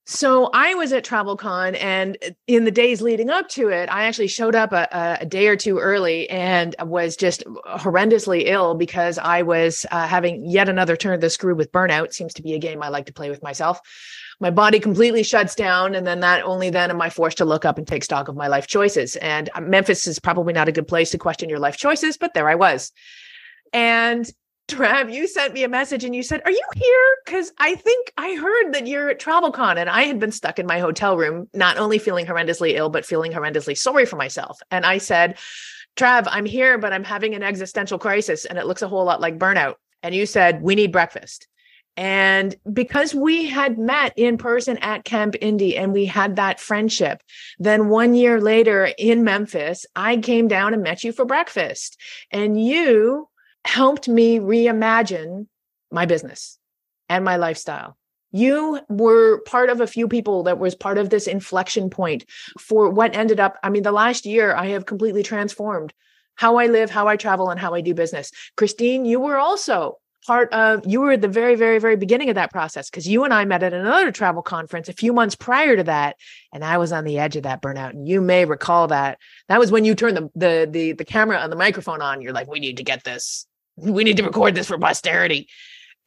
So 0.05 0.49
I 0.53 0.73
was 0.73 0.91
at 0.91 1.05
TravelCon, 1.05 1.81
and 1.81 2.17
in 2.45 2.65
the 2.65 2.71
days 2.71 3.01
leading 3.01 3.29
up 3.29 3.47
to 3.49 3.69
it, 3.69 3.87
I 3.87 4.03
actually 4.03 4.27
showed 4.27 4.53
up 4.53 4.73
a, 4.73 5.17
a 5.21 5.25
day 5.25 5.47
or 5.47 5.55
two 5.55 5.77
early 5.77 6.29
and 6.29 6.75
was 6.81 7.15
just 7.15 7.45
horrendously 7.45 8.43
ill 8.47 8.75
because 8.75 9.17
I 9.17 9.43
was 9.43 9.85
uh, 9.91 10.07
having 10.07 10.45
yet 10.45 10.67
another 10.67 10.97
turn 10.97 11.13
of 11.13 11.21
the 11.21 11.29
screw 11.29 11.55
with 11.55 11.71
burnout. 11.71 12.11
Seems 12.11 12.33
to 12.33 12.41
be 12.41 12.53
a 12.53 12.59
game 12.59 12.83
I 12.83 12.89
like 12.89 13.05
to 13.05 13.13
play 13.13 13.29
with 13.29 13.41
myself. 13.41 13.79
My 14.41 14.49
body 14.49 14.81
completely 14.81 15.23
shuts 15.23 15.55
down, 15.55 15.95
and 15.95 16.05
then 16.05 16.19
that 16.19 16.43
only 16.43 16.69
then 16.69 16.89
am 16.89 17.01
I 17.01 17.09
forced 17.09 17.37
to 17.37 17.45
look 17.45 17.63
up 17.63 17.77
and 17.77 17.87
take 17.87 18.03
stock 18.03 18.27
of 18.27 18.35
my 18.35 18.47
life 18.47 18.67
choices. 18.67 19.15
And 19.15 19.49
uh, 19.55 19.61
Memphis 19.61 20.07
is 20.07 20.19
probably 20.19 20.51
not 20.51 20.67
a 20.67 20.73
good 20.73 20.89
place 20.89 21.11
to 21.11 21.17
question 21.17 21.47
your 21.47 21.59
life 21.59 21.77
choices, 21.77 22.17
but 22.17 22.33
there 22.33 22.49
I 22.49 22.55
was. 22.55 22.91
And 23.71 24.29
Trav, 24.71 25.13
you 25.13 25.27
sent 25.27 25.53
me 25.53 25.63
a 25.65 25.69
message 25.69 26.05
and 26.05 26.15
you 26.15 26.23
said, 26.23 26.41
Are 26.45 26.51
you 26.51 26.63
here? 26.75 27.17
Because 27.25 27.51
I 27.57 27.75
think 27.75 28.13
I 28.17 28.35
heard 28.35 28.73
that 28.73 28.87
you're 28.87 29.09
at 29.09 29.19
TravelCon. 29.19 29.77
And 29.77 29.89
I 29.89 30.03
had 30.03 30.17
been 30.17 30.31
stuck 30.31 30.59
in 30.59 30.65
my 30.65 30.79
hotel 30.79 31.17
room, 31.17 31.49
not 31.53 31.77
only 31.77 31.99
feeling 31.99 32.25
horrendously 32.25 32.73
ill, 32.75 32.89
but 32.89 33.05
feeling 33.05 33.33
horrendously 33.33 33.77
sorry 33.77 34.05
for 34.05 34.15
myself. 34.15 34.59
And 34.71 34.85
I 34.85 34.97
said, 34.97 35.37
Trav, 35.97 36.25
I'm 36.27 36.45
here, 36.45 36.77
but 36.77 36.93
I'm 36.93 37.03
having 37.03 37.35
an 37.35 37.43
existential 37.43 37.99
crisis 37.99 38.45
and 38.45 38.57
it 38.57 38.65
looks 38.65 38.81
a 38.81 38.87
whole 38.87 39.03
lot 39.03 39.19
like 39.19 39.37
burnout. 39.37 39.75
And 40.03 40.15
you 40.15 40.25
said, 40.25 40.61
We 40.61 40.75
need 40.75 40.93
breakfast. 40.93 41.47
And 41.97 42.55
because 42.71 43.13
we 43.13 43.47
had 43.47 43.77
met 43.77 44.13
in 44.15 44.37
person 44.37 44.77
at 44.77 45.03
Camp 45.03 45.35
Indie 45.41 45.77
and 45.77 45.91
we 45.91 46.05
had 46.05 46.37
that 46.37 46.61
friendship, 46.61 47.21
then 47.59 47.89
one 47.89 48.13
year 48.13 48.39
later 48.39 48.89
in 48.97 49.25
Memphis, 49.25 49.85
I 49.95 50.15
came 50.17 50.47
down 50.47 50.73
and 50.73 50.81
met 50.81 51.03
you 51.03 51.11
for 51.11 51.25
breakfast. 51.25 51.99
And 52.31 52.63
you 52.63 53.27
helped 53.65 54.07
me 54.07 54.39
reimagine 54.39 55.47
my 55.91 56.05
business 56.05 56.57
and 57.09 57.25
my 57.25 57.35
lifestyle. 57.35 57.97
You 58.31 58.79
were 58.87 59.41
part 59.41 59.69
of 59.69 59.81
a 59.81 59.87
few 59.87 60.07
people 60.07 60.43
that 60.43 60.57
was 60.57 60.73
part 60.73 60.97
of 60.97 61.09
this 61.09 61.27
inflection 61.27 61.89
point 61.89 62.25
for 62.57 62.89
what 62.89 63.15
ended 63.15 63.39
up. 63.39 63.57
I 63.61 63.69
mean, 63.69 63.83
the 63.83 63.91
last 63.91 64.25
year 64.25 64.55
I 64.55 64.67
have 64.67 64.85
completely 64.85 65.21
transformed 65.21 65.93
how 66.35 66.55
I 66.55 66.67
live, 66.67 66.89
how 66.89 67.07
I 67.07 67.17
travel, 67.17 67.49
and 67.49 67.59
how 67.59 67.73
I 67.73 67.81
do 67.81 67.93
business. 67.93 68.31
Christine, 68.55 69.05
you 69.05 69.19
were 69.19 69.37
also 69.37 69.97
part 70.25 70.51
of 70.53 70.85
you 70.85 71.01
were 71.01 71.11
at 71.11 71.21
the 71.21 71.27
very 71.27 71.55
very 71.55 71.79
very 71.79 71.95
beginning 71.95 72.29
of 72.29 72.35
that 72.35 72.51
process 72.51 72.89
because 72.89 73.07
you 73.07 73.23
and 73.23 73.33
i 73.33 73.43
met 73.43 73.63
at 73.63 73.73
another 73.73 74.11
travel 74.11 74.41
conference 74.41 74.87
a 74.87 74.93
few 74.93 75.13
months 75.13 75.35
prior 75.35 75.75
to 75.75 75.83
that 75.83 76.15
and 76.53 76.63
i 76.63 76.77
was 76.77 76.91
on 76.91 77.05
the 77.05 77.17
edge 77.17 77.35
of 77.35 77.43
that 77.43 77.61
burnout 77.61 77.89
and 77.89 78.07
you 78.07 78.21
may 78.21 78.45
recall 78.45 78.87
that 78.87 79.17
that 79.47 79.59
was 79.59 79.71
when 79.71 79.83
you 79.83 79.95
turned 79.95 80.15
the 80.15 80.29
the 80.35 80.69
the, 80.69 80.91
the 80.93 81.05
camera 81.05 81.39
and 81.39 81.51
the 81.51 81.55
microphone 81.55 82.01
on 82.01 82.21
you're 82.21 82.33
like 82.33 82.47
we 82.47 82.59
need 82.59 82.77
to 82.77 82.83
get 82.83 83.03
this 83.03 83.47
we 83.81 84.03
need 84.03 84.17
to 84.17 84.23
record 84.23 84.55
this 84.55 84.67
for 84.67 84.77
posterity. 84.77 85.47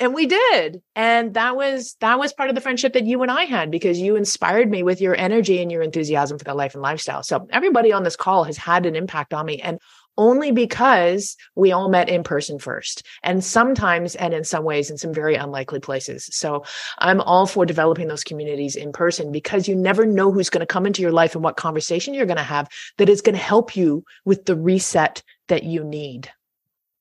And 0.00 0.12
we 0.12 0.26
did. 0.26 0.82
And 0.96 1.34
that 1.34 1.56
was 1.56 1.96
that 2.00 2.18
was 2.18 2.32
part 2.32 2.48
of 2.48 2.54
the 2.54 2.60
friendship 2.60 2.94
that 2.94 3.06
you 3.06 3.22
and 3.22 3.30
i 3.30 3.44
had 3.44 3.70
because 3.70 3.98
you 3.98 4.16
inspired 4.16 4.68
me 4.68 4.82
with 4.82 5.00
your 5.00 5.16
energy 5.16 5.62
and 5.62 5.70
your 5.70 5.82
enthusiasm 5.82 6.36
for 6.36 6.44
the 6.44 6.54
life 6.54 6.74
and 6.74 6.82
lifestyle. 6.82 7.22
So 7.22 7.46
everybody 7.50 7.92
on 7.92 8.02
this 8.02 8.16
call 8.16 8.44
has 8.44 8.56
had 8.56 8.86
an 8.86 8.96
impact 8.96 9.32
on 9.32 9.46
me 9.46 9.60
and 9.60 9.78
only 10.16 10.52
because 10.52 11.36
we 11.56 11.72
all 11.72 11.88
met 11.88 12.08
in 12.08 12.22
person 12.22 12.58
first 12.58 13.04
and 13.22 13.42
sometimes 13.42 14.14
and 14.14 14.32
in 14.32 14.44
some 14.44 14.62
ways 14.64 14.90
in 14.90 14.96
some 14.96 15.12
very 15.12 15.36
unlikely 15.36 15.80
places. 15.80 16.28
So 16.32 16.64
i'm 16.98 17.20
all 17.20 17.46
for 17.46 17.64
developing 17.64 18.08
those 18.08 18.24
communities 18.24 18.74
in 18.74 18.90
person 18.90 19.30
because 19.30 19.68
you 19.68 19.76
never 19.76 20.06
know 20.06 20.32
who's 20.32 20.50
going 20.50 20.60
to 20.60 20.66
come 20.66 20.86
into 20.86 21.02
your 21.02 21.12
life 21.12 21.36
and 21.36 21.44
what 21.44 21.56
conversation 21.56 22.14
you're 22.14 22.26
going 22.26 22.36
to 22.36 22.42
have 22.42 22.68
that 22.98 23.08
is 23.08 23.20
going 23.20 23.36
to 23.36 23.42
help 23.42 23.76
you 23.76 24.04
with 24.24 24.44
the 24.44 24.56
reset 24.56 25.22
that 25.46 25.62
you 25.62 25.84
need 25.84 26.30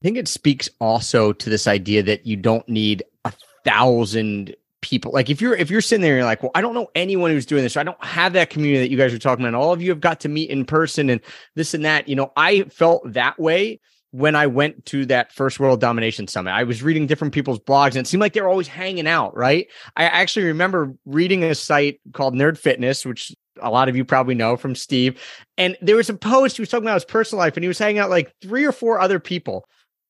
I 0.04 0.06
think 0.06 0.18
it 0.18 0.28
speaks 0.28 0.70
also 0.82 1.32
to 1.32 1.50
this 1.50 1.66
idea 1.66 2.04
that 2.04 2.26
you 2.26 2.36
don't 2.36 2.68
need 2.68 3.04
a 3.24 3.32
thousand 3.64 4.54
people. 4.82 5.14
Like 5.14 5.30
if 5.30 5.40
you're 5.40 5.56
if 5.56 5.72
you're 5.72 5.80
sitting 5.80 6.02
there 6.02 6.16
and 6.16 6.18
you're 6.18 6.26
like, 6.26 6.44
well, 6.44 6.52
I 6.54 6.60
don't 6.60 6.74
know 6.74 6.88
anyone 6.94 7.32
who's 7.32 7.46
doing 7.46 7.64
this. 7.64 7.78
I 7.78 7.84
don't 7.84 8.04
have 8.04 8.34
that 8.34 8.50
community 8.50 8.82
that 8.82 8.92
you 8.92 8.98
guys 8.98 9.14
are 9.14 9.20
talking 9.20 9.46
about. 9.46 9.58
All 9.58 9.72
of 9.72 9.82
you 9.82 9.92
have 9.92 10.02
got 10.02 10.20
to 10.20 10.30
meet 10.30 10.50
in 10.50 10.66
person 10.66 11.10
and 11.10 11.22
this 11.56 11.74
and 11.74 11.86
that. 11.86 12.10
You 12.10 12.18
know, 12.18 12.34
I 12.36 12.64
felt 12.64 13.14
that 13.14 13.40
way 13.40 13.80
when 14.12 14.36
I 14.36 14.48
went 14.48 14.86
to 14.88 15.06
that 15.06 15.32
first 15.32 15.58
world 15.58 15.80
domination 15.80 16.28
summit. 16.28 16.52
I 16.52 16.64
was 16.64 16.84
reading 16.84 17.08
different 17.08 17.34
people's 17.34 17.60
blogs 17.60 17.92
and 17.92 18.00
it 18.00 18.08
seemed 18.08 18.20
like 18.20 18.34
they 18.34 18.42
were 18.42 18.50
always 18.50 18.68
hanging 18.68 19.08
out, 19.08 19.36
right? 19.38 19.68
I 19.96 20.04
actually 20.04 20.48
remember 20.48 20.94
reading 21.06 21.46
a 21.46 21.56
site 21.56 22.02
called 22.12 22.36
Nerd 22.36 22.58
Fitness, 22.58 23.06
which 23.06 23.34
a 23.62 23.72
lot 23.72 23.88
of 23.88 23.96
you 23.96 24.04
probably 24.04 24.36
know 24.36 24.58
from 24.58 24.76
Steve. 24.76 25.22
And 25.58 25.78
there 25.82 25.96
was 25.96 26.10
a 26.10 26.14
post 26.14 26.58
he 26.58 26.62
was 26.62 26.68
talking 26.68 26.88
about 26.88 26.96
his 26.96 27.06
personal 27.06 27.40
life 27.40 27.56
and 27.56 27.64
he 27.64 27.70
was 27.70 27.80
hanging 27.80 28.00
out 28.00 28.10
like 28.10 28.34
three 28.42 28.66
or 28.66 28.74
four 28.74 29.00
other 29.00 29.20
people 29.20 29.66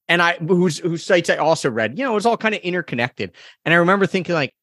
and 0.07 0.21
I 0.21 0.33
whose 0.33 0.79
whose 0.79 1.03
sites 1.03 1.29
I 1.29 1.37
also 1.37 1.69
read, 1.69 1.97
you 1.97 2.03
know, 2.03 2.11
it 2.11 2.15
was 2.15 2.25
all 2.25 2.37
kind 2.37 2.55
of 2.55 2.61
interconnected. 2.61 3.31
And 3.65 3.73
I 3.73 3.77
remember 3.77 4.05
thinking 4.05 4.35
like, 4.35 4.53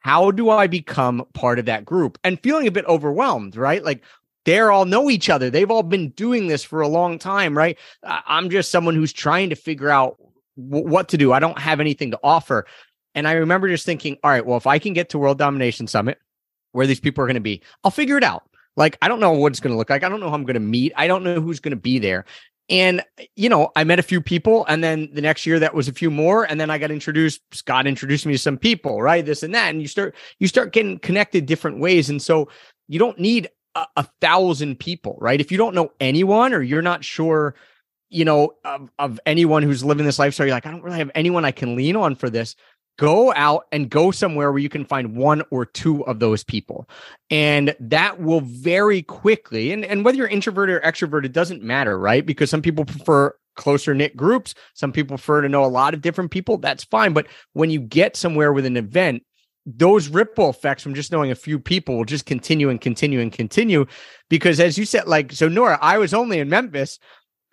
how 0.00 0.30
do 0.30 0.50
I 0.50 0.66
become 0.66 1.24
part 1.34 1.58
of 1.58 1.66
that 1.66 1.84
group? 1.84 2.18
And 2.24 2.40
feeling 2.40 2.66
a 2.66 2.72
bit 2.72 2.86
overwhelmed, 2.86 3.56
right? 3.56 3.84
Like 3.84 4.02
they're 4.44 4.72
all 4.72 4.84
know 4.84 5.10
each 5.10 5.28
other. 5.28 5.50
They've 5.50 5.70
all 5.70 5.82
been 5.82 6.10
doing 6.10 6.46
this 6.46 6.64
for 6.64 6.80
a 6.80 6.88
long 6.88 7.18
time, 7.18 7.56
right? 7.56 7.78
I'm 8.02 8.50
just 8.50 8.70
someone 8.70 8.94
who's 8.94 9.12
trying 9.12 9.50
to 9.50 9.56
figure 9.56 9.90
out 9.90 10.16
w- 10.56 10.88
what 10.88 11.08
to 11.08 11.18
do. 11.18 11.32
I 11.32 11.38
don't 11.38 11.58
have 11.58 11.80
anything 11.80 12.12
to 12.12 12.20
offer. 12.22 12.66
And 13.14 13.26
I 13.26 13.32
remember 13.32 13.68
just 13.68 13.84
thinking, 13.84 14.16
all 14.22 14.30
right, 14.30 14.46
well, 14.46 14.56
if 14.56 14.66
I 14.66 14.78
can 14.78 14.92
get 14.92 15.10
to 15.10 15.18
World 15.18 15.38
Domination 15.38 15.86
Summit, 15.86 16.18
where 16.72 16.86
these 16.86 17.00
people 17.00 17.24
are 17.24 17.26
going 17.26 17.34
to 17.34 17.40
be, 17.40 17.62
I'll 17.82 17.90
figure 17.90 18.16
it 18.16 18.24
out. 18.24 18.44
Like, 18.76 18.96
I 19.02 19.08
don't 19.08 19.20
know 19.20 19.32
what 19.32 19.52
it's 19.52 19.60
going 19.60 19.72
to 19.72 19.76
look 19.76 19.90
like. 19.90 20.04
I 20.04 20.08
don't 20.08 20.20
know 20.20 20.28
who 20.28 20.34
I'm 20.34 20.44
going 20.44 20.54
to 20.54 20.60
meet. 20.60 20.92
I 20.96 21.08
don't 21.08 21.24
know 21.24 21.40
who's 21.40 21.58
going 21.58 21.72
to 21.72 21.76
be 21.76 21.98
there. 21.98 22.24
And, 22.70 23.02
you 23.34 23.48
know, 23.48 23.70
I 23.76 23.84
met 23.84 23.98
a 23.98 24.02
few 24.02 24.20
people 24.20 24.66
and 24.68 24.84
then 24.84 25.08
the 25.12 25.22
next 25.22 25.46
year 25.46 25.58
that 25.58 25.74
was 25.74 25.88
a 25.88 25.92
few 25.92 26.10
more. 26.10 26.44
And 26.44 26.60
then 26.60 26.70
I 26.70 26.76
got 26.76 26.90
introduced, 26.90 27.40
Scott 27.52 27.86
introduced 27.86 28.26
me 28.26 28.34
to 28.34 28.38
some 28.38 28.58
people, 28.58 29.00
right? 29.00 29.24
This 29.24 29.42
and 29.42 29.54
that. 29.54 29.70
And 29.70 29.80
you 29.80 29.88
start, 29.88 30.14
you 30.38 30.48
start 30.48 30.72
getting 30.72 30.98
connected 30.98 31.46
different 31.46 31.78
ways. 31.78 32.10
And 32.10 32.20
so 32.20 32.48
you 32.86 32.98
don't 32.98 33.18
need 33.18 33.48
a, 33.74 33.86
a 33.96 34.08
thousand 34.20 34.78
people, 34.78 35.16
right? 35.20 35.40
If 35.40 35.50
you 35.50 35.56
don't 35.56 35.74
know 35.74 35.92
anyone 35.98 36.52
or 36.52 36.60
you're 36.60 36.82
not 36.82 37.04
sure, 37.04 37.54
you 38.10 38.26
know, 38.26 38.52
of, 38.64 38.90
of 38.98 39.18
anyone 39.24 39.62
who's 39.62 39.82
living 39.82 40.04
this 40.04 40.18
lifestyle, 40.18 40.46
you're 40.46 40.56
like, 40.56 40.66
I 40.66 40.70
don't 40.70 40.82
really 40.82 40.98
have 40.98 41.10
anyone 41.14 41.46
I 41.46 41.52
can 41.52 41.74
lean 41.74 41.96
on 41.96 42.16
for 42.16 42.28
this 42.28 42.54
go 42.98 43.32
out 43.34 43.66
and 43.72 43.88
go 43.88 44.10
somewhere 44.10 44.52
where 44.52 44.60
you 44.60 44.68
can 44.68 44.84
find 44.84 45.16
one 45.16 45.42
or 45.50 45.64
two 45.64 46.04
of 46.06 46.18
those 46.18 46.44
people. 46.44 46.88
And 47.30 47.74
that 47.80 48.20
will 48.20 48.40
very 48.42 49.02
quickly 49.02 49.72
and, 49.72 49.84
and 49.84 50.04
whether 50.04 50.18
you're 50.18 50.28
introverted 50.28 50.76
or 50.76 50.80
extroverted 50.80 51.32
doesn't 51.32 51.62
matter 51.62 51.98
right? 51.98 52.26
Because 52.26 52.50
some 52.50 52.62
people 52.62 52.84
prefer 52.84 53.34
closer 53.56 53.94
knit 53.94 54.16
groups. 54.16 54.54
Some 54.74 54.92
people 54.92 55.16
prefer 55.16 55.40
to 55.40 55.48
know 55.48 55.64
a 55.64 55.66
lot 55.66 55.94
of 55.94 56.02
different 56.02 56.30
people. 56.30 56.58
That's 56.58 56.84
fine. 56.84 57.12
But 57.12 57.26
when 57.54 57.70
you 57.70 57.80
get 57.80 58.16
somewhere 58.16 58.52
with 58.52 58.66
an 58.66 58.76
event 58.76 59.22
those 59.76 60.08
ripple 60.08 60.48
effects 60.48 60.82
from 60.82 60.94
just 60.94 61.12
knowing 61.12 61.30
a 61.30 61.34
few 61.34 61.58
people 61.58 61.98
will 61.98 62.06
just 62.06 62.24
continue 62.24 62.70
and 62.70 62.80
continue 62.80 63.20
and 63.20 63.32
continue. 63.32 63.84
Because 64.30 64.60
as 64.60 64.78
you 64.78 64.86
said 64.86 65.06
like 65.06 65.30
so 65.30 65.46
nora 65.46 65.78
i 65.82 65.98
was 65.98 66.14
only 66.14 66.38
in 66.38 66.48
memphis. 66.48 66.98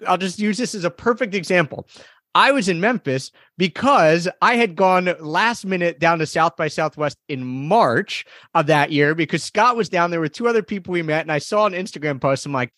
I'll 0.08 0.18
just 0.18 0.40
use 0.40 0.58
this 0.58 0.76
as 0.76 0.84
a 0.84 0.90
perfect 0.90 1.36
example. 1.36 1.88
I 2.36 2.52
was 2.52 2.68
in 2.68 2.82
Memphis 2.82 3.32
because 3.58 4.28
I 4.42 4.58
had 4.58 4.76
gone 4.76 5.16
last 5.22 5.66
minute 5.66 6.00
down 6.00 6.20
to 6.20 6.26
South 6.26 6.58
by 6.58 6.68
Southwest 6.68 7.18
in 7.30 7.46
March 7.46 8.26
of 8.54 8.68
that 8.68 8.92
year 8.92 9.16
because 9.16 9.42
Scott 9.42 9.78
was 9.78 9.88
down 9.88 10.12
there 10.12 10.20
with 10.20 10.34
two 10.34 10.50
other 10.50 10.62
people 10.62 10.92
we 10.92 11.02
met. 11.02 11.22
And 11.22 11.32
I 11.32 11.40
saw 11.40 11.66
an 11.66 11.72
Instagram 11.72 12.20
post. 12.20 12.46
I'm 12.46 12.52
like, 12.52 12.74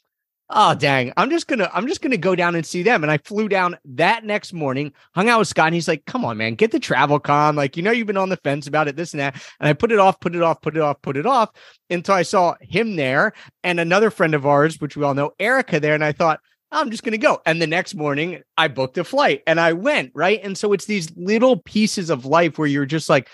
oh 0.51 0.75
dang, 0.75 1.11
I'm 1.17 1.31
just 1.31 1.47
gonna 1.47 1.69
I'm 1.73 1.87
just 1.87 2.01
gonna 2.01 2.17
go 2.17 2.35
down 2.35 2.53
and 2.53 2.63
see 2.63 2.83
them. 2.83 3.03
And 3.03 3.11
I 3.11 3.17
flew 3.17 3.49
down 3.49 3.79
that 3.85 4.23
next 4.23 4.53
morning, 4.53 4.93
hung 5.15 5.27
out 5.27 5.39
with 5.39 5.47
Scott, 5.47 5.67
and 5.67 5.75
he's 5.75 5.87
like, 5.87 6.05
Come 6.05 6.23
on, 6.23 6.37
man, 6.37 6.53
get 6.53 6.69
the 6.69 6.79
travel 6.79 7.19
con. 7.19 7.55
Like, 7.55 7.75
you 7.75 7.81
know, 7.81 7.91
you've 7.91 8.05
been 8.05 8.15
on 8.15 8.29
the 8.29 8.37
fence 8.37 8.67
about 8.67 8.87
it, 8.87 8.95
this 8.95 9.13
and 9.13 9.19
that. 9.19 9.33
And 9.59 9.67
I 9.67 9.73
put 9.73 9.91
it 9.91 9.97
off, 9.97 10.19
put 10.19 10.35
it 10.35 10.43
off, 10.43 10.61
put 10.61 10.77
it 10.77 10.83
off, 10.83 11.01
put 11.01 11.17
it 11.17 11.25
off 11.25 11.49
until 11.89 12.13
I 12.13 12.21
saw 12.21 12.53
him 12.61 12.95
there 12.95 13.33
and 13.63 13.79
another 13.79 14.11
friend 14.11 14.35
of 14.35 14.45
ours, 14.45 14.79
which 14.79 14.95
we 14.95 15.03
all 15.03 15.15
know, 15.15 15.31
Erica 15.39 15.79
there. 15.79 15.95
And 15.95 16.03
I 16.03 16.11
thought, 16.11 16.41
I'm 16.71 16.91
just 16.91 17.03
going 17.03 17.13
to 17.13 17.17
go. 17.17 17.41
And 17.45 17.61
the 17.61 17.67
next 17.67 17.95
morning, 17.95 18.41
I 18.57 18.67
booked 18.67 18.97
a 18.97 19.03
flight 19.03 19.41
and 19.47 19.59
I 19.59 19.73
went. 19.73 20.11
Right. 20.13 20.39
And 20.43 20.57
so 20.57 20.73
it's 20.73 20.85
these 20.85 21.09
little 21.15 21.57
pieces 21.57 22.09
of 22.09 22.25
life 22.25 22.57
where 22.57 22.67
you're 22.67 22.85
just 22.85 23.09
like, 23.09 23.29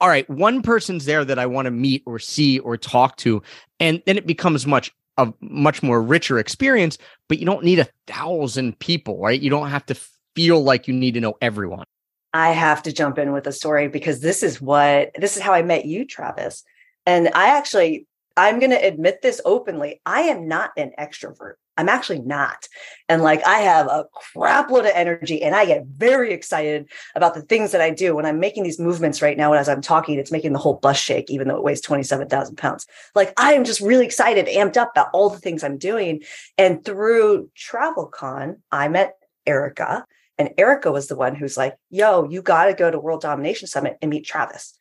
all 0.00 0.08
right, 0.08 0.28
one 0.28 0.62
person's 0.62 1.04
there 1.04 1.24
that 1.24 1.38
I 1.38 1.46
want 1.46 1.66
to 1.66 1.70
meet 1.70 2.02
or 2.06 2.18
see 2.18 2.58
or 2.58 2.76
talk 2.76 3.16
to. 3.18 3.42
And 3.78 4.02
then 4.06 4.16
it 4.16 4.26
becomes 4.26 4.66
much 4.66 4.90
a 5.18 5.32
much 5.40 5.82
more 5.82 6.02
richer 6.02 6.38
experience, 6.38 6.96
but 7.28 7.38
you 7.38 7.46
don't 7.46 7.64
need 7.64 7.78
a 7.78 7.88
thousand 8.06 8.78
people, 8.78 9.20
right? 9.20 9.40
You 9.40 9.50
don't 9.50 9.68
have 9.68 9.84
to 9.86 9.96
feel 10.34 10.62
like 10.62 10.88
you 10.88 10.94
need 10.94 11.14
to 11.14 11.20
know 11.20 11.34
everyone. 11.42 11.84
I 12.32 12.52
have 12.52 12.82
to 12.84 12.92
jump 12.92 13.18
in 13.18 13.32
with 13.32 13.46
a 13.46 13.52
story 13.52 13.88
because 13.88 14.20
this 14.20 14.42
is 14.42 14.60
what 14.60 15.10
this 15.16 15.36
is 15.36 15.42
how 15.42 15.52
I 15.52 15.62
met 15.62 15.84
you, 15.84 16.06
Travis. 16.06 16.64
And 17.04 17.28
I 17.34 17.56
actually 17.56 18.06
I'm 18.36 18.58
going 18.58 18.70
to 18.70 18.86
admit 18.86 19.22
this 19.22 19.40
openly. 19.44 20.00
I 20.06 20.22
am 20.22 20.48
not 20.48 20.70
an 20.76 20.92
extrovert. 20.98 21.54
I'm 21.76 21.88
actually 21.88 22.20
not. 22.20 22.68
And 23.08 23.22
like 23.22 23.44
I 23.46 23.60
have 23.60 23.86
a 23.86 24.04
crap 24.12 24.70
load 24.70 24.84
of 24.84 24.92
energy 24.94 25.42
and 25.42 25.54
I 25.54 25.64
get 25.64 25.86
very 25.86 26.32
excited 26.32 26.90
about 27.14 27.34
the 27.34 27.42
things 27.42 27.72
that 27.72 27.80
I 27.80 27.90
do 27.90 28.14
when 28.14 28.26
I'm 28.26 28.40
making 28.40 28.62
these 28.62 28.78
movements 28.78 29.22
right 29.22 29.36
now. 29.36 29.52
And 29.52 29.58
as 29.58 29.68
I'm 29.68 29.80
talking, 29.80 30.18
it's 30.18 30.32
making 30.32 30.52
the 30.52 30.58
whole 30.58 30.74
bus 30.74 30.98
shake, 30.98 31.30
even 31.30 31.48
though 31.48 31.56
it 31.56 31.62
weighs 31.62 31.80
27,000 31.80 32.56
pounds. 32.56 32.86
Like 33.14 33.32
I 33.38 33.54
am 33.54 33.64
just 33.64 33.80
really 33.80 34.04
excited, 34.04 34.46
amped 34.46 34.76
up 34.76 34.90
about 34.92 35.08
all 35.14 35.30
the 35.30 35.38
things 35.38 35.64
I'm 35.64 35.78
doing. 35.78 36.22
And 36.58 36.84
through 36.84 37.50
TravelCon, 37.58 38.56
I 38.70 38.88
met 38.88 39.16
Erica. 39.46 40.04
And 40.38 40.50
Erica 40.58 40.90
was 40.90 41.08
the 41.08 41.16
one 41.16 41.34
who's 41.34 41.56
like, 41.56 41.76
yo, 41.88 42.28
you 42.28 42.42
got 42.42 42.66
to 42.66 42.74
go 42.74 42.90
to 42.90 42.98
World 42.98 43.22
Domination 43.22 43.68
Summit 43.68 43.96
and 44.02 44.10
meet 44.10 44.26
Travis. 44.26 44.76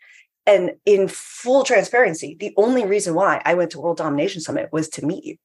And 0.45 0.71
in 0.85 1.07
full 1.07 1.63
transparency, 1.63 2.35
the 2.39 2.53
only 2.57 2.85
reason 2.85 3.13
why 3.13 3.41
I 3.45 3.53
went 3.53 3.71
to 3.71 3.79
World 3.79 3.97
Domination 3.97 4.41
Summit 4.41 4.69
was 4.71 4.89
to 4.89 5.05
meet 5.05 5.23
you. 5.23 5.37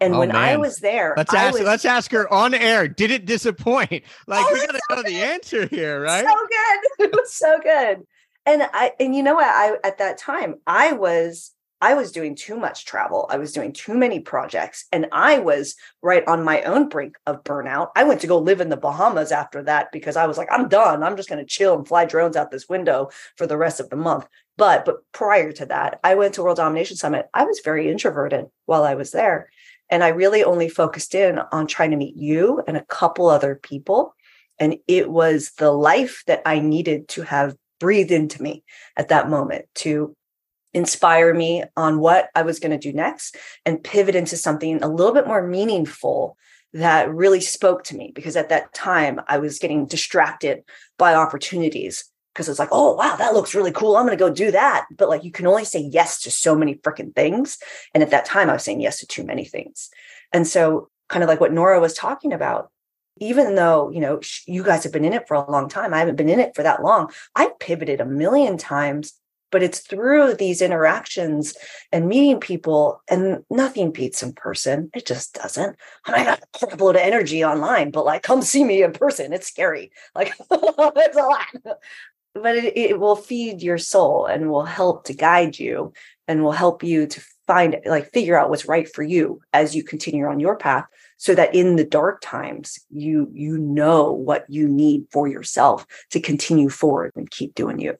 And 0.00 0.14
oh, 0.14 0.20
when 0.20 0.28
man. 0.28 0.36
I 0.36 0.56
was 0.56 0.78
there, 0.78 1.14
let's 1.16 1.34
I 1.34 1.44
ask 1.44 1.54
was, 1.54 1.62
let's 1.62 1.84
ask 1.84 2.12
her 2.12 2.32
on 2.32 2.54
air. 2.54 2.86
Did 2.86 3.10
it 3.10 3.24
disappoint? 3.24 4.04
Like 4.26 4.44
oh, 4.46 4.52
we 4.52 4.60
gotta 4.60 4.80
so 4.88 4.94
know 4.94 5.02
good. 5.02 5.12
the 5.12 5.22
answer 5.22 5.66
here, 5.66 6.00
right? 6.00 6.24
So 6.24 6.34
good. 6.34 6.80
It 7.06 7.12
was 7.12 7.32
so 7.32 7.58
good. 7.60 8.06
And 8.46 8.62
I 8.72 8.92
and 9.00 9.14
you 9.14 9.22
know 9.22 9.34
what? 9.34 9.46
I 9.46 9.76
at 9.82 9.98
that 9.98 10.18
time 10.18 10.56
I 10.66 10.92
was 10.92 11.52
I 11.80 11.94
was 11.94 12.10
doing 12.10 12.34
too 12.34 12.56
much 12.56 12.84
travel. 12.84 13.26
I 13.30 13.38
was 13.38 13.52
doing 13.52 13.72
too 13.72 13.94
many 13.94 14.18
projects 14.18 14.86
and 14.90 15.06
I 15.12 15.38
was 15.38 15.76
right 16.02 16.26
on 16.26 16.42
my 16.42 16.62
own 16.62 16.88
brink 16.88 17.16
of 17.26 17.44
burnout. 17.44 17.90
I 17.94 18.04
went 18.04 18.20
to 18.22 18.26
go 18.26 18.38
live 18.38 18.60
in 18.60 18.68
the 18.68 18.76
Bahamas 18.76 19.30
after 19.30 19.62
that 19.62 19.92
because 19.92 20.16
I 20.16 20.26
was 20.26 20.36
like, 20.36 20.48
I'm 20.50 20.68
done. 20.68 21.02
I'm 21.02 21.16
just 21.16 21.28
going 21.28 21.38
to 21.38 21.48
chill 21.48 21.76
and 21.76 21.86
fly 21.86 22.04
drones 22.04 22.36
out 22.36 22.50
this 22.50 22.68
window 22.68 23.10
for 23.36 23.46
the 23.46 23.56
rest 23.56 23.78
of 23.78 23.90
the 23.90 23.96
month. 23.96 24.26
But 24.56 24.84
but 24.84 24.96
prior 25.12 25.52
to 25.52 25.66
that, 25.66 26.00
I 26.02 26.16
went 26.16 26.34
to 26.34 26.42
World 26.42 26.56
Domination 26.56 26.96
Summit. 26.96 27.26
I 27.32 27.44
was 27.44 27.60
very 27.64 27.88
introverted 27.88 28.46
while 28.66 28.82
I 28.82 28.94
was 28.94 29.12
there. 29.12 29.48
And 29.88 30.02
I 30.02 30.08
really 30.08 30.42
only 30.44 30.68
focused 30.68 31.14
in 31.14 31.38
on 31.52 31.66
trying 31.66 31.92
to 31.92 31.96
meet 31.96 32.16
you 32.16 32.62
and 32.66 32.76
a 32.76 32.84
couple 32.84 33.28
other 33.28 33.54
people. 33.54 34.14
And 34.58 34.76
it 34.88 35.08
was 35.08 35.52
the 35.52 35.70
life 35.70 36.24
that 36.26 36.42
I 36.44 36.58
needed 36.58 37.08
to 37.10 37.22
have 37.22 37.56
breathed 37.78 38.10
into 38.10 38.42
me 38.42 38.64
at 38.96 39.08
that 39.08 39.30
moment 39.30 39.66
to 39.76 40.16
inspire 40.78 41.34
me 41.34 41.64
on 41.76 41.98
what 41.98 42.30
I 42.34 42.42
was 42.42 42.60
going 42.60 42.70
to 42.70 42.78
do 42.78 42.92
next 42.92 43.36
and 43.66 43.82
pivot 43.82 44.14
into 44.14 44.36
something 44.36 44.82
a 44.82 44.88
little 44.88 45.12
bit 45.12 45.26
more 45.26 45.46
meaningful 45.46 46.38
that 46.72 47.12
really 47.12 47.40
spoke 47.40 47.82
to 47.84 47.96
me 47.96 48.12
because 48.14 48.36
at 48.36 48.50
that 48.50 48.72
time 48.72 49.20
I 49.26 49.38
was 49.38 49.58
getting 49.58 49.86
distracted 49.86 50.62
by 50.96 51.14
opportunities 51.14 52.04
because 52.32 52.48
it's 52.48 52.60
like, 52.60 52.68
oh 52.70 52.94
wow, 52.94 53.16
that 53.16 53.34
looks 53.34 53.54
really 53.54 53.72
cool. 53.72 53.96
I'm 53.96 54.06
gonna 54.06 54.16
go 54.16 54.30
do 54.30 54.52
that. 54.52 54.86
But 54.96 55.08
like 55.08 55.24
you 55.24 55.32
can 55.32 55.46
only 55.48 55.64
say 55.64 55.80
yes 55.80 56.22
to 56.22 56.30
so 56.30 56.54
many 56.54 56.76
freaking 56.76 57.12
things. 57.12 57.58
And 57.92 58.02
at 58.02 58.10
that 58.10 58.24
time, 58.24 58.48
I 58.48 58.52
was 58.52 58.62
saying 58.62 58.80
yes 58.80 59.00
to 59.00 59.06
too 59.06 59.24
many 59.24 59.44
things. 59.44 59.90
And 60.32 60.46
so, 60.46 60.90
kind 61.08 61.24
of 61.24 61.28
like 61.28 61.40
what 61.40 61.52
Nora 61.52 61.80
was 61.80 61.94
talking 61.94 62.32
about, 62.32 62.70
even 63.16 63.56
though 63.56 63.90
you 63.90 64.00
know 64.00 64.20
you 64.46 64.62
guys 64.62 64.84
have 64.84 64.92
been 64.92 65.04
in 65.04 65.14
it 65.14 65.26
for 65.26 65.34
a 65.34 65.50
long 65.50 65.68
time, 65.68 65.92
I 65.92 65.98
haven't 65.98 66.16
been 66.16 66.28
in 66.28 66.38
it 66.38 66.54
for 66.54 66.62
that 66.62 66.82
long. 66.82 67.10
I've 67.34 67.58
pivoted 67.58 68.00
a 68.00 68.06
million 68.06 68.56
times 68.56 69.14
but 69.50 69.62
it's 69.62 69.80
through 69.80 70.34
these 70.34 70.62
interactions 70.62 71.54
and 71.92 72.08
meeting 72.08 72.40
people 72.40 73.02
and 73.08 73.44
nothing 73.50 73.92
beats 73.92 74.22
in 74.22 74.32
person. 74.32 74.90
It 74.94 75.06
just 75.06 75.34
doesn't. 75.34 75.76
I 76.06 76.10
might 76.10 76.26
have 76.60 76.80
a 76.80 76.84
load 76.84 76.96
of 76.96 77.02
energy 77.02 77.44
online 77.44 77.90
but 77.90 78.04
like 78.04 78.22
come 78.22 78.42
see 78.42 78.64
me 78.64 78.82
in 78.82 78.92
person 78.92 79.32
it's 79.32 79.48
scary. 79.48 79.90
Like 80.14 80.34
it's 80.50 81.16
a 81.16 81.20
lot. 81.20 81.76
But 82.34 82.56
it, 82.56 82.76
it 82.76 83.00
will 83.00 83.16
feed 83.16 83.62
your 83.62 83.78
soul 83.78 84.26
and 84.26 84.50
will 84.50 84.64
help 84.64 85.04
to 85.04 85.14
guide 85.14 85.58
you 85.58 85.92
and 86.28 86.44
will 86.44 86.52
help 86.52 86.84
you 86.84 87.06
to 87.06 87.20
find 87.46 87.78
like 87.86 88.12
figure 88.12 88.38
out 88.38 88.50
what's 88.50 88.68
right 88.68 88.88
for 88.94 89.02
you 89.02 89.40
as 89.52 89.74
you 89.74 89.82
continue 89.82 90.26
on 90.26 90.38
your 90.38 90.56
path 90.56 90.84
so 91.16 91.34
that 91.34 91.54
in 91.54 91.76
the 91.76 91.84
dark 91.84 92.20
times 92.20 92.78
you 92.90 93.28
you 93.32 93.58
know 93.58 94.12
what 94.12 94.44
you 94.48 94.68
need 94.68 95.06
for 95.10 95.26
yourself 95.26 95.86
to 96.10 96.20
continue 96.20 96.68
forward 96.68 97.10
and 97.16 97.30
keep 97.30 97.54
doing 97.54 97.80
you 97.80 97.96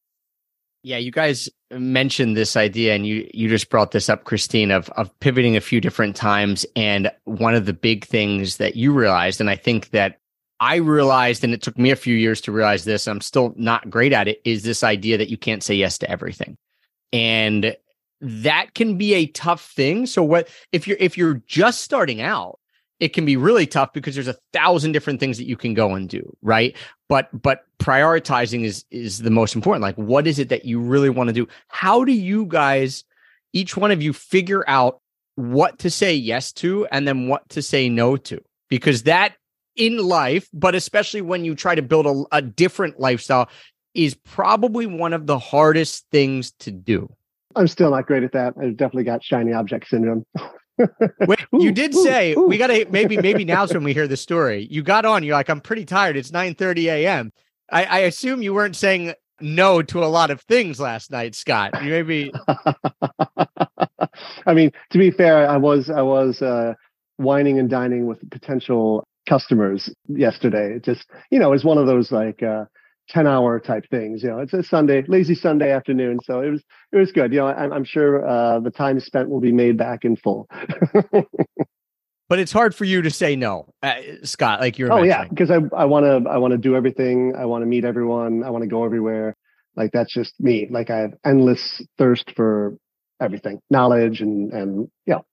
yeah 0.83 0.97
you 0.97 1.11
guys 1.11 1.49
mentioned 1.71 2.37
this 2.37 2.57
idea 2.57 2.95
and 2.95 3.07
you 3.07 3.29
you 3.35 3.49
just 3.49 3.71
brought 3.71 3.91
this 3.91 4.09
up 4.09 4.25
christine 4.25 4.71
of 4.71 4.89
of 4.91 5.17
pivoting 5.21 5.57
a 5.57 5.61
few 5.61 5.81
different 5.81 6.17
times 6.17 6.65
and 6.77 7.11
one 7.25 7.55
of 7.55 7.67
the 7.67 7.73
big 7.73 8.05
things 8.05 8.57
that 8.57 8.77
you 8.77 8.93
realized 8.93 9.41
and 9.41 9.51
i 9.51 9.57
think 9.57 9.91
that 9.91 10.19
I 10.61 10.77
realized, 10.77 11.45
and 11.45 11.55
it 11.55 11.63
took 11.63 11.79
me 11.79 11.91
a 11.91 11.97
few 11.97 12.17
years 12.17 12.41
to 12.43 12.53
realize 12.53 12.85
this, 12.85 13.07
I'm 13.07 13.21
still 13.21 13.55
not 13.57 13.89
great 13.89 14.13
at 14.13 14.27
it, 14.27 14.41
is 14.45 14.65
this 14.65 14.83
idea 14.83 15.17
that 15.19 15.31
you 15.31 15.37
can't 15.37 15.63
say 15.63 15.75
yes 15.75 15.99
to 15.99 16.11
everything. 16.11 16.57
And 17.13 17.77
that 18.21 18.75
can 18.75 18.99
be 18.99 19.15
a 19.15 19.27
tough 19.27 19.65
thing. 19.71 20.07
So 20.07 20.23
what 20.23 20.49
if 20.73 20.89
you're 20.89 20.97
if 20.99 21.17
you're 21.17 21.41
just 21.47 21.83
starting 21.83 22.21
out, 22.21 22.59
it 23.01 23.13
can 23.13 23.25
be 23.25 23.37
really 23.37 23.67
tough 23.67 23.93
because 23.93 24.15
there's 24.15 24.29
a 24.29 24.37
thousand 24.53 24.93
different 24.93 25.21
things 25.21 25.39
that 25.39 25.47
you 25.47 25.57
can 25.57 25.75
go 25.75 25.95
and 25.95 26.09
do, 26.09 26.37
right? 26.43 26.77
But 27.09 27.29
but 27.43 27.65
prioritizing 27.79 28.65
is 28.65 28.85
is 28.91 29.19
the 29.19 29.31
most 29.31 29.55
important. 29.55 29.83
Like 29.83 29.97
what 29.97 30.27
is 30.27 30.39
it 30.39 30.49
that 30.49 30.65
you 30.65 30.81
really 30.81 31.11
want 31.11 31.29
to 31.29 31.35
do? 31.35 31.47
How 31.69 32.05
do 32.05 32.13
you 32.13 32.47
guys 32.47 33.05
each 33.53 33.77
one 33.77 33.91
of 33.91 34.03
you 34.03 34.13
figure 34.13 34.65
out 34.69 35.01
what 35.37 35.79
to 35.79 35.91
say 35.91 36.15
yes 36.15 36.53
to 36.53 36.87
and 36.87 37.07
then 37.07 37.29
what 37.29 37.49
to 37.51 37.63
say 37.63 37.89
no 37.89 38.17
to? 38.17 38.41
Because 38.69 39.05
that 39.05 39.35
in 39.77 39.99
life, 39.99 40.49
but 40.53 40.75
especially 40.75 41.23
when 41.23 41.45
you 41.45 41.55
try 41.55 41.75
to 41.75 41.83
build 41.83 42.07
a, 42.07 42.37
a 42.37 42.43
different 42.43 42.99
lifestyle, 42.99 43.49
is 43.95 44.15
probably 44.15 44.87
one 44.87 45.13
of 45.13 45.27
the 45.27 45.39
hardest 45.39 46.07
things 46.11 46.51
to 46.59 46.71
do. 46.71 47.09
I'm 47.57 47.69
still 47.69 47.91
not 47.91 48.07
great 48.07 48.23
at 48.25 48.33
that. 48.33 48.55
I've 48.61 48.77
definitely 48.77 49.05
got 49.05 49.25
shiny 49.25 49.53
object 49.53 49.89
syndrome. 49.89 50.27
Wait, 51.27 51.41
you 51.53 51.73
did 51.73 51.95
say 51.95 52.35
ooh, 52.35 52.47
we 52.47 52.59
got 52.59 52.69
to 52.69 52.87
maybe 52.91 53.17
maybe 53.17 53.45
now's 53.47 53.73
when 53.73 53.85
we 53.85 53.93
hear 53.93 54.09
the 54.09 54.17
story. 54.17 54.67
You 54.71 54.83
got 54.83 55.05
on. 55.05 55.23
You're 55.23 55.35
like, 55.35 55.49
I'm 55.49 55.61
pretty 55.61 55.85
tired. 55.85 56.17
It's 56.17 56.33
9 56.33 56.55
30 56.55 56.89
a.m. 56.89 57.33
I, 57.71 57.85
I 57.85 57.99
assume 58.01 58.43
you 58.43 58.55
weren't 58.55 58.77
saying 58.77 59.15
no 59.41 59.83
to 59.83 60.05
a 60.05 60.07
lot 60.07 60.31
of 60.31 60.41
things 60.43 60.81
last 60.81 61.11
night, 61.11 61.35
Scott. 61.35 61.83
You 61.83 61.91
maybe. 61.91 62.33
I 64.47 64.55
mean, 64.55 64.73
to 64.91 64.99
be 64.99 65.11
fair, 65.11 65.49
I 65.49 65.57
was 65.57 65.91
I 65.91 66.03
was 66.03 66.43
uh, 66.43 66.75
wining 67.19 67.59
and 67.59 67.69
dining 67.69 68.07
with 68.07 68.19
potential 68.31 69.05
customers 69.29 69.91
yesterday. 70.09 70.75
It 70.77 70.85
just, 70.85 71.07
you 71.31 71.39
know, 71.39 71.53
it's 71.53 71.65
one 71.65 71.79
of 71.79 71.87
those 71.87 72.11
like 72.11 72.43
uh, 72.43 72.65
10 73.09 73.27
hour 73.27 73.59
type 73.59 73.85
things. 73.91 74.23
You 74.23 74.31
know, 74.31 74.39
it's 74.41 74.53
a 74.53 74.63
Sunday, 74.63 75.03
lazy 75.09 75.35
Sunday 75.35 75.73
afternoon. 75.73 76.19
So 76.25 76.41
it 76.41 76.51
was, 76.51 76.63
it 76.93 76.97
was 76.97 77.13
good. 77.13 77.33
You 77.33 77.41
know, 77.41 77.47
I'm, 77.47 77.73
I'm 77.73 77.85
sure 77.85 78.27
uh, 78.27 78.61
the 78.61 78.71
time 78.71 79.01
spent 79.01 79.29
will 79.29 79.41
be 79.41 79.53
made 79.53 79.77
back 79.77 80.05
in 80.05 80.17
full. 80.17 80.49
but 82.29 82.39
it's 82.39 82.53
hard 82.53 82.75
for 82.75 82.85
you 82.85 83.03
to 83.03 83.11
say 83.11 83.37
no, 83.37 83.73
uh, 83.83 83.95
Scott, 84.25 84.61
like 84.61 84.79
you're. 84.79 84.93
Oh 84.93 85.03
yeah. 85.03 85.27
Cause 85.37 85.51
I, 85.51 85.61
I 85.77 85.87
want 85.87 86.05
to, 86.05 86.31
I 86.31 86.39
want 86.39 86.53
to 86.53 86.59
do 86.59 86.77
everything. 86.77 87.35
I 87.37 87.47
want 87.47 87.63
to 87.63 87.67
meet 87.67 87.85
everyone. 87.85 88.45
I 88.45 88.51
want 88.51 88.63
to 88.63 88.69
go 88.69 88.85
everywhere. 88.85 89.35
Like 89.77 89.93
that's 89.93 90.13
just 90.13 90.39
me. 90.39 90.69
Like 90.71 90.91
I 90.91 90.99
have 90.99 91.15
endless 91.25 91.83
thirst 91.97 92.33
for 92.37 92.77
everything, 93.21 93.61
knowledge 93.71 94.21
and, 94.21 94.53
and, 94.53 94.89
you 95.07 95.15
know, 95.15 95.25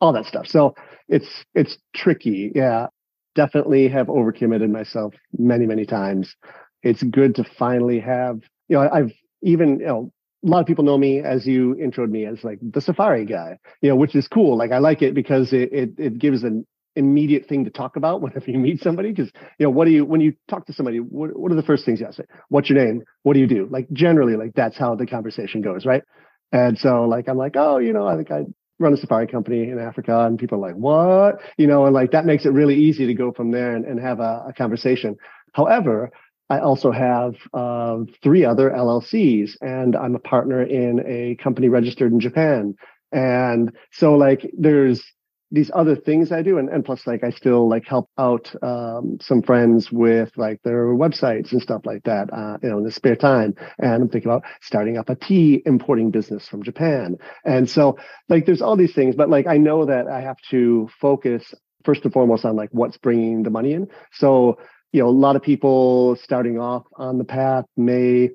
all 0.00 0.12
that 0.12 0.26
stuff. 0.26 0.46
So 0.46 0.74
it's, 1.08 1.28
it's 1.54 1.76
tricky. 1.94 2.52
Yeah 2.54 2.88
definitely 3.34 3.88
have 3.88 4.08
overcommitted 4.08 4.70
myself 4.70 5.14
many, 5.38 5.66
many 5.66 5.86
times. 5.86 6.34
It's 6.82 7.02
good 7.02 7.34
to 7.36 7.44
finally 7.58 8.00
have, 8.00 8.40
you 8.68 8.76
know, 8.76 8.88
I've 8.90 9.12
even, 9.42 9.80
you 9.80 9.86
know, 9.86 10.12
a 10.44 10.48
lot 10.48 10.60
of 10.60 10.66
people 10.66 10.84
know 10.84 10.96
me 10.96 11.20
as 11.20 11.46
you 11.46 11.74
introed 11.74 12.10
me 12.10 12.24
as 12.24 12.42
like 12.42 12.58
the 12.62 12.80
safari 12.80 13.26
guy, 13.26 13.58
you 13.82 13.90
know, 13.90 13.96
which 13.96 14.14
is 14.14 14.26
cool. 14.28 14.56
Like 14.56 14.72
I 14.72 14.78
like 14.78 15.02
it 15.02 15.14
because 15.14 15.52
it 15.52 15.72
it, 15.72 15.90
it 15.98 16.18
gives 16.18 16.42
an 16.42 16.66
immediate 16.96 17.46
thing 17.46 17.64
to 17.64 17.70
talk 17.70 17.96
about 17.96 18.20
whenever 18.22 18.50
you 18.50 18.58
meet 18.58 18.80
somebody. 18.80 19.10
Because 19.10 19.30
you 19.58 19.66
know, 19.66 19.70
what 19.70 19.84
do 19.84 19.90
you 19.90 20.04
when 20.04 20.20
you 20.20 20.34
talk 20.48 20.66
to 20.66 20.72
somebody? 20.72 20.98
What 20.98 21.38
what 21.38 21.52
are 21.52 21.56
the 21.56 21.62
first 21.62 21.84
things 21.84 22.00
you 22.00 22.06
say? 22.10 22.24
What's 22.48 22.70
your 22.70 22.84
name? 22.84 23.02
What 23.22 23.34
do 23.34 23.40
you 23.40 23.46
do? 23.46 23.68
Like 23.70 23.90
generally, 23.92 24.36
like 24.36 24.54
that's 24.54 24.78
how 24.78 24.94
the 24.94 25.06
conversation 25.06 25.60
goes, 25.60 25.84
right? 25.84 26.02
And 26.52 26.78
so 26.78 27.04
like 27.04 27.28
I'm 27.28 27.36
like, 27.36 27.54
oh, 27.56 27.78
you 27.78 27.92
know, 27.92 28.06
I 28.06 28.16
think 28.16 28.30
I 28.30 28.44
run 28.78 28.94
a 28.94 28.96
safari 28.96 29.26
company 29.26 29.70
in 29.70 29.78
Africa 29.78 30.24
and 30.24 30.38
people 30.38 30.58
are 30.58 30.68
like, 30.68 30.74
what? 30.74 31.40
You 31.58 31.66
know, 31.66 31.84
and 31.84 31.94
like 31.94 32.12
that 32.12 32.24
makes 32.24 32.46
it 32.46 32.50
really 32.50 32.76
easy 32.76 33.06
to 33.06 33.14
go 33.14 33.30
from 33.30 33.50
there 33.50 33.76
and, 33.76 33.84
and 33.84 34.00
have 34.00 34.20
a, 34.20 34.46
a 34.48 34.52
conversation. 34.56 35.16
However, 35.52 36.10
I 36.50 36.58
also 36.58 36.90
have 36.90 37.36
uh, 37.54 37.98
three 38.22 38.44
other 38.44 38.70
LLCs 38.70 39.52
and 39.60 39.96
I'm 39.96 40.16
a 40.16 40.18
partner 40.18 40.62
in 40.62 41.02
a 41.06 41.36
company 41.42 41.68
registered 41.68 42.12
in 42.12 42.20
Japan. 42.20 42.74
And 43.12 43.72
so 43.92 44.16
like 44.16 44.50
there's 44.56 45.02
these 45.52 45.70
other 45.74 45.96
things 45.96 46.30
I 46.30 46.42
do. 46.42 46.58
And, 46.58 46.68
and 46.68 46.84
plus, 46.84 47.06
like, 47.06 47.24
I 47.24 47.30
still 47.30 47.68
like 47.68 47.86
help 47.86 48.08
out 48.18 48.52
um, 48.62 49.18
some 49.20 49.42
friends 49.42 49.90
with 49.90 50.30
like 50.36 50.62
their 50.62 50.86
websites 50.86 51.52
and 51.52 51.60
stuff 51.60 51.82
like 51.84 52.04
that, 52.04 52.32
uh, 52.32 52.58
you 52.62 52.68
know, 52.70 52.78
in 52.78 52.84
the 52.84 52.92
spare 52.92 53.16
time. 53.16 53.54
And 53.78 54.02
I'm 54.02 54.08
thinking 54.08 54.30
about 54.30 54.44
starting 54.60 54.96
up 54.96 55.10
a 55.10 55.16
tea 55.16 55.62
importing 55.66 56.10
business 56.10 56.46
from 56.46 56.62
Japan. 56.62 57.16
And 57.44 57.68
so, 57.68 57.98
like, 58.28 58.46
there's 58.46 58.62
all 58.62 58.76
these 58.76 58.94
things, 58.94 59.16
but 59.16 59.28
like, 59.28 59.46
I 59.46 59.56
know 59.56 59.86
that 59.86 60.06
I 60.06 60.20
have 60.20 60.38
to 60.50 60.88
focus 61.00 61.54
first 61.84 62.04
and 62.04 62.12
foremost 62.12 62.44
on 62.44 62.56
like 62.56 62.70
what's 62.72 62.98
bringing 62.98 63.42
the 63.42 63.50
money 63.50 63.72
in. 63.72 63.88
So, 64.12 64.58
you 64.92 65.02
know, 65.02 65.08
a 65.08 65.10
lot 65.10 65.36
of 65.36 65.42
people 65.42 66.16
starting 66.22 66.58
off 66.58 66.84
on 66.96 67.18
the 67.18 67.24
path 67.24 67.64
may 67.76 68.30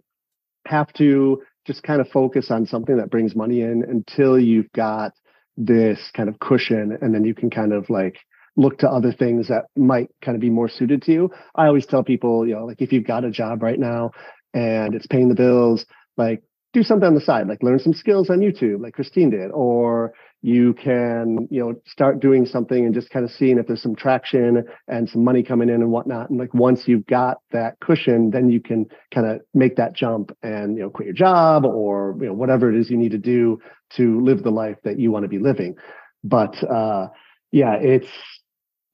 have 0.68 0.92
to 0.94 1.42
just 1.66 1.84
kind 1.84 2.00
of 2.00 2.08
focus 2.10 2.52
on 2.52 2.66
something 2.66 2.98
that 2.98 3.10
brings 3.10 3.36
money 3.36 3.62
in 3.62 3.84
until 3.84 4.40
you've 4.40 4.72
got 4.74 5.14
this 5.58 6.00
kind 6.16 6.30
of 6.30 6.40
cushion 6.40 6.98
and 7.02 7.14
then 7.14 7.24
you 7.24 7.34
can 7.34 7.50
kind 7.50 7.74
of 7.74 7.90
like 7.90 8.18
look 8.58 8.78
to 8.80 8.90
other 8.90 9.12
things 9.12 9.48
that 9.50 9.66
might 9.76 10.10
kind 10.24 10.36
of 10.36 10.42
be 10.42 10.50
more 10.50 10.70
suited 10.70 11.02
to 11.04 11.12
you. 11.12 11.32
I 11.56 11.68
always 11.68 11.86
tell 11.86 12.04
people, 12.04 12.48
you 12.48 12.56
know, 12.56 12.66
like 12.66 12.82
if 12.82 12.94
you've 12.94 13.08
got 13.08 13.26
a 13.26 13.32
job 13.32 13.62
right 13.62 13.80
now 13.80 14.12
and 14.54 14.96
it's 14.96 15.08
paying 15.08 15.28
the 15.28 15.36
bills, 15.36 15.86
like 16.18 16.44
do 16.76 16.84
something 16.84 17.08
on 17.08 17.16
the 17.16 17.22
side, 17.22 17.48
like 17.48 17.64
learn 17.64 17.80
some 17.80 17.94
skills 17.94 18.30
on 18.30 18.40
YouTube, 18.40 18.82
like 18.82 18.94
Christine 18.94 19.30
did, 19.30 19.50
or 19.52 20.14
you 20.42 20.74
can, 20.74 21.48
you 21.50 21.60
know, 21.60 21.74
start 21.88 22.20
doing 22.20 22.46
something 22.46 22.86
and 22.86 22.94
just 22.94 23.10
kind 23.10 23.26
of 23.26 23.32
seeing 23.32 23.58
if 23.58 23.66
there's 23.66 23.82
some 23.82 23.96
traction 23.96 24.64
and 24.88 25.10
some 25.10 25.24
money 25.24 25.42
coming 25.42 25.70
in 25.70 25.76
and 25.76 25.90
whatnot. 25.90 26.30
And 26.30 26.38
like 26.38 26.54
once 26.54 26.84
you've 26.86 27.06
got 27.08 27.38
that 27.52 27.80
cushion, 27.80 28.30
then 28.30 28.52
you 28.52 28.60
can 28.60 28.86
kind 29.14 29.26
of 29.26 29.42
make 29.54 29.78
that 29.78 29.94
jump 29.94 30.36
and, 30.44 30.76
you 30.78 30.84
know, 30.84 30.90
quit 30.90 31.08
your 31.08 31.16
job 31.16 31.66
or, 31.66 32.16
you 32.20 32.28
know, 32.28 32.34
whatever 32.34 32.70
it 32.70 32.80
is 32.80 32.90
you 32.90 32.98
need 32.98 33.12
to 33.12 33.18
do 33.18 33.60
to 33.94 34.22
live 34.22 34.44
the 34.44 34.52
life 34.52 34.78
that 34.84 35.00
you 35.00 35.12
want 35.12 35.24
to 35.24 35.30
be 35.30 35.40
living. 35.40 35.76
But 36.24 36.62
uh 36.70 37.08
yeah, 37.52 37.76
it's 37.76 38.10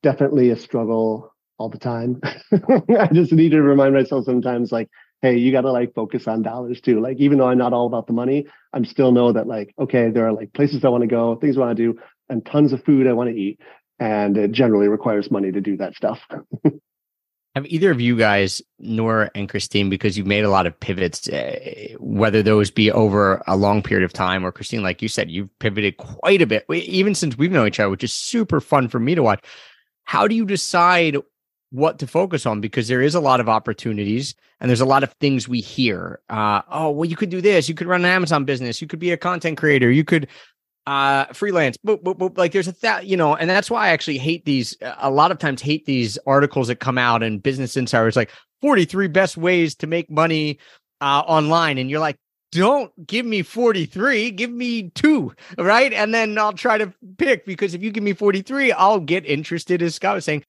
definitely 0.04 0.52
a 0.52 0.56
struggle 0.56 1.34
all 1.58 1.70
the 1.70 1.80
time. 1.80 2.22
I 2.52 3.10
just 3.12 3.32
need 3.32 3.52
to 3.52 3.62
remind 3.62 3.96
myself 3.96 4.26
sometimes 4.26 4.72
like 4.72 4.88
hey, 5.22 5.38
you 5.38 5.52
got 5.52 5.62
to 5.62 5.72
like 5.72 5.94
focus 5.94 6.28
on 6.28 6.42
dollars 6.42 6.82
too. 6.82 7.00
Like, 7.00 7.18
even 7.18 7.38
though 7.38 7.48
I'm 7.48 7.58
not 7.58 7.74
all 7.74 7.86
about 7.86 8.08
the 8.08 8.14
money, 8.14 8.48
I'm 8.74 8.86
still 8.86 9.12
know 9.12 9.32
that 9.34 9.48
like, 9.48 9.74
okay, 9.80 10.10
there 10.10 10.28
are 10.28 10.34
like 10.34 10.54
places 10.54 10.84
I 10.84 10.90
want 10.90 11.02
to 11.02 11.08
go, 11.08 11.36
things 11.36 11.58
I 11.58 11.62
want 11.62 11.78
to 11.78 11.94
do, 11.94 12.00
and 12.30 12.46
tons 12.46 12.74
of 12.74 12.84
food 12.84 13.08
I 13.08 13.14
want 13.14 13.30
to 13.30 13.36
eat. 13.36 13.60
And 14.00 14.36
it 14.36 14.52
generally 14.52 14.88
requires 14.88 15.30
money 15.30 15.52
to 15.52 15.62
do 15.62 15.78
that 15.78 15.96
stuff. 15.96 16.20
Have 17.56 17.66
either 17.66 17.92
of 17.92 18.00
you 18.00 18.16
guys, 18.16 18.62
Nora 18.80 19.30
and 19.36 19.50
Christine, 19.50 19.90
because 19.90 20.18
you've 20.18 20.26
made 20.26 20.46
a 20.46 20.50
lot 20.50 20.66
of 20.66 20.80
pivots, 20.80 21.28
uh, 21.28 21.96
whether 22.00 22.42
those 22.42 22.72
be 22.72 22.90
over 22.90 23.44
a 23.46 23.58
long 23.58 23.84
period 23.84 24.06
of 24.06 24.14
time 24.14 24.46
or 24.46 24.54
Christine, 24.54 24.82
like 24.82 25.02
you 25.02 25.10
said, 25.10 25.30
you've 25.30 25.50
pivoted 25.60 25.98
quite 25.98 26.42
a 26.42 26.48
bit, 26.48 26.66
even 26.72 27.14
since 27.14 27.38
we've 27.38 27.52
known 27.52 27.68
each 27.68 27.80
other, 27.82 27.90
which 27.90 28.06
is 28.06 28.14
super 28.14 28.62
fun 28.62 28.88
for 28.88 29.00
me 29.00 29.16
to 29.16 29.22
watch. 29.22 29.44
How 30.06 30.30
do 30.30 30.36
you 30.36 30.46
decide 30.46 31.18
what 31.72 32.00
to 32.00 32.08
focus 32.08 32.46
on 32.46 32.62
because 32.62 32.88
there 32.88 33.02
is 33.02 33.16
a 33.16 33.20
lot 33.20 33.40
of 33.40 33.50
opportunities 33.50 34.36
and 34.60 34.70
there's 34.70 34.82
a 34.82 34.86
lot 34.86 35.04
of 35.04 35.14
things 35.14 35.48
we 35.48 35.62
hear. 35.62 36.20
Uh, 36.30 36.62
oh, 36.70 36.92
well, 36.92 37.10
you 37.10 37.16
could 37.16 37.30
do 37.30 37.42
this. 37.42 37.68
You 37.68 37.76
could 37.76 37.88
run 37.88 38.02
an 38.02 38.12
Amazon 38.12 38.46
business. 38.46 38.82
You 38.82 38.88
could 38.88 39.00
be 39.00 39.12
a 39.12 39.18
content 39.18 39.58
creator. 39.58 39.90
You 39.90 40.04
could 40.04 40.28
uh, 40.86 41.26
freelance. 41.28 41.78
Boop, 41.78 42.04
boop, 42.04 42.18
boop. 42.18 42.38
Like 42.38 42.52
there's 42.52 42.68
a 42.68 42.74
that 42.82 43.06
you 43.06 43.16
know, 43.16 43.36
and 43.36 43.50
that's 43.50 43.72
why 43.72 43.88
I 43.88 43.90
actually 43.90 44.18
hate 44.18 44.46
these. 44.46 44.76
A 45.00 45.10
lot 45.10 45.32
of 45.32 45.38
times, 45.38 45.62
hate 45.62 45.86
these 45.86 46.18
articles 46.28 46.68
that 46.68 46.78
come 46.78 46.98
out 46.98 47.24
in 47.24 47.40
Business 47.40 47.78
Insider. 47.78 48.08
It's 48.08 48.18
like 48.18 48.32
43 48.62 49.08
best 49.08 49.38
ways 49.38 49.76
to 49.76 49.88
make 49.88 50.10
money 50.10 50.60
uh, 51.00 51.24
online, 51.26 51.78
and 51.78 51.90
you're 51.90 52.00
like, 52.00 52.18
don't 52.52 52.92
give 53.08 53.26
me 53.26 53.44
43 53.44 54.32
give 54.32 54.52
me 54.52 54.90
two 54.90 55.34
right 55.58 55.94
and 55.94 56.14
then 56.14 56.38
i'll 56.38 56.52
try 56.52 56.78
to 56.78 56.94
pick 57.18 57.46
because 57.46 57.74
if 57.74 57.82
you 57.82 57.92
give 57.92 58.04
me 58.04 58.12
43 58.12 58.74
i'll 58.74 59.00
get 59.00 59.26
interested 59.26 59.82
as 59.82 59.96
scott 59.96 60.16
was 60.16 60.26
saying 60.26 60.44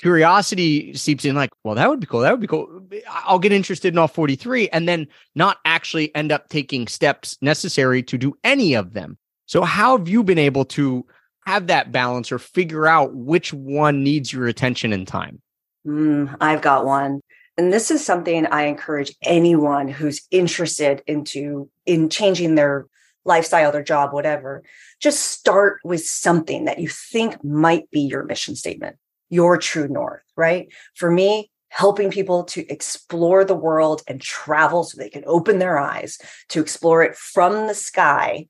curiosity 0.00 0.94
seeps 0.94 1.24
in 1.24 1.34
like, 1.34 1.50
well, 1.64 1.74
that 1.74 1.88
would 1.88 2.00
be 2.00 2.06
cool. 2.06 2.20
That 2.20 2.30
would 2.30 2.40
be 2.40 2.46
cool. 2.46 2.82
I'll 3.08 3.38
get 3.38 3.52
interested 3.52 3.92
in 3.92 3.98
all 3.98 4.08
43 4.08 4.68
and 4.68 4.88
then 4.88 5.08
not 5.34 5.58
actually 5.64 6.14
end 6.14 6.32
up 6.32 6.48
taking 6.48 6.86
steps 6.86 7.36
necessary 7.40 8.02
to 8.04 8.18
do 8.18 8.36
any 8.44 8.74
of 8.74 8.92
them. 8.92 9.18
So, 9.46 9.62
how 9.62 9.96
have 9.96 10.08
you 10.08 10.22
been 10.22 10.38
able 10.38 10.64
to 10.66 11.06
have 11.46 11.68
that 11.68 11.90
balance 11.90 12.30
or 12.30 12.38
figure 12.38 12.86
out 12.86 13.14
which 13.14 13.52
one 13.52 14.04
needs 14.04 14.32
your 14.32 14.46
attention 14.46 14.92
and 14.92 15.08
time? 15.08 15.40
Mm, 15.86 16.36
I've 16.40 16.62
got 16.62 16.84
one. 16.84 17.20
And 17.56 17.72
this 17.72 17.90
is 17.90 18.04
something 18.04 18.46
I 18.46 18.64
encourage 18.64 19.16
anyone 19.22 19.88
who's 19.88 20.26
interested 20.30 21.02
into 21.06 21.68
in 21.86 22.08
changing 22.08 22.54
their 22.54 22.86
lifestyle, 23.24 23.72
their 23.72 23.82
job, 23.82 24.12
whatever. 24.12 24.62
Just 25.00 25.22
start 25.22 25.80
with 25.82 26.04
something 26.04 26.66
that 26.66 26.78
you 26.78 26.88
think 26.88 27.42
might 27.42 27.90
be 27.90 28.00
your 28.00 28.24
mission 28.24 28.54
statement 28.54 28.96
your 29.28 29.56
true 29.58 29.88
north, 29.88 30.22
right? 30.36 30.68
For 30.94 31.10
me, 31.10 31.50
helping 31.70 32.10
people 32.10 32.44
to 32.44 32.66
explore 32.72 33.44
the 33.44 33.54
world 33.54 34.02
and 34.06 34.20
travel 34.20 34.84
so 34.84 34.96
they 34.96 35.10
can 35.10 35.24
open 35.26 35.58
their 35.58 35.78
eyes 35.78 36.18
to 36.48 36.60
explore 36.60 37.02
it 37.02 37.14
from 37.14 37.66
the 37.66 37.74
sky 37.74 38.46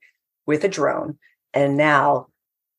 with 0.47 0.65
a 0.65 0.69
drone 0.69 1.19
and 1.53 1.77
now 1.77 2.27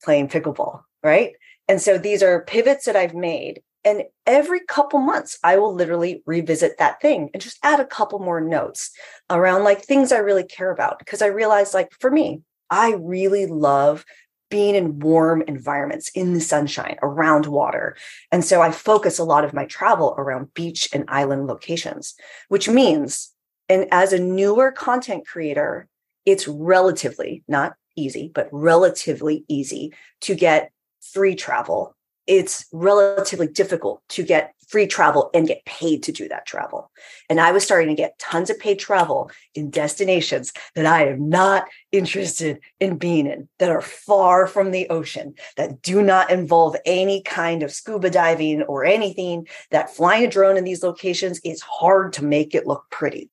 playing 0.04 0.30
pickleball, 0.30 0.82
right? 1.04 1.34
And 1.68 1.82
so 1.82 1.98
these 1.98 2.24
are 2.24 2.44
pivots 2.46 2.86
that 2.86 2.96
I've 2.96 3.14
made. 3.14 3.62
And 3.86 4.04
every 4.26 4.62
couple 4.62 5.00
months, 5.00 5.38
I 5.44 5.58
will 5.58 5.74
literally 5.74 6.22
revisit 6.26 6.78
that 6.80 7.02
thing 7.02 7.30
and 7.34 7.42
just 7.42 7.60
add 7.64 7.80
a 7.80 7.86
couple 7.86 8.20
more 8.20 8.42
notes 8.42 8.92
around 9.30 9.64
like 9.64 9.82
things 9.82 10.12
I 10.12 10.18
really 10.18 10.44
care 10.44 10.72
about. 10.72 11.00
Because 11.00 11.22
I 11.22 11.28
realize, 11.28 11.74
like, 11.74 11.90
for 12.00 12.12
me, 12.12 12.42
I 12.70 12.96
really 13.00 13.46
love 13.46 14.06
being 14.50 14.76
in 14.76 15.00
warm 15.00 15.42
environments 15.44 16.10
in 16.10 16.34
the 16.34 16.42
sunshine 16.42 16.98
around 17.02 17.46
water. 17.46 17.96
And 18.32 18.44
so 18.44 18.62
I 18.62 18.72
focus 18.72 19.20
a 19.20 19.24
lot 19.24 19.46
of 19.46 19.54
my 19.54 19.66
travel 19.66 20.16
around 20.18 20.54
beach 20.54 20.90
and 20.94 21.06
island 21.08 21.48
locations, 21.48 22.16
which 22.48 22.68
means, 22.68 23.32
and 23.68 23.88
as 23.92 24.14
a 24.14 24.20
newer 24.20 24.72
content 24.72 25.28
creator, 25.28 25.88
it's 26.26 26.48
relatively 26.48 27.44
not 27.48 27.76
easy, 27.96 28.32
but 28.34 28.50
relatively 28.52 29.46
easy 29.48 29.94
to 30.22 30.36
get 30.36 30.72
free 31.02 31.36
travel. 31.36 31.96
It's 32.28 32.66
relatively 32.72 33.48
difficult 33.48 34.02
to 34.10 34.24
get 34.24 34.54
free 34.70 34.86
travel 34.86 35.32
and 35.34 35.48
get 35.48 35.66
paid 35.66 36.04
to 36.04 36.12
do 36.12 36.28
that 36.30 36.46
travel. 36.46 36.92
And 37.28 37.42
I 37.42 37.52
was 37.52 37.64
starting 37.64 37.90
to 37.90 37.96
get 37.96 38.20
tons 38.20 38.52
of 38.52 38.60
paid 38.60 38.78
travel 38.78 39.32
in 39.56 39.72
destinations 39.72 40.54
that 40.76 40.86
I 40.86 41.08
am 41.08 41.28
not 41.28 41.66
interested 41.92 42.60
in 42.80 42.98
being 42.98 43.26
in, 43.26 43.50
that 43.58 43.72
are 43.72 43.82
far 43.82 44.46
from 44.46 44.70
the 44.70 44.88
ocean, 44.90 45.34
that 45.58 45.82
do 45.82 46.04
not 46.04 46.30
involve 46.30 46.76
any 46.86 47.24
kind 47.24 47.64
of 47.64 47.72
scuba 47.72 48.12
diving 48.12 48.62
or 48.64 48.86
anything, 48.86 49.48
that 49.72 49.96
flying 49.96 50.26
a 50.26 50.30
drone 50.30 50.56
in 50.56 50.66
these 50.66 50.84
locations 50.84 51.40
is 51.44 51.62
hard 51.62 52.14
to 52.14 52.24
make 52.24 52.54
it 52.54 52.68
look 52.68 52.86
pretty. 52.92 53.32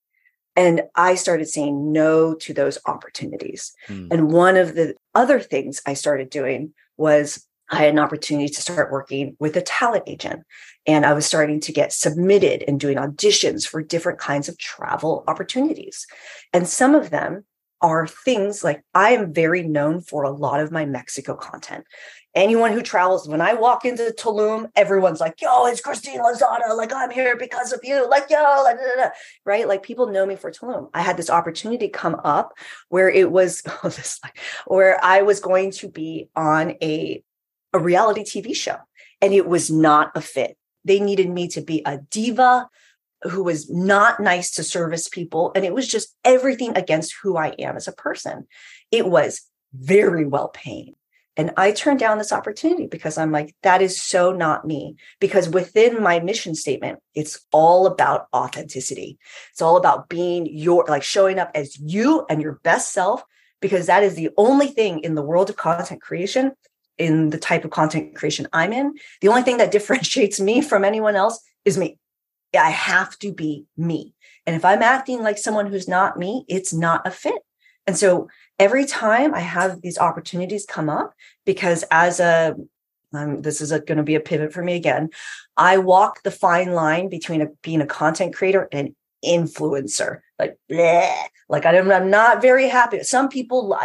And 0.55 0.81
I 0.95 1.13
started 1.13 1.47
saying 1.47 1.91
no 1.91 2.33
to 2.33 2.51
those 2.51 2.79
opportunities. 2.87 3.73
Hmm. 3.85 4.07
And 4.09 4.31
one 4.31 4.57
of 4.57 4.73
the 4.73 4.95
other 5.13 5.39
things 5.39 5.83
I 5.85 5.93
started 5.93 6.31
doing 6.31 6.73
was 6.97 7.46
I 7.69 7.77
had 7.77 7.89
an 7.89 7.99
opportunity 7.99 8.49
to 8.49 8.61
start 8.61 8.91
working 8.91 9.35
with 9.39 9.55
a 9.57 9.61
talent 9.61 10.03
agent. 10.07 10.43
And 10.85 11.05
I 11.05 11.13
was 11.13 11.25
starting 11.25 11.59
to 11.61 11.73
get 11.73 11.91
submitted 11.91 12.63
and 12.67 12.79
doing 12.79 12.97
auditions 12.97 13.67
for 13.67 13.81
different 13.81 14.19
kinds 14.19 14.47
of 14.47 14.57
travel 14.57 15.23
opportunities. 15.27 16.07
And 16.53 16.67
some 16.67 16.95
of 16.95 17.09
them 17.09 17.43
are 17.81 18.07
things 18.07 18.63
like 18.63 18.81
I 18.95 19.11
am 19.11 19.33
very 19.33 19.63
known 19.63 20.01
for 20.01 20.23
a 20.23 20.31
lot 20.31 20.59
of 20.59 20.71
my 20.71 20.85
Mexico 20.85 21.35
content. 21.35 21.85
Anyone 22.33 22.71
who 22.71 22.81
travels, 22.81 23.27
when 23.27 23.41
I 23.41 23.53
walk 23.53 23.83
into 23.83 24.13
Tulum, 24.17 24.69
everyone's 24.75 25.19
like, 25.19 25.41
yo, 25.41 25.65
it's 25.65 25.81
Christine 25.81 26.19
Lozada. 26.19 26.75
Like, 26.75 26.93
I'm 26.93 27.09
here 27.09 27.35
because 27.35 27.73
of 27.73 27.79
you. 27.83 28.07
Like, 28.07 28.29
yo, 28.29 28.61
like, 28.63 28.77
right? 29.43 29.67
Like, 29.67 29.81
people 29.81 30.07
know 30.07 30.25
me 30.25 30.35
for 30.35 30.51
Tulum. 30.51 30.89
I 30.93 31.01
had 31.01 31.17
this 31.17 31.31
opportunity 31.31 31.87
come 31.89 32.19
up 32.23 32.53
where 32.89 33.09
it 33.09 33.31
was, 33.31 33.63
oh, 33.83 33.89
this, 33.89 34.19
where 34.65 35.03
I 35.03 35.23
was 35.23 35.39
going 35.39 35.71
to 35.71 35.89
be 35.89 36.29
on 36.35 36.75
a 36.81 37.23
a 37.77 37.83
reality 37.83 38.23
TV 38.23 38.55
show 38.55 38.77
and 39.21 39.33
it 39.33 39.47
was 39.47 39.69
not 39.71 40.11
a 40.15 40.21
fit. 40.21 40.57
They 40.85 40.99
needed 40.99 41.29
me 41.29 41.47
to 41.49 41.61
be 41.61 41.81
a 41.85 41.97
diva 41.97 42.69
who 43.23 43.43
was 43.43 43.69
not 43.69 44.19
nice 44.19 44.51
to 44.51 44.63
service 44.63 45.09
people. 45.09 45.51
And 45.55 45.65
it 45.65 45.73
was 45.73 45.87
just 45.87 46.15
everything 46.23 46.77
against 46.77 47.15
who 47.21 47.35
I 47.37 47.49
am 47.59 47.75
as 47.75 47.87
a 47.87 47.93
person. 47.93 48.47
It 48.91 49.07
was 49.07 49.41
very 49.73 50.25
well 50.25 50.49
paying. 50.49 50.93
And 51.35 51.51
I 51.55 51.71
turned 51.71 51.99
down 51.99 52.17
this 52.17 52.31
opportunity 52.31 52.87
because 52.87 53.17
I'm 53.17 53.31
like, 53.31 53.55
that 53.61 53.81
is 53.81 54.01
so 54.01 54.31
not 54.31 54.65
me. 54.65 54.95
Because 55.19 55.47
within 55.47 56.01
my 56.01 56.19
mission 56.19 56.55
statement, 56.55 56.99
it's 57.13 57.39
all 57.51 57.85
about 57.85 58.27
authenticity. 58.33 59.19
It's 59.51 59.61
all 59.61 59.77
about 59.77 60.09
being 60.09 60.47
your, 60.47 60.85
like 60.87 61.03
showing 61.03 61.37
up 61.37 61.51
as 61.53 61.77
you 61.77 62.25
and 62.27 62.41
your 62.41 62.59
best 62.63 62.91
self, 62.91 63.23
because 63.61 63.85
that 63.85 64.03
is 64.03 64.15
the 64.15 64.29
only 64.35 64.67
thing 64.67 64.99
in 64.99 65.13
the 65.13 65.21
world 65.21 65.49
of 65.49 65.57
content 65.57 66.01
creation 66.01 66.53
in 66.97 67.29
the 67.29 67.37
type 67.37 67.65
of 67.65 67.71
content 67.71 68.15
creation 68.15 68.47
I'm 68.53 68.73
in. 68.73 68.93
The 69.21 69.27
only 69.27 69.43
thing 69.43 69.57
that 69.57 69.71
differentiates 69.77 70.39
me 70.39 70.61
from 70.61 70.83
anyone 70.83 71.15
else 71.15 71.39
is 71.65 71.77
me. 71.77 71.99
I 72.57 72.69
have 72.69 73.17
to 73.19 73.33
be 73.33 73.65
me. 73.75 74.13
And 74.45 74.55
if 74.55 74.63
I'm 74.63 74.81
acting 74.81 75.21
like 75.21 75.37
someone 75.37 75.67
who's 75.67 75.87
not 75.87 76.17
me, 76.17 76.45
it's 76.47 76.73
not 76.73 77.05
a 77.05 77.11
fit. 77.11 77.41
And 77.85 77.97
so 77.97 78.29
every 78.57 78.85
time 78.85 79.33
I 79.33 79.41
have 79.41 79.81
these 79.81 79.97
opportunities 79.97 80.65
come 80.65 80.89
up, 80.89 81.13
because 81.45 81.83
as 81.91 82.19
a 82.19 82.55
um, 83.13 83.41
this 83.41 83.61
is 83.61 83.71
going 83.71 83.97
to 83.97 84.03
be 84.03 84.15
a 84.15 84.19
pivot 84.19 84.51
for 84.51 84.61
me 84.61 84.75
again. 84.75 85.09
I 85.55 85.77
walk 85.77 86.23
the 86.23 86.31
fine 86.31 86.73
line 86.73 87.09
between 87.09 87.41
a, 87.41 87.47
being 87.63 87.81
a 87.81 87.85
content 87.85 88.35
creator 88.35 88.67
and 88.71 88.95
influencer. 89.25 90.19
Like, 90.39 90.57
bleh. 90.69 91.13
like 91.49 91.65
I'm, 91.65 91.91
I'm 91.91 92.09
not 92.09 92.41
very 92.41 92.67
happy. 92.67 93.03
Some 93.03 93.29
people 93.29 93.75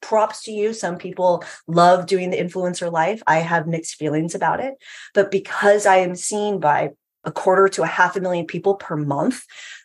props 0.00 0.42
to 0.44 0.52
you. 0.52 0.74
Some 0.74 0.98
people 0.98 1.44
love 1.66 2.06
doing 2.06 2.30
the 2.30 2.38
influencer 2.38 2.92
life. 2.92 3.22
I 3.26 3.38
have 3.38 3.66
mixed 3.66 3.96
feelings 3.96 4.34
about 4.34 4.60
it, 4.60 4.74
but 5.14 5.30
because 5.30 5.86
I 5.86 5.96
am 5.96 6.14
seen 6.14 6.60
by 6.60 6.90
a 7.24 7.32
quarter 7.32 7.68
to 7.68 7.82
a 7.82 7.86
half 7.86 8.16
a 8.16 8.20
million 8.20 8.46
people 8.46 8.74
per 8.74 8.96
month, 8.96 9.44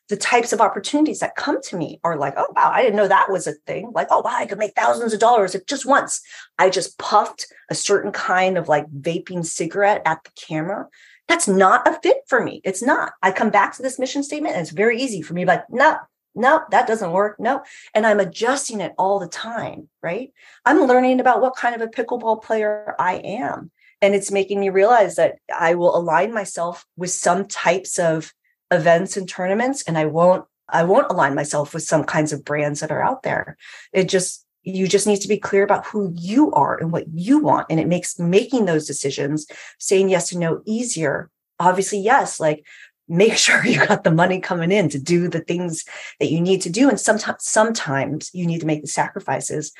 the 0.10 0.18
types 0.18 0.54
of 0.54 0.62
opportunities 0.62 1.20
that 1.20 1.36
come 1.36 1.62
to 1.62 1.76
me 1.76 2.00
are 2.04 2.18
like, 2.18 2.34
oh 2.38 2.48
wow, 2.56 2.72
I 2.74 2.82
didn't 2.82 2.96
know 2.96 3.08
that 3.08 3.32
was 3.32 3.48
a 3.48 3.54
thing. 3.54 3.92
Like, 3.94 4.08
oh 4.10 4.22
wow, 4.22 4.36
I 4.36 4.46
could 4.46 4.58
make 4.58 4.74
thousands 4.76 5.14
of 5.14 5.20
dollars 5.20 5.54
if 5.54 5.66
just 5.66 5.86
once 5.86 6.22
I 6.58 6.70
just 6.70 6.98
puffed 6.98 7.48
a 7.70 7.76
certain 7.76 8.12
kind 8.12 8.58
of 8.58 8.68
like 8.70 8.88
vaping 8.90 9.46
cigarette 9.46 10.02
at 10.06 10.24
the 10.24 10.32
camera 10.36 10.88
that's 11.28 11.48
not 11.48 11.88
a 11.88 12.00
fit 12.02 12.18
for 12.28 12.42
me. 12.42 12.62
It's 12.64 12.82
not. 12.82 13.14
I 13.22 13.32
come 13.32 13.50
back 13.50 13.76
to 13.76 13.82
this 13.82 14.00
mission 14.00 14.24
statement 14.24 14.56
and 14.56 14.62
it's 14.62 14.72
very 14.72 15.02
easy 15.02 15.22
for 15.22 15.34
me 15.34 15.46
like, 15.46 15.70
no, 15.70 15.98
no, 16.36 16.62
that 16.72 16.88
doesn't 16.88 17.12
work. 17.12 17.40
No. 17.40 17.64
And 17.94 18.06
I'm 18.06 18.20
adjusting 18.20 18.80
it 18.80 18.94
all 18.98 19.20
the 19.20 19.28
time, 19.28 19.90
right? 20.02 20.32
I'm 20.66 20.82
learning 20.82 21.20
about 21.20 21.42
what 21.42 21.56
kind 21.56 21.76
of 21.76 21.82
a 21.82 21.88
pickleball 21.88 22.44
player 22.44 22.96
I 22.98 23.16
am. 23.16 23.72
And 24.02 24.14
it's 24.14 24.32
making 24.32 24.60
me 24.60 24.70
realize 24.70 25.16
that 25.16 25.36
I 25.54 25.74
will 25.74 25.96
align 25.98 26.34
myself 26.34 26.86
with 26.96 27.10
some 27.10 27.46
types 27.46 27.98
of 27.98 28.32
events 28.72 29.18
and 29.18 29.28
tournaments 29.28 29.84
and 29.84 29.98
I 29.98 30.06
won't 30.06 30.46
I 30.70 30.84
won't 30.84 31.10
align 31.10 31.34
myself 31.34 31.74
with 31.74 31.84
some 31.84 32.04
kinds 32.04 32.34
of 32.34 32.44
brands 32.44 32.82
that 32.82 32.92
are 32.92 33.02
out 33.02 33.24
there. 33.24 33.58
It 33.94 34.10
just 34.10 34.46
you 34.64 34.88
just 34.88 35.08
need 35.08 35.22
to 35.22 35.30
be 35.30 35.38
clear 35.38 35.64
about 35.64 35.86
who 35.86 36.14
you 36.18 36.52
are 36.52 36.78
and 36.78 36.92
what 36.92 37.06
you 37.14 37.40
want 37.40 37.68
and 37.70 37.80
it 37.80 37.88
makes 37.88 38.20
making 38.20 38.66
those 38.66 38.86
decisions 38.86 39.48
saying 39.80 40.10
yes 40.10 40.34
or 40.34 40.40
no 40.40 40.62
easier. 40.66 41.30
Obviously 41.60 42.00
yes 42.00 42.40
like 42.40 42.66
make 43.08 43.38
sure 43.38 43.66
you 43.66 43.86
got 43.86 44.04
the 44.04 44.12
money 44.12 44.42
coming 44.42 44.72
in 44.72 44.90
to 44.90 45.00
do 45.00 45.30
the 45.30 45.40
things 45.40 45.86
that 46.20 46.32
you 46.32 46.42
need 46.42 46.62
to 46.62 46.70
do 46.70 46.90
and 46.90 47.00
sometimes 47.00 47.44
sometimes 47.44 48.30
you 48.34 48.46
need 48.46 48.60
to 48.60 48.68
make 48.68 48.82
the 48.82 48.88
sacrifices 48.88 49.72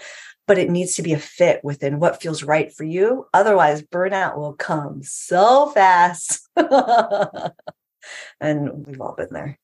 but 0.48 0.58
it 0.58 0.70
needs 0.70 0.96
to 0.96 1.02
be 1.02 1.12
a 1.12 1.20
fit 1.20 1.62
within 1.62 2.00
what 2.00 2.22
feels 2.22 2.42
right 2.42 2.74
for 2.74 2.86
you. 2.86 3.28
Otherwise 3.34 3.82
burnout 3.82 4.38
will 4.38 4.54
come 4.54 5.04
so 5.04 5.70
fast 5.72 6.48
and 8.42 8.86
we've 8.86 9.02
all 9.02 9.16
been 9.16 9.28
there 9.32 9.58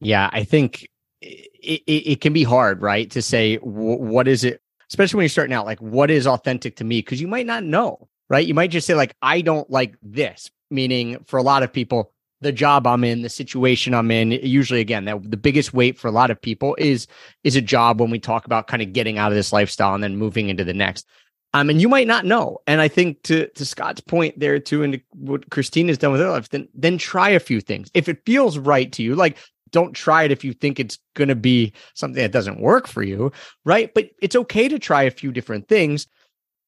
yeah 0.00 0.28
i 0.32 0.44
think 0.44 0.88
it, 1.20 1.82
it, 1.86 1.92
it 1.92 2.20
can 2.20 2.32
be 2.32 2.44
hard 2.44 2.82
right 2.82 3.10
to 3.10 3.22
say 3.22 3.56
what 3.56 4.26
is 4.28 4.44
it 4.44 4.60
especially 4.90 5.18
when 5.18 5.24
you're 5.24 5.28
starting 5.28 5.54
out 5.54 5.66
like 5.66 5.80
what 5.80 6.10
is 6.10 6.26
authentic 6.26 6.76
to 6.76 6.84
me 6.84 7.00
because 7.00 7.20
you 7.20 7.28
might 7.28 7.46
not 7.46 7.64
know 7.64 8.08
right 8.28 8.46
you 8.46 8.54
might 8.54 8.70
just 8.70 8.86
say 8.86 8.94
like 8.94 9.14
i 9.22 9.40
don't 9.40 9.70
like 9.70 9.94
this 10.02 10.50
meaning 10.70 11.22
for 11.26 11.38
a 11.38 11.42
lot 11.42 11.62
of 11.62 11.72
people 11.72 12.12
the 12.42 12.52
job 12.52 12.86
I'm 12.86 13.04
in, 13.04 13.22
the 13.22 13.28
situation 13.28 13.94
I'm 13.94 14.10
in. 14.10 14.32
Usually, 14.32 14.80
again, 14.80 15.04
that 15.06 15.30
the 15.30 15.36
biggest 15.36 15.72
weight 15.72 15.98
for 15.98 16.08
a 16.08 16.12
lot 16.12 16.30
of 16.30 16.42
people 16.42 16.74
is 16.78 17.06
is 17.44 17.56
a 17.56 17.60
job 17.60 18.00
when 18.00 18.10
we 18.10 18.18
talk 18.18 18.44
about 18.44 18.66
kind 18.66 18.82
of 18.82 18.92
getting 18.92 19.16
out 19.16 19.32
of 19.32 19.36
this 19.36 19.52
lifestyle 19.52 19.94
and 19.94 20.02
then 20.02 20.16
moving 20.16 20.48
into 20.48 20.64
the 20.64 20.74
next. 20.74 21.06
Um, 21.54 21.68
and 21.68 21.80
you 21.80 21.88
might 21.88 22.06
not 22.06 22.24
know. 22.24 22.58
And 22.66 22.80
I 22.80 22.88
think 22.88 23.22
to 23.24 23.48
to 23.48 23.64
Scott's 23.64 24.00
point 24.00 24.38
there 24.38 24.58
too, 24.58 24.82
and 24.82 25.00
what 25.10 25.50
Christine 25.50 25.88
has 25.88 25.98
done 25.98 26.12
with 26.12 26.20
her 26.20 26.30
life, 26.30 26.48
then 26.48 26.68
then 26.74 26.98
try 26.98 27.28
a 27.28 27.40
few 27.40 27.60
things. 27.60 27.90
If 27.94 28.08
it 28.08 28.24
feels 28.24 28.58
right 28.58 28.90
to 28.92 29.02
you, 29.02 29.14
like 29.14 29.38
don't 29.70 29.94
try 29.94 30.22
it 30.22 30.32
if 30.32 30.44
you 30.44 30.52
think 30.52 30.78
it's 30.78 30.98
going 31.14 31.28
to 31.28 31.34
be 31.34 31.72
something 31.94 32.22
that 32.22 32.32
doesn't 32.32 32.60
work 32.60 32.86
for 32.86 33.02
you, 33.02 33.32
right? 33.64 33.92
But 33.94 34.10
it's 34.20 34.36
okay 34.36 34.68
to 34.68 34.78
try 34.78 35.02
a 35.02 35.10
few 35.10 35.32
different 35.32 35.66
things 35.66 36.06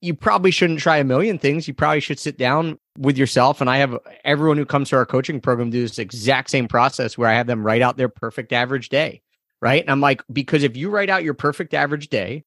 you 0.05 0.13
probably 0.13 0.51
shouldn't 0.51 0.81
try 0.81 0.99
a 0.99 1.05
million 1.05 1.39
things. 1.39 1.67
You 1.67 1.73
probably 1.73 2.01
should 2.01 2.19
sit 2.19 2.37
down 2.37 2.79
with 2.99 3.17
yourself. 3.17 3.63
And 3.63 3.71
I 3.71 3.79
have 3.79 3.99
everyone 4.23 4.59
who 4.59 4.67
comes 4.67 4.91
to 4.91 4.97
our 4.97 5.07
coaching 5.07 5.41
program 5.41 5.71
do 5.71 5.81
this 5.81 5.99
exact 5.99 6.51
same 6.51 6.69
process 6.69 7.17
where 7.17 7.31
I 7.31 7.33
have 7.33 7.47
them 7.47 7.65
write 7.65 7.81
out 7.81 7.97
their 7.97 8.11
perfect 8.11 8.53
average 8.53 8.91
day. 8.91 9.23
Right. 9.63 9.81
And 9.81 9.91
I'm 9.91 10.03
like, 10.03 10.23
because 10.31 10.63
if 10.63 10.77
you 10.77 10.91
write 10.91 11.09
out 11.09 11.25
your 11.25 11.33
perfect 11.33 11.73
average 11.73 12.09
day, 12.09 12.45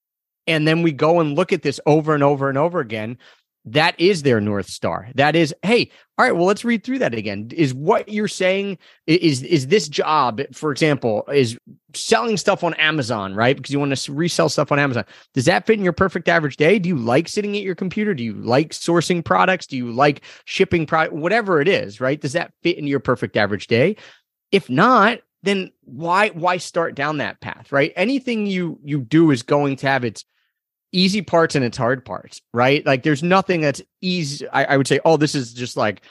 and 0.47 0.67
then 0.67 0.81
we 0.81 0.91
go 0.91 1.19
and 1.19 1.35
look 1.35 1.53
at 1.53 1.61
this 1.61 1.79
over 1.85 2.13
and 2.13 2.23
over 2.23 2.49
and 2.49 2.57
over 2.57 2.79
again, 2.79 3.17
that 3.69 3.99
is 3.99 4.23
their 4.23 4.39
north 4.39 4.67
star. 4.67 5.09
That 5.15 5.35
is 5.35 5.53
hey 5.61 5.91
all 6.17 6.25
right 6.25 6.31
well 6.31 6.45
let's 6.45 6.63
read 6.63 6.83
through 6.83 6.99
that 6.99 7.13
again. 7.13 7.49
Is 7.53 7.73
what 7.73 8.07
you're 8.07 8.29
saying 8.29 8.77
is 9.07 9.43
is 9.43 9.67
this 9.67 9.89
job 9.89 10.41
for 10.53 10.71
example 10.71 11.25
is 11.33 11.57
selling 11.93 12.37
stuff 12.37 12.63
on 12.63 12.73
amazon 12.75 13.35
right? 13.35 13.57
Because 13.57 13.71
you 13.71 13.79
want 13.79 13.95
to 13.95 14.13
resell 14.13 14.47
stuff 14.47 14.71
on 14.71 14.79
amazon. 14.79 15.03
Does 15.33 15.45
that 15.45 15.65
fit 15.65 15.77
in 15.77 15.83
your 15.83 15.93
perfect 15.93 16.29
average 16.29 16.55
day? 16.55 16.79
Do 16.79 16.87
you 16.87 16.97
like 16.97 17.27
sitting 17.27 17.57
at 17.57 17.63
your 17.63 17.75
computer? 17.75 18.13
Do 18.13 18.23
you 18.23 18.35
like 18.35 18.69
sourcing 18.69 19.23
products? 19.23 19.67
Do 19.67 19.75
you 19.75 19.91
like 19.91 20.21
shipping 20.45 20.85
product 20.85 21.13
whatever 21.13 21.59
it 21.59 21.67
is 21.67 21.99
right? 21.99 22.21
Does 22.21 22.33
that 22.33 22.53
fit 22.63 22.77
in 22.77 22.87
your 22.87 23.01
perfect 23.01 23.35
average 23.35 23.67
day? 23.67 23.97
If 24.51 24.69
not 24.69 25.19
then 25.43 25.71
why 25.83 26.29
why 26.29 26.57
start 26.57 26.95
down 26.95 27.17
that 27.17 27.41
path 27.41 27.73
right? 27.73 27.91
Anything 27.97 28.45
you 28.45 28.79
you 28.83 29.01
do 29.01 29.31
is 29.31 29.43
going 29.43 29.75
to 29.77 29.87
have 29.87 30.05
its 30.05 30.23
easy 30.91 31.21
parts 31.21 31.55
and 31.55 31.65
its 31.65 31.77
hard 31.77 32.05
parts, 32.05 32.41
right? 32.53 32.85
Like 32.85 33.03
there's 33.03 33.23
nothing 33.23 33.61
that's 33.61 33.81
easy. 34.01 34.47
I, 34.49 34.65
I, 34.65 34.77
would 34.77 34.87
say, 34.87 34.99
oh, 35.05 35.17
this 35.17 35.35
is 35.35 35.53
just 35.53 35.75
like 35.75 36.01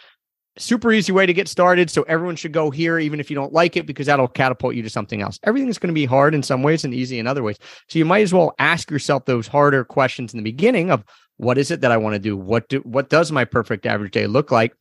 super 0.58 0.92
easy 0.92 1.12
way 1.12 1.26
to 1.26 1.32
get 1.32 1.48
started. 1.48 1.90
So 1.90 2.02
everyone 2.02 2.36
should 2.36 2.52
go 2.52 2.70
here, 2.70 2.98
even 2.98 3.20
if 3.20 3.30
you 3.30 3.36
don't 3.36 3.52
like 3.52 3.76
it, 3.76 3.86
because 3.86 4.06
that'll 4.06 4.28
catapult 4.28 4.74
you 4.74 4.82
to 4.82 4.90
something 4.90 5.22
else. 5.22 5.38
Everything's 5.44 5.78
going 5.78 5.88
to 5.88 5.94
be 5.94 6.04
hard 6.04 6.34
in 6.34 6.42
some 6.42 6.62
ways 6.62 6.84
and 6.84 6.94
easy 6.94 7.18
in 7.18 7.26
other 7.26 7.42
ways. 7.42 7.58
So 7.88 7.98
you 7.98 8.04
might 8.04 8.22
as 8.22 8.34
well 8.34 8.54
ask 8.58 8.90
yourself 8.90 9.24
those 9.24 9.46
harder 9.46 9.84
questions 9.84 10.32
in 10.32 10.38
the 10.38 10.50
beginning 10.50 10.90
of 10.90 11.04
what 11.38 11.58
is 11.58 11.70
it 11.70 11.80
that 11.82 11.92
I 11.92 11.96
want 11.96 12.14
to 12.14 12.18
do? 12.18 12.36
What 12.36 12.68
do 12.68 12.78
what 12.80 13.10
does 13.10 13.30
my 13.30 13.44
perfect 13.44 13.86
average 13.86 14.12
day 14.12 14.26
look 14.26 14.50
like? 14.50 14.74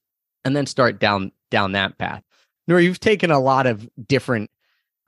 And 0.46 0.56
then 0.56 0.66
start 0.66 1.00
down 1.00 1.32
down 1.52 1.74
that 1.74 1.98
path. 1.98 2.24
Nora, 2.68 2.82
you've 2.82 3.00
taken 3.00 3.32
a 3.32 3.40
lot 3.40 3.68
of 3.68 3.88
different 4.08 4.50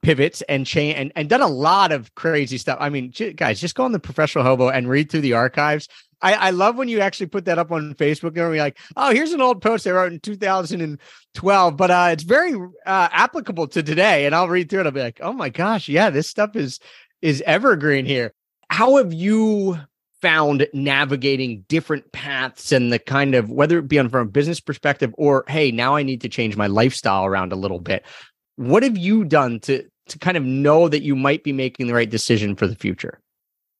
pivots 0.01 0.41
and 0.43 0.65
change 0.65 0.95
and, 0.97 1.11
and 1.15 1.29
done 1.29 1.41
a 1.41 1.47
lot 1.47 1.91
of 1.91 2.13
crazy 2.15 2.57
stuff. 2.57 2.77
I 2.79 2.89
mean, 2.89 3.11
j- 3.11 3.33
guys, 3.33 3.59
just 3.59 3.75
go 3.75 3.83
on 3.83 3.91
the 3.91 3.99
professional 3.99 4.43
hobo 4.43 4.69
and 4.69 4.89
read 4.89 5.11
through 5.11 5.21
the 5.21 5.33
archives. 5.33 5.87
I, 6.21 6.33
I 6.33 6.49
love 6.49 6.77
when 6.77 6.87
you 6.87 6.99
actually 6.99 7.27
put 7.27 7.45
that 7.45 7.59
up 7.59 7.71
on 7.71 7.93
Facebook 7.93 8.29
and 8.29 8.37
you're 8.37 8.55
like, 8.57 8.79
oh, 8.95 9.11
here's 9.11 9.33
an 9.33 9.41
old 9.41 9.61
post 9.61 9.85
I 9.85 9.91
wrote 9.91 10.11
in 10.11 10.19
2012, 10.19 11.77
but 11.77 11.91
uh, 11.91 12.09
it's 12.11 12.23
very 12.23 12.53
uh, 12.85 13.09
applicable 13.11 13.67
to 13.69 13.83
today. 13.83 14.25
And 14.25 14.33
I'll 14.33 14.47
read 14.47 14.69
through 14.69 14.81
it. 14.81 14.85
I'll 14.87 14.91
be 14.91 15.01
like, 15.01 15.19
oh 15.21 15.33
my 15.33 15.49
gosh, 15.49 15.87
yeah, 15.87 16.09
this 16.09 16.27
stuff 16.27 16.55
is 16.55 16.79
is 17.21 17.43
evergreen 17.45 18.05
here. 18.05 18.33
How 18.69 18.97
have 18.97 19.13
you 19.13 19.77
found 20.21 20.67
navigating 20.73 21.63
different 21.67 22.11
paths 22.11 22.71
and 22.71 22.91
the 22.91 22.99
kind 22.99 23.35
of 23.35 23.51
whether 23.51 23.77
it 23.77 23.87
be 23.87 23.99
on 23.99 24.09
from 24.09 24.27
a 24.27 24.31
business 24.31 24.59
perspective 24.59 25.13
or 25.17 25.43
hey, 25.47 25.71
now 25.71 25.95
I 25.95 26.03
need 26.03 26.21
to 26.21 26.29
change 26.29 26.57
my 26.57 26.67
lifestyle 26.67 27.25
around 27.25 27.53
a 27.53 27.55
little 27.55 27.79
bit. 27.79 28.03
What 28.57 28.83
have 28.83 28.97
you 28.97 29.23
done 29.23 29.59
to 29.61 29.87
to 30.09 30.19
kind 30.19 30.37
of 30.37 30.43
know 30.43 30.87
that 30.87 31.03
you 31.03 31.15
might 31.15 31.43
be 31.43 31.53
making 31.53 31.87
the 31.87 31.93
right 31.93 32.09
decision 32.09 32.55
for 32.55 32.67
the 32.67 32.75
future? 32.75 33.19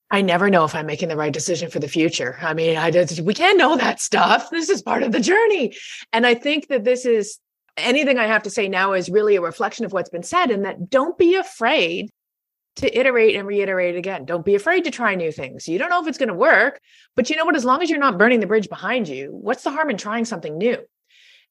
I 0.09 0.21
never 0.21 0.49
know 0.49 0.63
if 0.63 0.73
I'm 0.73 0.85
making 0.85 1.09
the 1.09 1.17
right 1.17 1.33
decision 1.33 1.69
for 1.69 1.79
the 1.79 1.87
future. 1.87 2.37
I 2.41 2.53
mean, 2.53 2.77
I 2.77 2.91
just, 2.91 3.19
we 3.21 3.33
can't 3.33 3.57
know 3.57 3.75
that 3.75 3.99
stuff. 3.99 4.49
This 4.51 4.69
is 4.69 4.81
part 4.81 5.03
of 5.03 5.11
the 5.11 5.19
journey. 5.19 5.75
And 6.13 6.25
I 6.25 6.33
think 6.33 6.67
that 6.69 6.85
this 6.85 7.05
is 7.05 7.39
anything 7.75 8.17
I 8.17 8.25
have 8.27 8.43
to 8.43 8.49
say 8.49 8.69
now 8.69 8.93
is 8.93 9.09
really 9.09 9.35
a 9.35 9.41
reflection 9.41 9.85
of 9.85 9.91
what's 9.91 10.09
been 10.09 10.23
said 10.23 10.49
and 10.49 10.65
that 10.65 10.89
don't 10.89 11.17
be 11.17 11.35
afraid 11.35 12.09
to 12.77 12.97
iterate 12.97 13.35
and 13.35 13.47
reiterate 13.47 13.95
again. 13.95 14.25
Don't 14.25 14.45
be 14.45 14.55
afraid 14.55 14.83
to 14.85 14.91
try 14.91 15.15
new 15.15 15.31
things. 15.31 15.67
You 15.67 15.77
don't 15.77 15.89
know 15.89 16.01
if 16.01 16.07
it's 16.07 16.17
going 16.17 16.29
to 16.29 16.35
work, 16.35 16.79
but 17.15 17.29
you 17.29 17.35
know 17.35 17.45
what? 17.45 17.55
As 17.55 17.65
long 17.65 17.81
as 17.81 17.89
you're 17.89 17.99
not 17.99 18.17
burning 18.17 18.39
the 18.39 18.47
bridge 18.47 18.69
behind 18.69 19.07
you, 19.07 19.29
what's 19.31 19.63
the 19.63 19.71
harm 19.71 19.89
in 19.89 19.97
trying 19.97 20.25
something 20.25 20.57
new? 20.57 20.77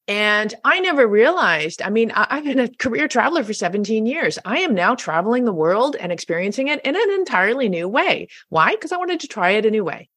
And 0.07 0.53
I 0.63 0.79
never 0.79 1.05
realized, 1.05 1.81
I 1.81 1.89
mean, 1.89 2.11
I, 2.11 2.35
have 2.35 2.45
been 2.45 2.59
a 2.59 2.69
career 2.69 3.09
traveler 3.09 3.43
for 3.43 3.53
17 3.53 4.05
years. 4.05 4.39
I 4.45 4.59
am 4.59 4.73
now 4.73 4.95
traveling 4.95 5.43
the 5.43 5.53
world 5.53 5.97
and 5.99 6.11
experiencing 6.13 6.69
it 6.69 6.79
in 6.85 6.95
an 6.95 7.11
entirely 7.11 7.67
new 7.67 7.89
way. 7.89 8.29
Why? 8.47 8.71
Because 8.71 8.93
I 8.93 8.97
wanted 8.97 9.19
to 9.21 9.27
try 9.27 9.51
it 9.51 9.65
a 9.65 9.71
new 9.71 9.83
way. 9.83 10.09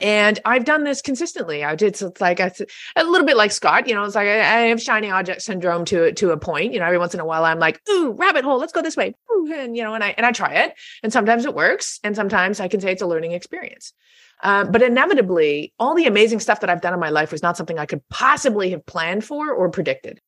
And 0.00 0.38
I've 0.44 0.64
done 0.64 0.84
this 0.84 1.02
consistently. 1.02 1.64
I 1.64 1.74
did 1.74 1.96
so 1.96 2.06
it's 2.06 2.20
like 2.20 2.38
a, 2.38 2.52
a 2.94 3.02
little 3.04 3.26
bit 3.26 3.36
like 3.36 3.50
Scott, 3.50 3.88
you 3.88 3.94
know, 3.94 4.04
it's 4.04 4.14
like 4.14 4.28
I, 4.28 4.38
I, 4.38 4.60
have 4.68 4.80
shiny 4.80 5.10
object 5.10 5.42
syndrome 5.42 5.84
to 5.86 6.12
to 6.12 6.30
a 6.30 6.36
point. 6.36 6.72
You 6.72 6.78
know, 6.78 6.86
every 6.86 6.98
once 6.98 7.14
in 7.14 7.20
a 7.20 7.26
while 7.26 7.44
I'm 7.44 7.58
like, 7.58 7.80
ooh, 7.88 8.12
rabbit 8.12 8.44
hole, 8.44 8.58
let's 8.58 8.72
go 8.72 8.80
this 8.80 8.96
way. 8.96 9.14
Ooh, 9.32 9.52
and 9.52 9.76
you 9.76 9.82
know, 9.82 9.94
and 9.94 10.04
I 10.04 10.14
and 10.16 10.24
I 10.24 10.30
try 10.30 10.54
it. 10.54 10.74
And 11.02 11.12
sometimes 11.12 11.44
it 11.44 11.54
works. 11.54 11.98
And 12.04 12.14
sometimes 12.14 12.60
I 12.60 12.68
can 12.68 12.80
say 12.80 12.92
it's 12.92 13.02
a 13.02 13.06
learning 13.06 13.32
experience. 13.32 13.92
Uh, 14.40 14.64
but 14.64 14.82
inevitably, 14.82 15.72
all 15.80 15.94
the 15.94 16.06
amazing 16.06 16.38
stuff 16.38 16.60
that 16.60 16.70
I've 16.70 16.80
done 16.80 16.94
in 16.94 17.00
my 17.00 17.10
life 17.10 17.32
was 17.32 17.42
not 17.42 17.56
something 17.56 17.78
I 17.78 17.86
could 17.86 18.08
possibly 18.08 18.70
have 18.70 18.86
planned 18.86 19.24
for 19.24 19.52
or 19.52 19.68
predicted. 19.68 20.20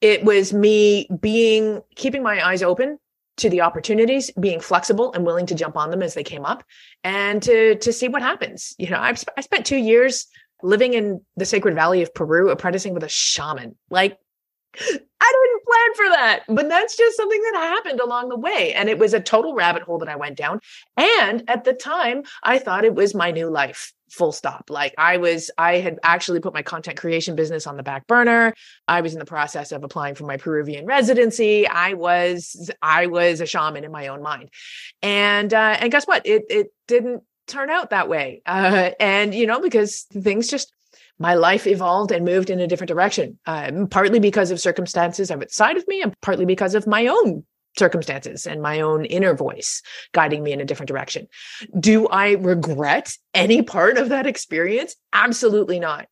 It 0.00 0.24
was 0.24 0.52
me 0.52 1.08
being, 1.20 1.82
keeping 1.96 2.22
my 2.22 2.46
eyes 2.46 2.62
open 2.62 2.98
to 3.36 3.50
the 3.50 3.60
opportunities, 3.60 4.30
being 4.40 4.60
flexible 4.60 5.12
and 5.12 5.24
willing 5.24 5.46
to 5.46 5.54
jump 5.54 5.76
on 5.76 5.90
them 5.90 6.02
as 6.02 6.14
they 6.14 6.24
came 6.24 6.44
up 6.44 6.64
and 7.04 7.42
to, 7.42 7.76
to 7.76 7.92
see 7.92 8.08
what 8.08 8.22
happens. 8.22 8.74
You 8.78 8.90
know, 8.90 8.98
I've, 8.98 9.22
I 9.36 9.40
spent 9.40 9.66
two 9.66 9.76
years 9.76 10.26
living 10.62 10.94
in 10.94 11.20
the 11.36 11.44
Sacred 11.44 11.74
Valley 11.74 12.02
of 12.02 12.14
Peru, 12.14 12.50
apprenticing 12.50 12.94
with 12.94 13.04
a 13.04 13.08
shaman. 13.08 13.76
Like, 13.90 14.18
I 14.78 15.32
didn't 15.32 15.64
plan 15.64 15.94
for 15.94 16.08
that, 16.16 16.40
but 16.48 16.68
that's 16.68 16.96
just 16.96 17.16
something 17.16 17.42
that 17.42 17.60
happened 17.60 18.00
along 18.00 18.28
the 18.28 18.36
way. 18.36 18.74
And 18.74 18.88
it 18.88 18.98
was 18.98 19.14
a 19.14 19.20
total 19.20 19.54
rabbit 19.54 19.82
hole 19.82 19.98
that 19.98 20.08
I 20.08 20.16
went 20.16 20.36
down. 20.36 20.60
And 20.96 21.42
at 21.48 21.64
the 21.64 21.72
time, 21.72 22.24
I 22.42 22.58
thought 22.58 22.84
it 22.84 22.94
was 22.94 23.14
my 23.14 23.30
new 23.30 23.48
life, 23.48 23.92
full 24.10 24.32
stop. 24.32 24.68
Like 24.68 24.94
I 24.98 25.16
was, 25.16 25.50
I 25.58 25.78
had 25.78 25.98
actually 26.02 26.40
put 26.40 26.54
my 26.54 26.62
content 26.62 26.98
creation 26.98 27.34
business 27.34 27.66
on 27.66 27.76
the 27.76 27.82
back 27.82 28.06
burner. 28.06 28.54
I 28.86 29.00
was 29.00 29.14
in 29.14 29.18
the 29.18 29.24
process 29.24 29.72
of 29.72 29.82
applying 29.82 30.14
for 30.14 30.24
my 30.24 30.36
Peruvian 30.36 30.86
residency. 30.86 31.66
I 31.66 31.94
was, 31.94 32.70
I 32.82 33.06
was 33.06 33.40
a 33.40 33.46
shaman 33.46 33.84
in 33.84 33.90
my 33.90 34.08
own 34.08 34.22
mind. 34.22 34.50
And, 35.02 35.52
uh, 35.52 35.76
and 35.80 35.90
guess 35.90 36.06
what? 36.06 36.26
It, 36.26 36.44
it 36.50 36.72
didn't 36.86 37.22
turn 37.46 37.70
out 37.70 37.90
that 37.90 38.08
way. 38.08 38.42
Uh, 38.44 38.90
and, 39.00 39.34
you 39.34 39.46
know, 39.46 39.60
because 39.60 40.02
things 40.12 40.48
just 40.48 40.72
my 41.18 41.34
life 41.34 41.66
evolved 41.66 42.12
and 42.12 42.24
moved 42.24 42.50
in 42.50 42.60
a 42.60 42.66
different 42.66 42.88
direction, 42.88 43.38
um, 43.46 43.86
partly 43.88 44.20
because 44.20 44.50
of 44.50 44.60
circumstances 44.60 45.30
outside 45.30 45.76
of 45.76 45.86
me 45.88 46.02
and 46.02 46.14
partly 46.20 46.44
because 46.44 46.74
of 46.74 46.86
my 46.86 47.06
own 47.06 47.44
circumstances 47.78 48.46
and 48.46 48.62
my 48.62 48.80
own 48.80 49.04
inner 49.04 49.34
voice 49.34 49.82
guiding 50.12 50.42
me 50.42 50.52
in 50.52 50.60
a 50.60 50.64
different 50.64 50.88
direction. 50.88 51.28
Do 51.78 52.08
I 52.08 52.32
regret 52.32 53.16
any 53.34 53.62
part 53.62 53.98
of 53.98 54.08
that 54.10 54.26
experience? 54.26 54.96
Absolutely 55.12 55.78
not. 55.78 56.06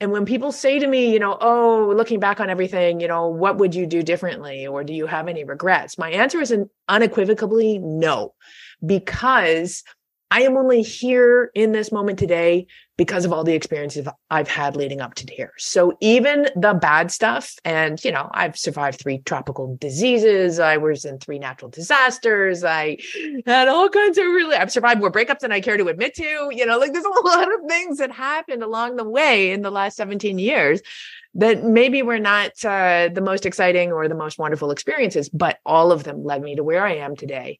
And 0.00 0.10
when 0.10 0.24
people 0.24 0.50
say 0.50 0.80
to 0.80 0.86
me, 0.86 1.12
you 1.12 1.20
know, 1.20 1.36
oh, 1.40 1.92
looking 1.96 2.18
back 2.18 2.40
on 2.40 2.50
everything, 2.50 3.00
you 3.00 3.06
know, 3.06 3.28
what 3.28 3.58
would 3.58 3.74
you 3.74 3.86
do 3.86 4.02
differently? 4.02 4.66
Or 4.66 4.82
do 4.82 4.92
you 4.92 5.06
have 5.06 5.28
any 5.28 5.44
regrets? 5.44 5.96
My 5.96 6.10
answer 6.10 6.40
is 6.40 6.50
an 6.50 6.68
unequivocally 6.88 7.78
no, 7.78 8.34
because 8.84 9.84
I 10.32 10.42
am 10.42 10.56
only 10.56 10.82
here 10.82 11.50
in 11.54 11.72
this 11.72 11.92
moment 11.92 12.18
today 12.18 12.66
because 13.02 13.24
of 13.24 13.32
all 13.32 13.42
the 13.42 13.52
experiences 13.52 14.06
I've 14.30 14.46
had 14.46 14.76
leading 14.76 15.00
up 15.00 15.14
to 15.14 15.26
here. 15.28 15.52
So 15.58 15.92
even 16.00 16.48
the 16.54 16.72
bad 16.72 17.10
stuff, 17.10 17.56
and 17.64 18.02
you 18.04 18.12
know, 18.12 18.30
I've 18.32 18.56
survived 18.56 19.00
three 19.00 19.18
tropical 19.18 19.76
diseases. 19.80 20.60
I 20.60 20.76
was 20.76 21.04
in 21.04 21.18
three 21.18 21.40
natural 21.40 21.68
disasters. 21.68 22.62
I 22.62 22.98
had 23.44 23.66
all 23.66 23.88
kinds 23.88 24.18
of 24.18 24.24
really, 24.26 24.54
I've 24.54 24.70
survived 24.70 25.00
more 25.00 25.10
breakups 25.10 25.40
than 25.40 25.50
I 25.50 25.60
care 25.60 25.76
to 25.76 25.88
admit 25.88 26.14
to. 26.14 26.50
You 26.52 26.64
know, 26.64 26.78
like 26.78 26.92
there's 26.92 27.04
a 27.24 27.26
lot 27.26 27.52
of 27.52 27.60
things 27.68 27.98
that 27.98 28.12
happened 28.12 28.62
along 28.62 28.94
the 28.94 29.08
way 29.08 29.50
in 29.50 29.62
the 29.62 29.72
last 29.72 29.96
17 29.96 30.38
years 30.38 30.80
that 31.34 31.64
maybe 31.64 32.02
were 32.02 32.20
not 32.20 32.52
uh, 32.64 33.08
the 33.12 33.20
most 33.20 33.46
exciting 33.46 33.90
or 33.90 34.06
the 34.06 34.14
most 34.14 34.38
wonderful 34.38 34.70
experiences, 34.70 35.28
but 35.28 35.58
all 35.66 35.90
of 35.90 36.04
them 36.04 36.22
led 36.22 36.40
me 36.40 36.54
to 36.54 36.62
where 36.62 36.86
I 36.86 36.98
am 36.98 37.16
today 37.16 37.58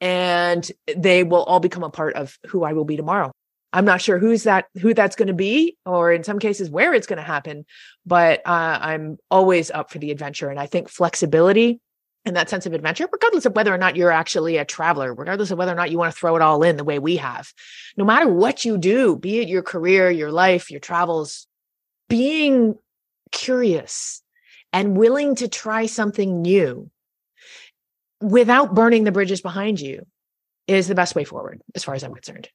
and 0.00 0.68
they 0.96 1.22
will 1.22 1.44
all 1.44 1.60
become 1.60 1.84
a 1.84 1.90
part 1.90 2.16
of 2.16 2.36
who 2.46 2.64
I 2.64 2.72
will 2.72 2.84
be 2.84 2.96
tomorrow. 2.96 3.30
I'm 3.72 3.84
not 3.84 4.00
sure 4.00 4.18
who's 4.18 4.44
that, 4.44 4.66
who 4.80 4.94
that's 4.94 5.16
going 5.16 5.28
to 5.28 5.34
be, 5.34 5.76
or 5.86 6.12
in 6.12 6.24
some 6.24 6.38
cases 6.38 6.70
where 6.70 6.92
it's 6.92 7.06
going 7.06 7.18
to 7.18 7.22
happen, 7.22 7.64
but 8.04 8.40
uh, 8.40 8.78
I'm 8.80 9.18
always 9.30 9.70
up 9.70 9.90
for 9.90 9.98
the 9.98 10.10
adventure. 10.10 10.50
And 10.50 10.58
I 10.58 10.66
think 10.66 10.88
flexibility 10.88 11.80
and 12.24 12.36
that 12.36 12.50
sense 12.50 12.66
of 12.66 12.74
adventure, 12.74 13.08
regardless 13.10 13.46
of 13.46 13.54
whether 13.54 13.72
or 13.72 13.78
not 13.78 13.96
you're 13.96 14.10
actually 14.10 14.56
a 14.56 14.64
traveler, 14.64 15.14
regardless 15.14 15.50
of 15.50 15.58
whether 15.58 15.72
or 15.72 15.76
not 15.76 15.90
you 15.90 15.98
want 15.98 16.12
to 16.12 16.18
throw 16.18 16.36
it 16.36 16.42
all 16.42 16.62
in 16.62 16.76
the 16.76 16.84
way 16.84 16.98
we 16.98 17.16
have, 17.16 17.52
no 17.96 18.04
matter 18.04 18.28
what 18.28 18.64
you 18.64 18.76
do, 18.76 19.16
be 19.16 19.38
it 19.38 19.48
your 19.48 19.62
career, 19.62 20.10
your 20.10 20.32
life, 20.32 20.70
your 20.70 20.80
travels, 20.80 21.46
being 22.08 22.76
curious 23.32 24.22
and 24.72 24.96
willing 24.96 25.34
to 25.36 25.48
try 25.48 25.86
something 25.86 26.42
new 26.42 26.90
without 28.20 28.74
burning 28.74 29.04
the 29.04 29.12
bridges 29.12 29.40
behind 29.40 29.80
you 29.80 30.06
is 30.66 30.88
the 30.88 30.94
best 30.94 31.14
way 31.14 31.24
forward, 31.24 31.62
as 31.74 31.84
far 31.84 31.94
as 31.94 32.02
I'm 32.02 32.14
concerned. 32.14 32.48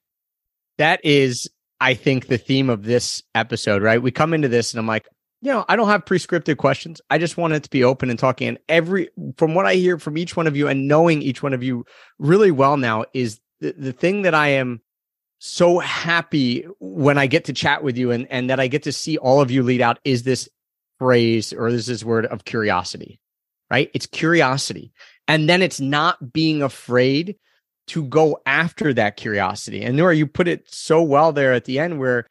That 0.78 1.03
is, 1.03 1.49
I 1.80 1.93
think, 1.93 2.28
the 2.28 2.38
theme 2.38 2.69
of 2.69 2.84
this 2.84 3.23
episode, 3.34 3.82
right? 3.82 4.01
We 4.01 4.11
come 4.11 4.34
into 4.34 4.47
this 4.47 4.73
and 4.73 4.80
I'm 4.80 4.88
like, 4.88 5.07
you 5.41 5.51
know, 5.51 5.65
I 5.67 5.76
don't 5.76 5.89
have 5.89 6.05
prescriptive 6.05 6.57
questions. 6.57 7.01
I 7.09 7.17
just 7.17 7.38
want 7.38 7.53
it 7.53 7.63
to 7.63 7.69
be 7.69 7.84
open 7.84 8.09
and 8.09 8.17
talking. 8.17 8.47
And 8.47 8.57
every, 8.67 9.09
from 9.38 9.53
what 9.53 9.65
I 9.65 9.76
hear 9.76 9.99
from 9.99 10.17
each 10.17 10.36
one 10.36 10.47
of 10.47 10.55
you 10.55 10.67
and 10.67 10.88
knowing 10.88 11.21
each 11.21 11.43
one 11.43 11.53
of 11.53 11.61
you 11.61 11.86
really 12.17 12.51
well 12.51 12.78
now, 12.78 13.05
is 13.13 13.39
the, 13.59 13.73
the 13.78 13.93
thing 13.93 14.23
that 14.23 14.34
I 14.34 14.49
am 14.49 14.82
so 15.39 15.80
happy 15.80 16.65
when 16.80 17.17
I 17.17 17.28
get 17.28 17.45
to 17.45 17.53
chat 17.53 17.84
with 17.84 17.97
you 17.97 18.11
and, 18.11 18.28
and 18.32 18.49
that 18.49 18.59
I 18.59 18.67
get 18.67 18.84
to 18.84 18.91
see 18.91 19.17
all 19.17 19.41
of 19.41 19.51
you 19.51 19.61
lead 19.61 19.82
out 19.82 19.99
is 20.03 20.23
this 20.23 20.49
phrase 20.97 21.53
or 21.53 21.71
this 21.71 21.89
is 21.89 22.03
word 22.03 22.26
of 22.26 22.45
curiosity, 22.45 23.19
right? 23.69 23.91
It's 23.93 24.07
curiosity. 24.07 24.93
And 25.28 25.47
then 25.49 25.61
it's 25.61 25.80
not 25.80 26.34
being 26.34 26.63
afraid 26.63 27.36
to 27.88 28.03
go 28.03 28.39
after 28.45 28.93
that 28.93 29.17
curiosity. 29.17 29.83
And 29.83 29.97
Nora, 29.97 30.15
you 30.15 30.27
put 30.27 30.47
it 30.47 30.71
so 30.71 31.01
well 31.01 31.31
there 31.31 31.53
at 31.53 31.65
the 31.65 31.79
end 31.79 31.99
where 31.99 32.27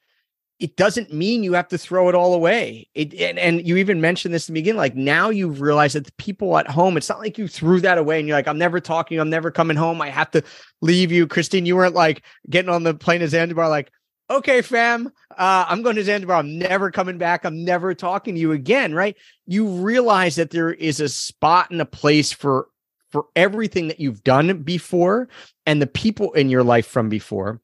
it 0.60 0.76
doesn't 0.76 1.12
mean 1.12 1.42
you 1.42 1.52
have 1.54 1.68
to 1.68 1.78
throw 1.78 2.08
it 2.08 2.14
all 2.14 2.32
away. 2.32 2.88
It 2.94 3.12
and, 3.14 3.38
and 3.38 3.66
you 3.66 3.76
even 3.76 4.00
mentioned 4.00 4.32
this 4.32 4.48
in 4.48 4.54
the 4.54 4.60
beginning. 4.60 4.78
Like 4.78 4.94
now 4.94 5.30
you've 5.30 5.60
realized 5.60 5.96
that 5.96 6.06
the 6.06 6.12
people 6.12 6.56
at 6.58 6.68
home, 6.68 6.96
it's 6.96 7.08
not 7.08 7.18
like 7.18 7.38
you 7.38 7.48
threw 7.48 7.80
that 7.80 7.98
away 7.98 8.18
and 8.18 8.28
you're 8.28 8.36
like, 8.36 8.48
I'm 8.48 8.58
never 8.58 8.80
talking, 8.80 9.18
I'm 9.18 9.30
never 9.30 9.50
coming 9.50 9.76
home. 9.76 10.00
I 10.00 10.10
have 10.10 10.30
to 10.32 10.42
leave 10.80 11.10
you. 11.10 11.26
Christine, 11.26 11.66
you 11.66 11.76
weren't 11.76 11.94
like 11.94 12.24
getting 12.48 12.70
on 12.70 12.84
the 12.84 12.94
plane 12.94 13.20
to 13.20 13.28
Zanzibar, 13.28 13.68
like, 13.68 13.90
okay, 14.30 14.62
fam, 14.62 15.12
uh, 15.36 15.66
I'm 15.68 15.82
going 15.82 15.96
to 15.96 16.04
Zanzibar. 16.04 16.36
I'm 16.36 16.58
never 16.58 16.90
coming 16.90 17.18
back. 17.18 17.44
I'm 17.44 17.64
never 17.64 17.94
talking 17.94 18.34
to 18.34 18.40
you 18.40 18.52
again. 18.52 18.94
Right. 18.94 19.16
You 19.46 19.66
realize 19.66 20.36
that 20.36 20.50
there 20.50 20.72
is 20.72 21.00
a 21.00 21.08
spot 21.08 21.70
and 21.70 21.80
a 21.80 21.86
place 21.86 22.32
for 22.32 22.68
for 23.14 23.26
everything 23.36 23.86
that 23.86 24.00
you've 24.00 24.24
done 24.24 24.64
before 24.64 25.28
and 25.66 25.80
the 25.80 25.86
people 25.86 26.32
in 26.32 26.50
your 26.50 26.64
life 26.64 26.84
from 26.84 27.08
before. 27.08 27.60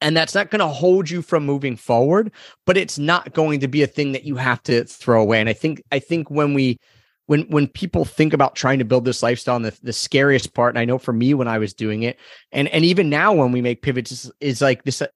And 0.00 0.16
that's 0.16 0.32
not 0.32 0.48
going 0.48 0.60
to 0.60 0.68
hold 0.68 1.10
you 1.10 1.22
from 1.22 1.44
moving 1.44 1.76
forward, 1.76 2.30
but 2.66 2.76
it's 2.76 3.00
not 3.00 3.32
going 3.32 3.58
to 3.60 3.68
be 3.68 3.82
a 3.82 3.88
thing 3.88 4.12
that 4.12 4.22
you 4.22 4.36
have 4.36 4.62
to 4.62 4.84
throw 4.84 5.20
away. 5.20 5.40
And 5.40 5.48
I 5.48 5.54
think, 5.54 5.82
I 5.90 5.98
think 5.98 6.30
when 6.30 6.54
we, 6.54 6.78
when 7.26 7.42
when 7.48 7.66
people 7.66 8.04
think 8.04 8.32
about 8.32 8.54
trying 8.54 8.78
to 8.78 8.84
build 8.84 9.04
this 9.04 9.24
lifestyle 9.24 9.56
and 9.56 9.64
the, 9.64 9.76
the 9.82 9.92
scariest 9.92 10.54
part 10.54 10.72
and 10.72 10.78
i 10.78 10.84
know 10.84 10.98
for 10.98 11.12
me 11.12 11.34
when 11.34 11.46
i 11.46 11.56
was 11.56 11.72
doing 11.72 12.02
it 12.02 12.18
and 12.50 12.66
and 12.68 12.84
even 12.84 13.08
now 13.08 13.32
when 13.32 13.52
we 13.52 13.62
make 13.62 13.80
pivots 13.80 14.28
is, 14.40 14.60
like 14.60 14.82
this 14.82 15.00
uh, 15.00 15.06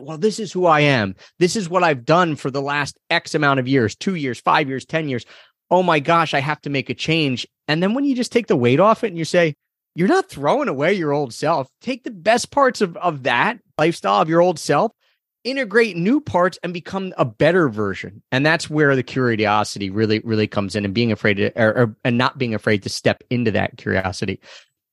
well 0.00 0.16
this 0.16 0.40
is 0.40 0.50
who 0.50 0.64
i 0.64 0.80
am 0.80 1.14
this 1.38 1.56
is 1.56 1.68
what 1.68 1.84
i've 1.84 2.06
done 2.06 2.34
for 2.34 2.50
the 2.50 2.62
last 2.62 2.98
x 3.10 3.34
amount 3.34 3.60
of 3.60 3.68
years 3.68 3.94
two 3.94 4.14
years 4.14 4.40
five 4.40 4.70
years 4.70 4.86
ten 4.86 5.06
years 5.06 5.26
oh 5.70 5.82
my 5.82 6.00
gosh 6.00 6.34
i 6.34 6.40
have 6.40 6.60
to 6.60 6.70
make 6.70 6.90
a 6.90 6.94
change 6.94 7.46
and 7.70 7.80
then 7.80 7.94
when 7.94 8.04
you 8.04 8.16
just 8.16 8.32
take 8.32 8.48
the 8.48 8.56
weight 8.56 8.80
off 8.80 9.04
it 9.04 9.08
and 9.08 9.16
you 9.16 9.24
say, 9.24 9.54
you're 9.94 10.08
not 10.08 10.28
throwing 10.28 10.66
away 10.66 10.92
your 10.92 11.12
old 11.12 11.32
self, 11.32 11.70
take 11.80 12.02
the 12.02 12.10
best 12.10 12.50
parts 12.50 12.80
of, 12.80 12.96
of 12.96 13.22
that 13.22 13.60
lifestyle 13.78 14.20
of 14.20 14.28
your 14.28 14.40
old 14.40 14.58
self, 14.58 14.90
integrate 15.44 15.96
new 15.96 16.20
parts 16.20 16.58
and 16.64 16.74
become 16.74 17.14
a 17.16 17.24
better 17.24 17.68
version. 17.68 18.24
And 18.32 18.44
that's 18.44 18.68
where 18.68 18.96
the 18.96 19.04
curiosity 19.04 19.88
really, 19.88 20.18
really 20.24 20.48
comes 20.48 20.74
in 20.74 20.84
and 20.84 20.92
being 20.92 21.12
afraid 21.12 21.34
to, 21.34 21.52
or, 21.54 21.68
or, 21.68 21.96
and 22.04 22.18
not 22.18 22.38
being 22.38 22.54
afraid 22.54 22.82
to 22.82 22.88
step 22.88 23.22
into 23.30 23.52
that 23.52 23.76
curiosity. 23.76 24.40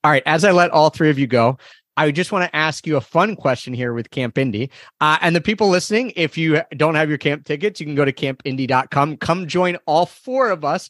All 0.03 0.11
right. 0.11 0.21
As 0.27 0.45
I 0.45 0.51
let 0.51 0.69
all 0.69 0.91
three 0.91 1.09
of 1.09 1.17
you 1.17 1.25
go, 1.25 1.57
I 1.97 2.11
just 2.11 2.31
want 2.31 2.45
to 2.45 2.55
ask 2.55 2.85
you 2.85 2.95
a 2.95 3.01
fun 3.01 3.35
question 3.35 3.73
here 3.73 3.91
with 3.91 4.11
Camp 4.11 4.35
Indie. 4.35 4.69
Uh, 5.01 5.17
and 5.21 5.35
the 5.35 5.41
people 5.41 5.67
listening, 5.67 6.13
if 6.15 6.37
you 6.37 6.61
don't 6.77 6.95
have 6.95 7.09
your 7.09 7.17
camp 7.17 7.43
tickets, 7.43 7.79
you 7.79 7.85
can 7.85 7.95
go 7.95 8.05
to 8.05 8.13
campindie.com. 8.13 9.17
Come 9.17 9.47
join 9.47 9.77
all 9.87 10.05
four 10.05 10.49
of 10.51 10.63
us 10.63 10.89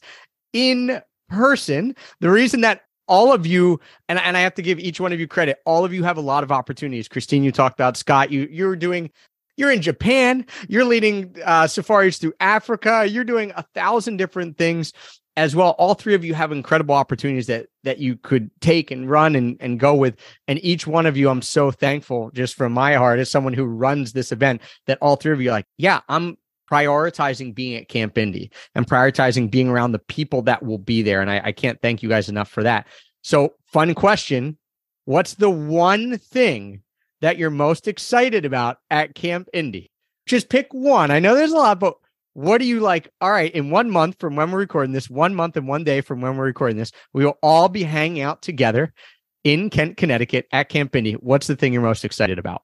in 0.52 1.00
person. 1.28 1.96
The 2.20 2.30
reason 2.30 2.60
that 2.60 2.82
all 3.08 3.32
of 3.32 3.46
you, 3.46 3.80
and, 4.08 4.18
and 4.18 4.36
I 4.36 4.40
have 4.40 4.54
to 4.54 4.62
give 4.62 4.78
each 4.78 5.00
one 5.00 5.12
of 5.12 5.18
you 5.18 5.26
credit, 5.26 5.58
all 5.64 5.84
of 5.84 5.94
you 5.94 6.04
have 6.04 6.18
a 6.18 6.22
lot 6.22 6.44
of 6.44 6.52
opportunities. 6.52 7.08
Christine, 7.08 7.42
you 7.42 7.52
talked 7.52 7.80
about 7.80 7.96
Scott, 7.96 8.30
you 8.30 8.46
you're 8.50 8.76
doing 8.76 9.10
you're 9.56 9.72
in 9.72 9.82
Japan, 9.82 10.46
you're 10.68 10.84
leading 10.84 11.34
uh, 11.44 11.66
safaris 11.66 12.18
through 12.18 12.34
Africa, 12.38 13.06
you're 13.08 13.24
doing 13.24 13.52
a 13.56 13.64
thousand 13.74 14.18
different 14.18 14.56
things 14.56 14.92
as 15.38 15.54
well. 15.54 15.70
All 15.78 15.94
three 15.94 16.14
of 16.14 16.24
you 16.24 16.34
have 16.34 16.50
incredible 16.50 16.96
opportunities 16.96 17.46
that 17.46 17.68
that 17.84 17.98
you 17.98 18.16
could 18.16 18.50
take 18.60 18.90
and 18.90 19.08
run 19.08 19.36
and, 19.36 19.56
and 19.60 19.78
go 19.78 19.94
with. 19.94 20.16
And 20.48 20.62
each 20.64 20.86
one 20.86 21.06
of 21.06 21.16
you, 21.16 21.30
I'm 21.30 21.42
so 21.42 21.70
thankful 21.70 22.30
just 22.34 22.56
from 22.56 22.72
my 22.72 22.94
heart 22.94 23.20
as 23.20 23.30
someone 23.30 23.54
who 23.54 23.64
runs 23.64 24.12
this 24.12 24.32
event 24.32 24.60
that 24.86 24.98
all 25.00 25.16
three 25.16 25.32
of 25.32 25.40
you 25.40 25.50
are 25.50 25.52
like, 25.52 25.66
yeah, 25.78 26.00
I'm 26.08 26.36
prioritizing 26.70 27.54
being 27.54 27.76
at 27.76 27.88
Camp 27.88 28.16
Indie 28.16 28.52
and 28.74 28.86
prioritizing 28.86 29.50
being 29.50 29.68
around 29.68 29.92
the 29.92 30.00
people 30.00 30.42
that 30.42 30.62
will 30.62 30.78
be 30.78 31.02
there. 31.02 31.22
And 31.22 31.30
I, 31.30 31.40
I 31.44 31.52
can't 31.52 31.80
thank 31.80 32.02
you 32.02 32.08
guys 32.08 32.28
enough 32.28 32.50
for 32.50 32.64
that. 32.64 32.86
So, 33.22 33.54
fun 33.66 33.94
question 33.94 34.58
What's 35.04 35.34
the 35.34 35.50
one 35.50 36.18
thing 36.18 36.82
that 37.22 37.38
you're 37.38 37.48
most 37.48 37.88
excited 37.88 38.44
about 38.44 38.78
at 38.90 39.14
Camp 39.14 39.48
Indie? 39.54 39.86
Just 40.26 40.50
pick 40.50 40.68
one. 40.72 41.10
I 41.10 41.20
know 41.20 41.34
there's 41.34 41.52
a 41.52 41.56
lot, 41.56 41.80
but 41.80 41.94
what 42.38 42.58
do 42.58 42.66
you 42.66 42.78
like? 42.78 43.08
All 43.20 43.32
right, 43.32 43.52
in 43.52 43.70
one 43.70 43.90
month 43.90 44.20
from 44.20 44.36
when 44.36 44.52
we're 44.52 44.60
recording 44.60 44.92
this, 44.92 45.10
one 45.10 45.34
month 45.34 45.56
and 45.56 45.66
one 45.66 45.82
day 45.82 46.00
from 46.00 46.20
when 46.20 46.36
we're 46.36 46.44
recording 46.44 46.76
this, 46.76 46.92
we 47.12 47.24
will 47.24 47.36
all 47.42 47.68
be 47.68 47.82
hanging 47.82 48.22
out 48.22 48.42
together 48.42 48.94
in 49.42 49.70
Kent, 49.70 49.96
Connecticut 49.96 50.46
at 50.52 50.68
Camp 50.68 50.92
Indie. 50.92 51.14
What's 51.14 51.48
the 51.48 51.56
thing 51.56 51.72
you're 51.72 51.82
most 51.82 52.04
excited 52.04 52.38
about? 52.38 52.62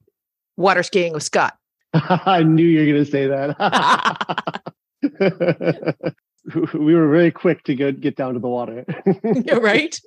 Water 0.57 0.85
skiing 0.85 1.13
with 1.13 1.25
Scott. 1.25 1.57
I 1.93 2.45
knew 2.45 2.65
you 2.65 2.79
were 2.79 2.87
going 2.87 3.05
to 3.05 3.11
say 3.11 3.27
that. 3.27 4.63
we 6.75 6.95
were 6.95 7.11
very 7.11 7.33
quick 7.33 7.65
to 7.65 7.75
get, 7.75 8.01
get 8.01 8.15
down 8.15 8.35
to 8.35 8.39
the 8.39 8.47
water. 8.47 8.85
yeah, 9.25 9.55
right? 9.55 10.01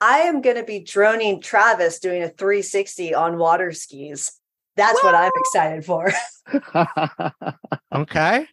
I 0.00 0.18
am 0.22 0.40
going 0.40 0.56
to 0.56 0.64
be 0.64 0.80
droning 0.80 1.40
Travis 1.40 2.00
doing 2.00 2.24
a 2.24 2.28
360 2.28 3.14
on 3.14 3.38
water 3.38 3.70
skis. 3.70 4.32
That's 4.74 5.00
Whoa! 5.00 5.12
what 5.12 5.14
I'm 5.14 5.30
excited 5.36 5.84
for. 5.84 6.12
okay. 7.94 8.48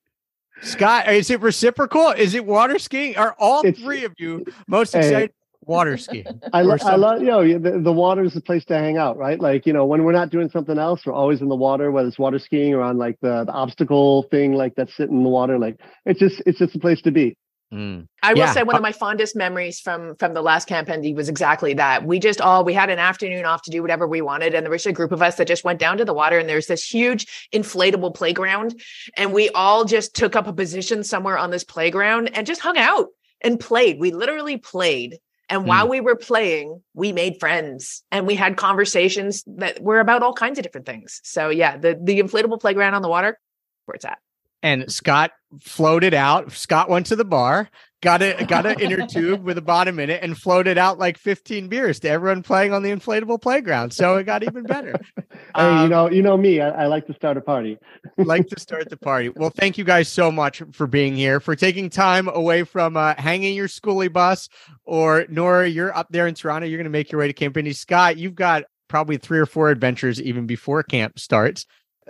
Scott, 0.63 1.11
is 1.11 1.29
it 1.29 1.41
reciprocal? 1.41 2.09
Is 2.09 2.33
it 2.33 2.45
water 2.45 2.79
skiing? 2.79 3.17
Are 3.17 3.35
all 3.37 3.61
it's, 3.65 3.79
three 3.79 4.05
of 4.05 4.13
you 4.17 4.45
most 4.67 4.95
excited? 4.95 5.31
Hey, 5.31 5.35
water 5.65 5.97
skiing. 5.97 6.41
I, 6.51 6.61
lo- 6.61 6.77
I 6.81 6.95
love, 6.95 7.21
you 7.21 7.27
know, 7.27 7.59
the, 7.59 7.79
the 7.79 7.91
water 7.91 8.23
is 8.23 8.33
the 8.33 8.41
place 8.41 8.65
to 8.65 8.77
hang 8.77 8.97
out, 8.97 9.17
right? 9.17 9.39
Like, 9.39 9.65
you 9.65 9.73
know, 9.73 9.85
when 9.85 10.03
we're 10.03 10.11
not 10.11 10.29
doing 10.29 10.49
something 10.49 10.77
else, 10.77 11.05
we're 11.05 11.13
always 11.13 11.41
in 11.41 11.47
the 11.49 11.55
water, 11.55 11.91
whether 11.91 12.07
it's 12.07 12.19
water 12.19 12.39
skiing 12.39 12.73
or 12.73 12.81
on 12.81 12.97
like 12.97 13.17
the, 13.21 13.43
the 13.45 13.51
obstacle 13.51 14.23
thing, 14.23 14.53
like 14.53 14.75
that's 14.75 14.95
sitting 14.95 15.17
in 15.17 15.23
the 15.23 15.29
water. 15.29 15.59
Like 15.59 15.79
it's 16.05 16.19
just, 16.19 16.41
it's 16.45 16.59
just 16.59 16.75
a 16.75 16.79
place 16.79 17.01
to 17.03 17.11
be. 17.11 17.37
Mm. 17.73 18.07
I 18.21 18.33
will 18.33 18.39
yeah. 18.39 18.53
say 18.53 18.63
one 18.63 18.75
of 18.75 18.81
uh 18.81 18.83
my 18.83 18.91
fondest 18.91 19.35
memories 19.35 19.79
from 19.79 20.15
from 20.17 20.33
the 20.33 20.41
last 20.41 20.67
Camp 20.67 20.89
Indie 20.89 21.15
was 21.15 21.27
exactly 21.27 21.73
that. 21.73 22.05
We 22.05 22.19
just 22.19 22.39
all 22.39 22.63
we 22.63 22.73
had 22.73 22.89
an 22.89 22.99
afternoon 22.99 23.45
off 23.45 23.63
to 23.63 23.71
do 23.71 23.81
whatever 23.81 24.07
we 24.07 24.21
wanted, 24.21 24.53
and 24.53 24.63
there 24.63 24.71
was 24.71 24.85
a 24.85 24.93
group 24.93 25.11
of 25.11 25.21
us 25.21 25.35
that 25.35 25.47
just 25.47 25.63
went 25.63 25.79
down 25.79 25.97
to 25.97 26.05
the 26.05 26.13
water, 26.13 26.37
and 26.37 26.47
there's 26.47 26.67
this 26.67 26.83
huge 26.83 27.49
inflatable 27.53 28.13
playground, 28.13 28.79
and 29.17 29.33
we 29.33 29.49
all 29.49 29.85
just 29.85 30.15
took 30.15 30.35
up 30.35 30.47
a 30.47 30.53
position 30.53 31.03
somewhere 31.03 31.37
on 31.37 31.49
this 31.49 31.63
playground 31.63 32.29
and 32.35 32.45
just 32.45 32.61
hung 32.61 32.77
out 32.77 33.07
and 33.41 33.59
played. 33.59 33.99
We 33.99 34.11
literally 34.11 34.57
played 34.57 35.19
and 35.49 35.63
mm. 35.63 35.67
while 35.67 35.87
we 35.87 36.01
were 36.01 36.15
playing, 36.15 36.81
we 36.93 37.11
made 37.11 37.39
friends 37.39 38.03
and 38.11 38.25
we 38.25 38.35
had 38.35 38.57
conversations 38.57 39.43
that 39.45 39.81
were 39.81 39.99
about 39.99 40.23
all 40.23 40.33
kinds 40.33 40.57
of 40.57 40.63
different 40.63 40.85
things. 40.87 41.21
So 41.23 41.49
yeah, 41.49 41.77
the 41.77 41.99
the 42.01 42.19
inflatable 42.19 42.59
playground 42.59 42.93
on 42.93 43.01
the 43.01 43.09
water, 43.09 43.39
where 43.85 43.95
it's 43.95 44.05
at. 44.05 44.19
And 44.63 44.91
Scott 44.91 45.31
floated 45.61 46.13
out. 46.13 46.51
Scott 46.53 46.89
went 46.89 47.05
to 47.07 47.15
the 47.15 47.25
bar, 47.25 47.69
got 48.01 48.21
a 48.21 48.45
got 48.45 48.65
an 48.65 48.79
inner 48.79 49.05
tube 49.09 49.43
with 49.43 49.57
a 49.57 49.61
bottom 49.61 49.99
in 49.99 50.09
it, 50.09 50.23
and 50.23 50.37
floated 50.37 50.77
out 50.77 50.97
like 50.97 51.17
15 51.17 51.67
beers 51.67 51.99
to 51.99 52.09
everyone 52.09 52.43
playing 52.43 52.73
on 52.73 52.81
the 52.81 52.89
inflatable 52.89 53.41
playground. 53.41 53.91
So 53.91 54.15
it 54.15 54.23
got 54.23 54.41
even 54.43 54.63
better. 54.63 54.95
hey, 55.17 55.25
um, 55.55 55.83
you 55.83 55.89
know, 55.89 56.09
you 56.09 56.21
know 56.21 56.37
me. 56.37 56.61
I, 56.61 56.83
I 56.83 56.85
like 56.87 57.05
to 57.07 57.13
start 57.13 57.35
a 57.35 57.41
party. 57.41 57.77
like 58.17 58.47
to 58.47 58.59
start 58.59 58.89
the 58.89 58.97
party. 58.97 59.29
Well, 59.29 59.51
thank 59.51 59.77
you 59.77 59.83
guys 59.83 60.07
so 60.07 60.31
much 60.31 60.63
for 60.71 60.87
being 60.87 61.15
here, 61.15 61.41
for 61.41 61.55
taking 61.55 61.89
time 61.89 62.29
away 62.29 62.63
from 62.63 62.95
uh, 62.95 63.15
hanging 63.17 63.55
your 63.55 63.67
skoolie 63.67 64.11
bus. 64.11 64.47
Or 64.85 65.25
Nora, 65.29 65.67
you're 65.67 65.95
up 65.95 66.07
there 66.09 66.25
in 66.27 66.35
Toronto. 66.35 66.67
You're 66.67 66.77
going 66.77 66.85
to 66.85 66.89
make 66.89 67.11
your 67.11 67.19
way 67.19 67.27
to 67.27 67.33
Camp 67.33 67.55
Indie. 67.55 67.75
Scott, 67.75 68.17
you've 68.17 68.35
got 68.35 68.63
probably 68.87 69.17
three 69.17 69.39
or 69.39 69.45
four 69.45 69.69
adventures 69.69 70.21
even 70.21 70.45
before 70.45 70.83
camp 70.83 71.17
starts. 71.17 71.65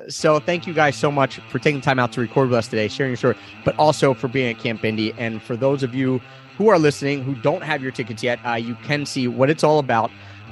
So 0.10 0.40
thank 0.40 0.66
you 0.66 0.74
guys 0.74 0.96
so 0.96 1.12
much 1.12 1.40
for 1.50 1.60
taking 1.60 1.82
time 1.82 2.00
out 2.00 2.12
to 2.14 2.22
record 2.22 2.50
with 2.50 2.58
us 2.58 2.68
today, 2.68 2.88
sharing 2.88 3.12
your 3.12 3.18
story, 3.18 3.38
but 3.64 3.78
also 3.78 4.14
for 4.14 4.28
being 4.28 4.54
at 4.54 4.60
Camp 4.60 4.82
Indie. 4.82 5.14
And 5.18 5.42
for 5.42 5.56
those 5.56 5.84
of 5.84 5.94
you 5.94 6.20
who 6.58 6.70
are 6.70 6.80
listening 6.80 7.24
who 7.24 7.36
don't 7.36 7.64
have 7.64 7.82
your 7.82 7.92
tickets 7.92 8.24
yet, 8.24 8.40
uh, 8.46 8.54
you 8.54 8.76
can 8.84 9.06
see 9.06 9.28
what 9.28 9.50
it's 9.50 9.64
all 9.64 9.80
about. 9.80 10.12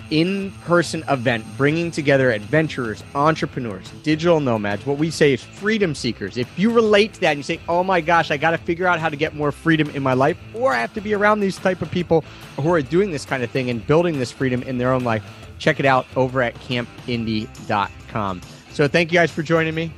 In-person 0.10 1.06
event 1.08 1.46
bringing 1.58 1.90
together 1.90 2.32
adventurers, 2.32 3.02
entrepreneurs, 3.16 3.90
digital 4.04 4.42
nomads. 4.42 4.86
What 4.86 4.98
we 4.98 5.10
say 5.10 5.34
is 5.34 5.42
freedom 5.42 5.96
seekers. 5.96 6.36
If 6.38 6.60
you 6.60 6.70
relate 6.70 7.14
to 7.14 7.22
that 7.22 7.30
and 7.30 7.40
you 7.40 7.44
say, 7.44 7.62
"Oh 7.70 7.82
my 7.82 8.02
gosh, 8.02 8.30
I 8.30 8.36
got 8.36 8.52
to 8.52 8.58
figure 8.58 8.86
out 8.88 9.00
how 9.00 9.08
to 9.08 9.16
get 9.16 9.36
more 9.36 9.54
freedom 9.54 9.90
in 9.92 10.04
my 10.04 10.14
life," 10.14 10.38
or 10.54 10.74
I 10.74 10.82
have 10.82 10.94
to 10.96 11.02
be 11.02 11.14
around 11.14 11.40
these 11.40 11.56
type 11.58 11.82
of 11.82 11.90
people 11.92 12.26
who 12.58 12.74
are 12.74 12.82
doing 12.82 13.12
this 13.12 13.24
kind 13.24 13.42
of 13.42 13.50
thing 13.52 13.70
and 13.70 13.88
building 13.88 14.20
this 14.20 14.34
freedom 14.34 14.62
in 14.64 14.78
their 14.78 14.92
own 14.92 15.06
life, 15.06 15.24
check 15.60 15.80
it 15.80 15.86
out 15.86 16.06
over 16.18 16.42
at 16.42 16.56
campindie.com. 16.56 18.42
So 18.74 18.88
thank 18.88 19.12
you 19.12 19.20
guys 19.20 19.32
for 19.32 19.44
joining 19.44 19.76
me, 19.76 19.92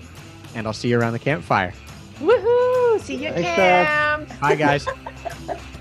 and 0.56 0.66
I'll 0.68 0.74
see 0.74 0.90
you 0.90 1.00
around 1.00 1.14
the 1.14 1.20
campfire. 1.20 1.74
Woohoo! 2.20 3.00
See 3.00 3.16
you, 3.16 3.32
camp. 3.32 4.30
Bye, 4.40 4.56
guys. 4.56 4.88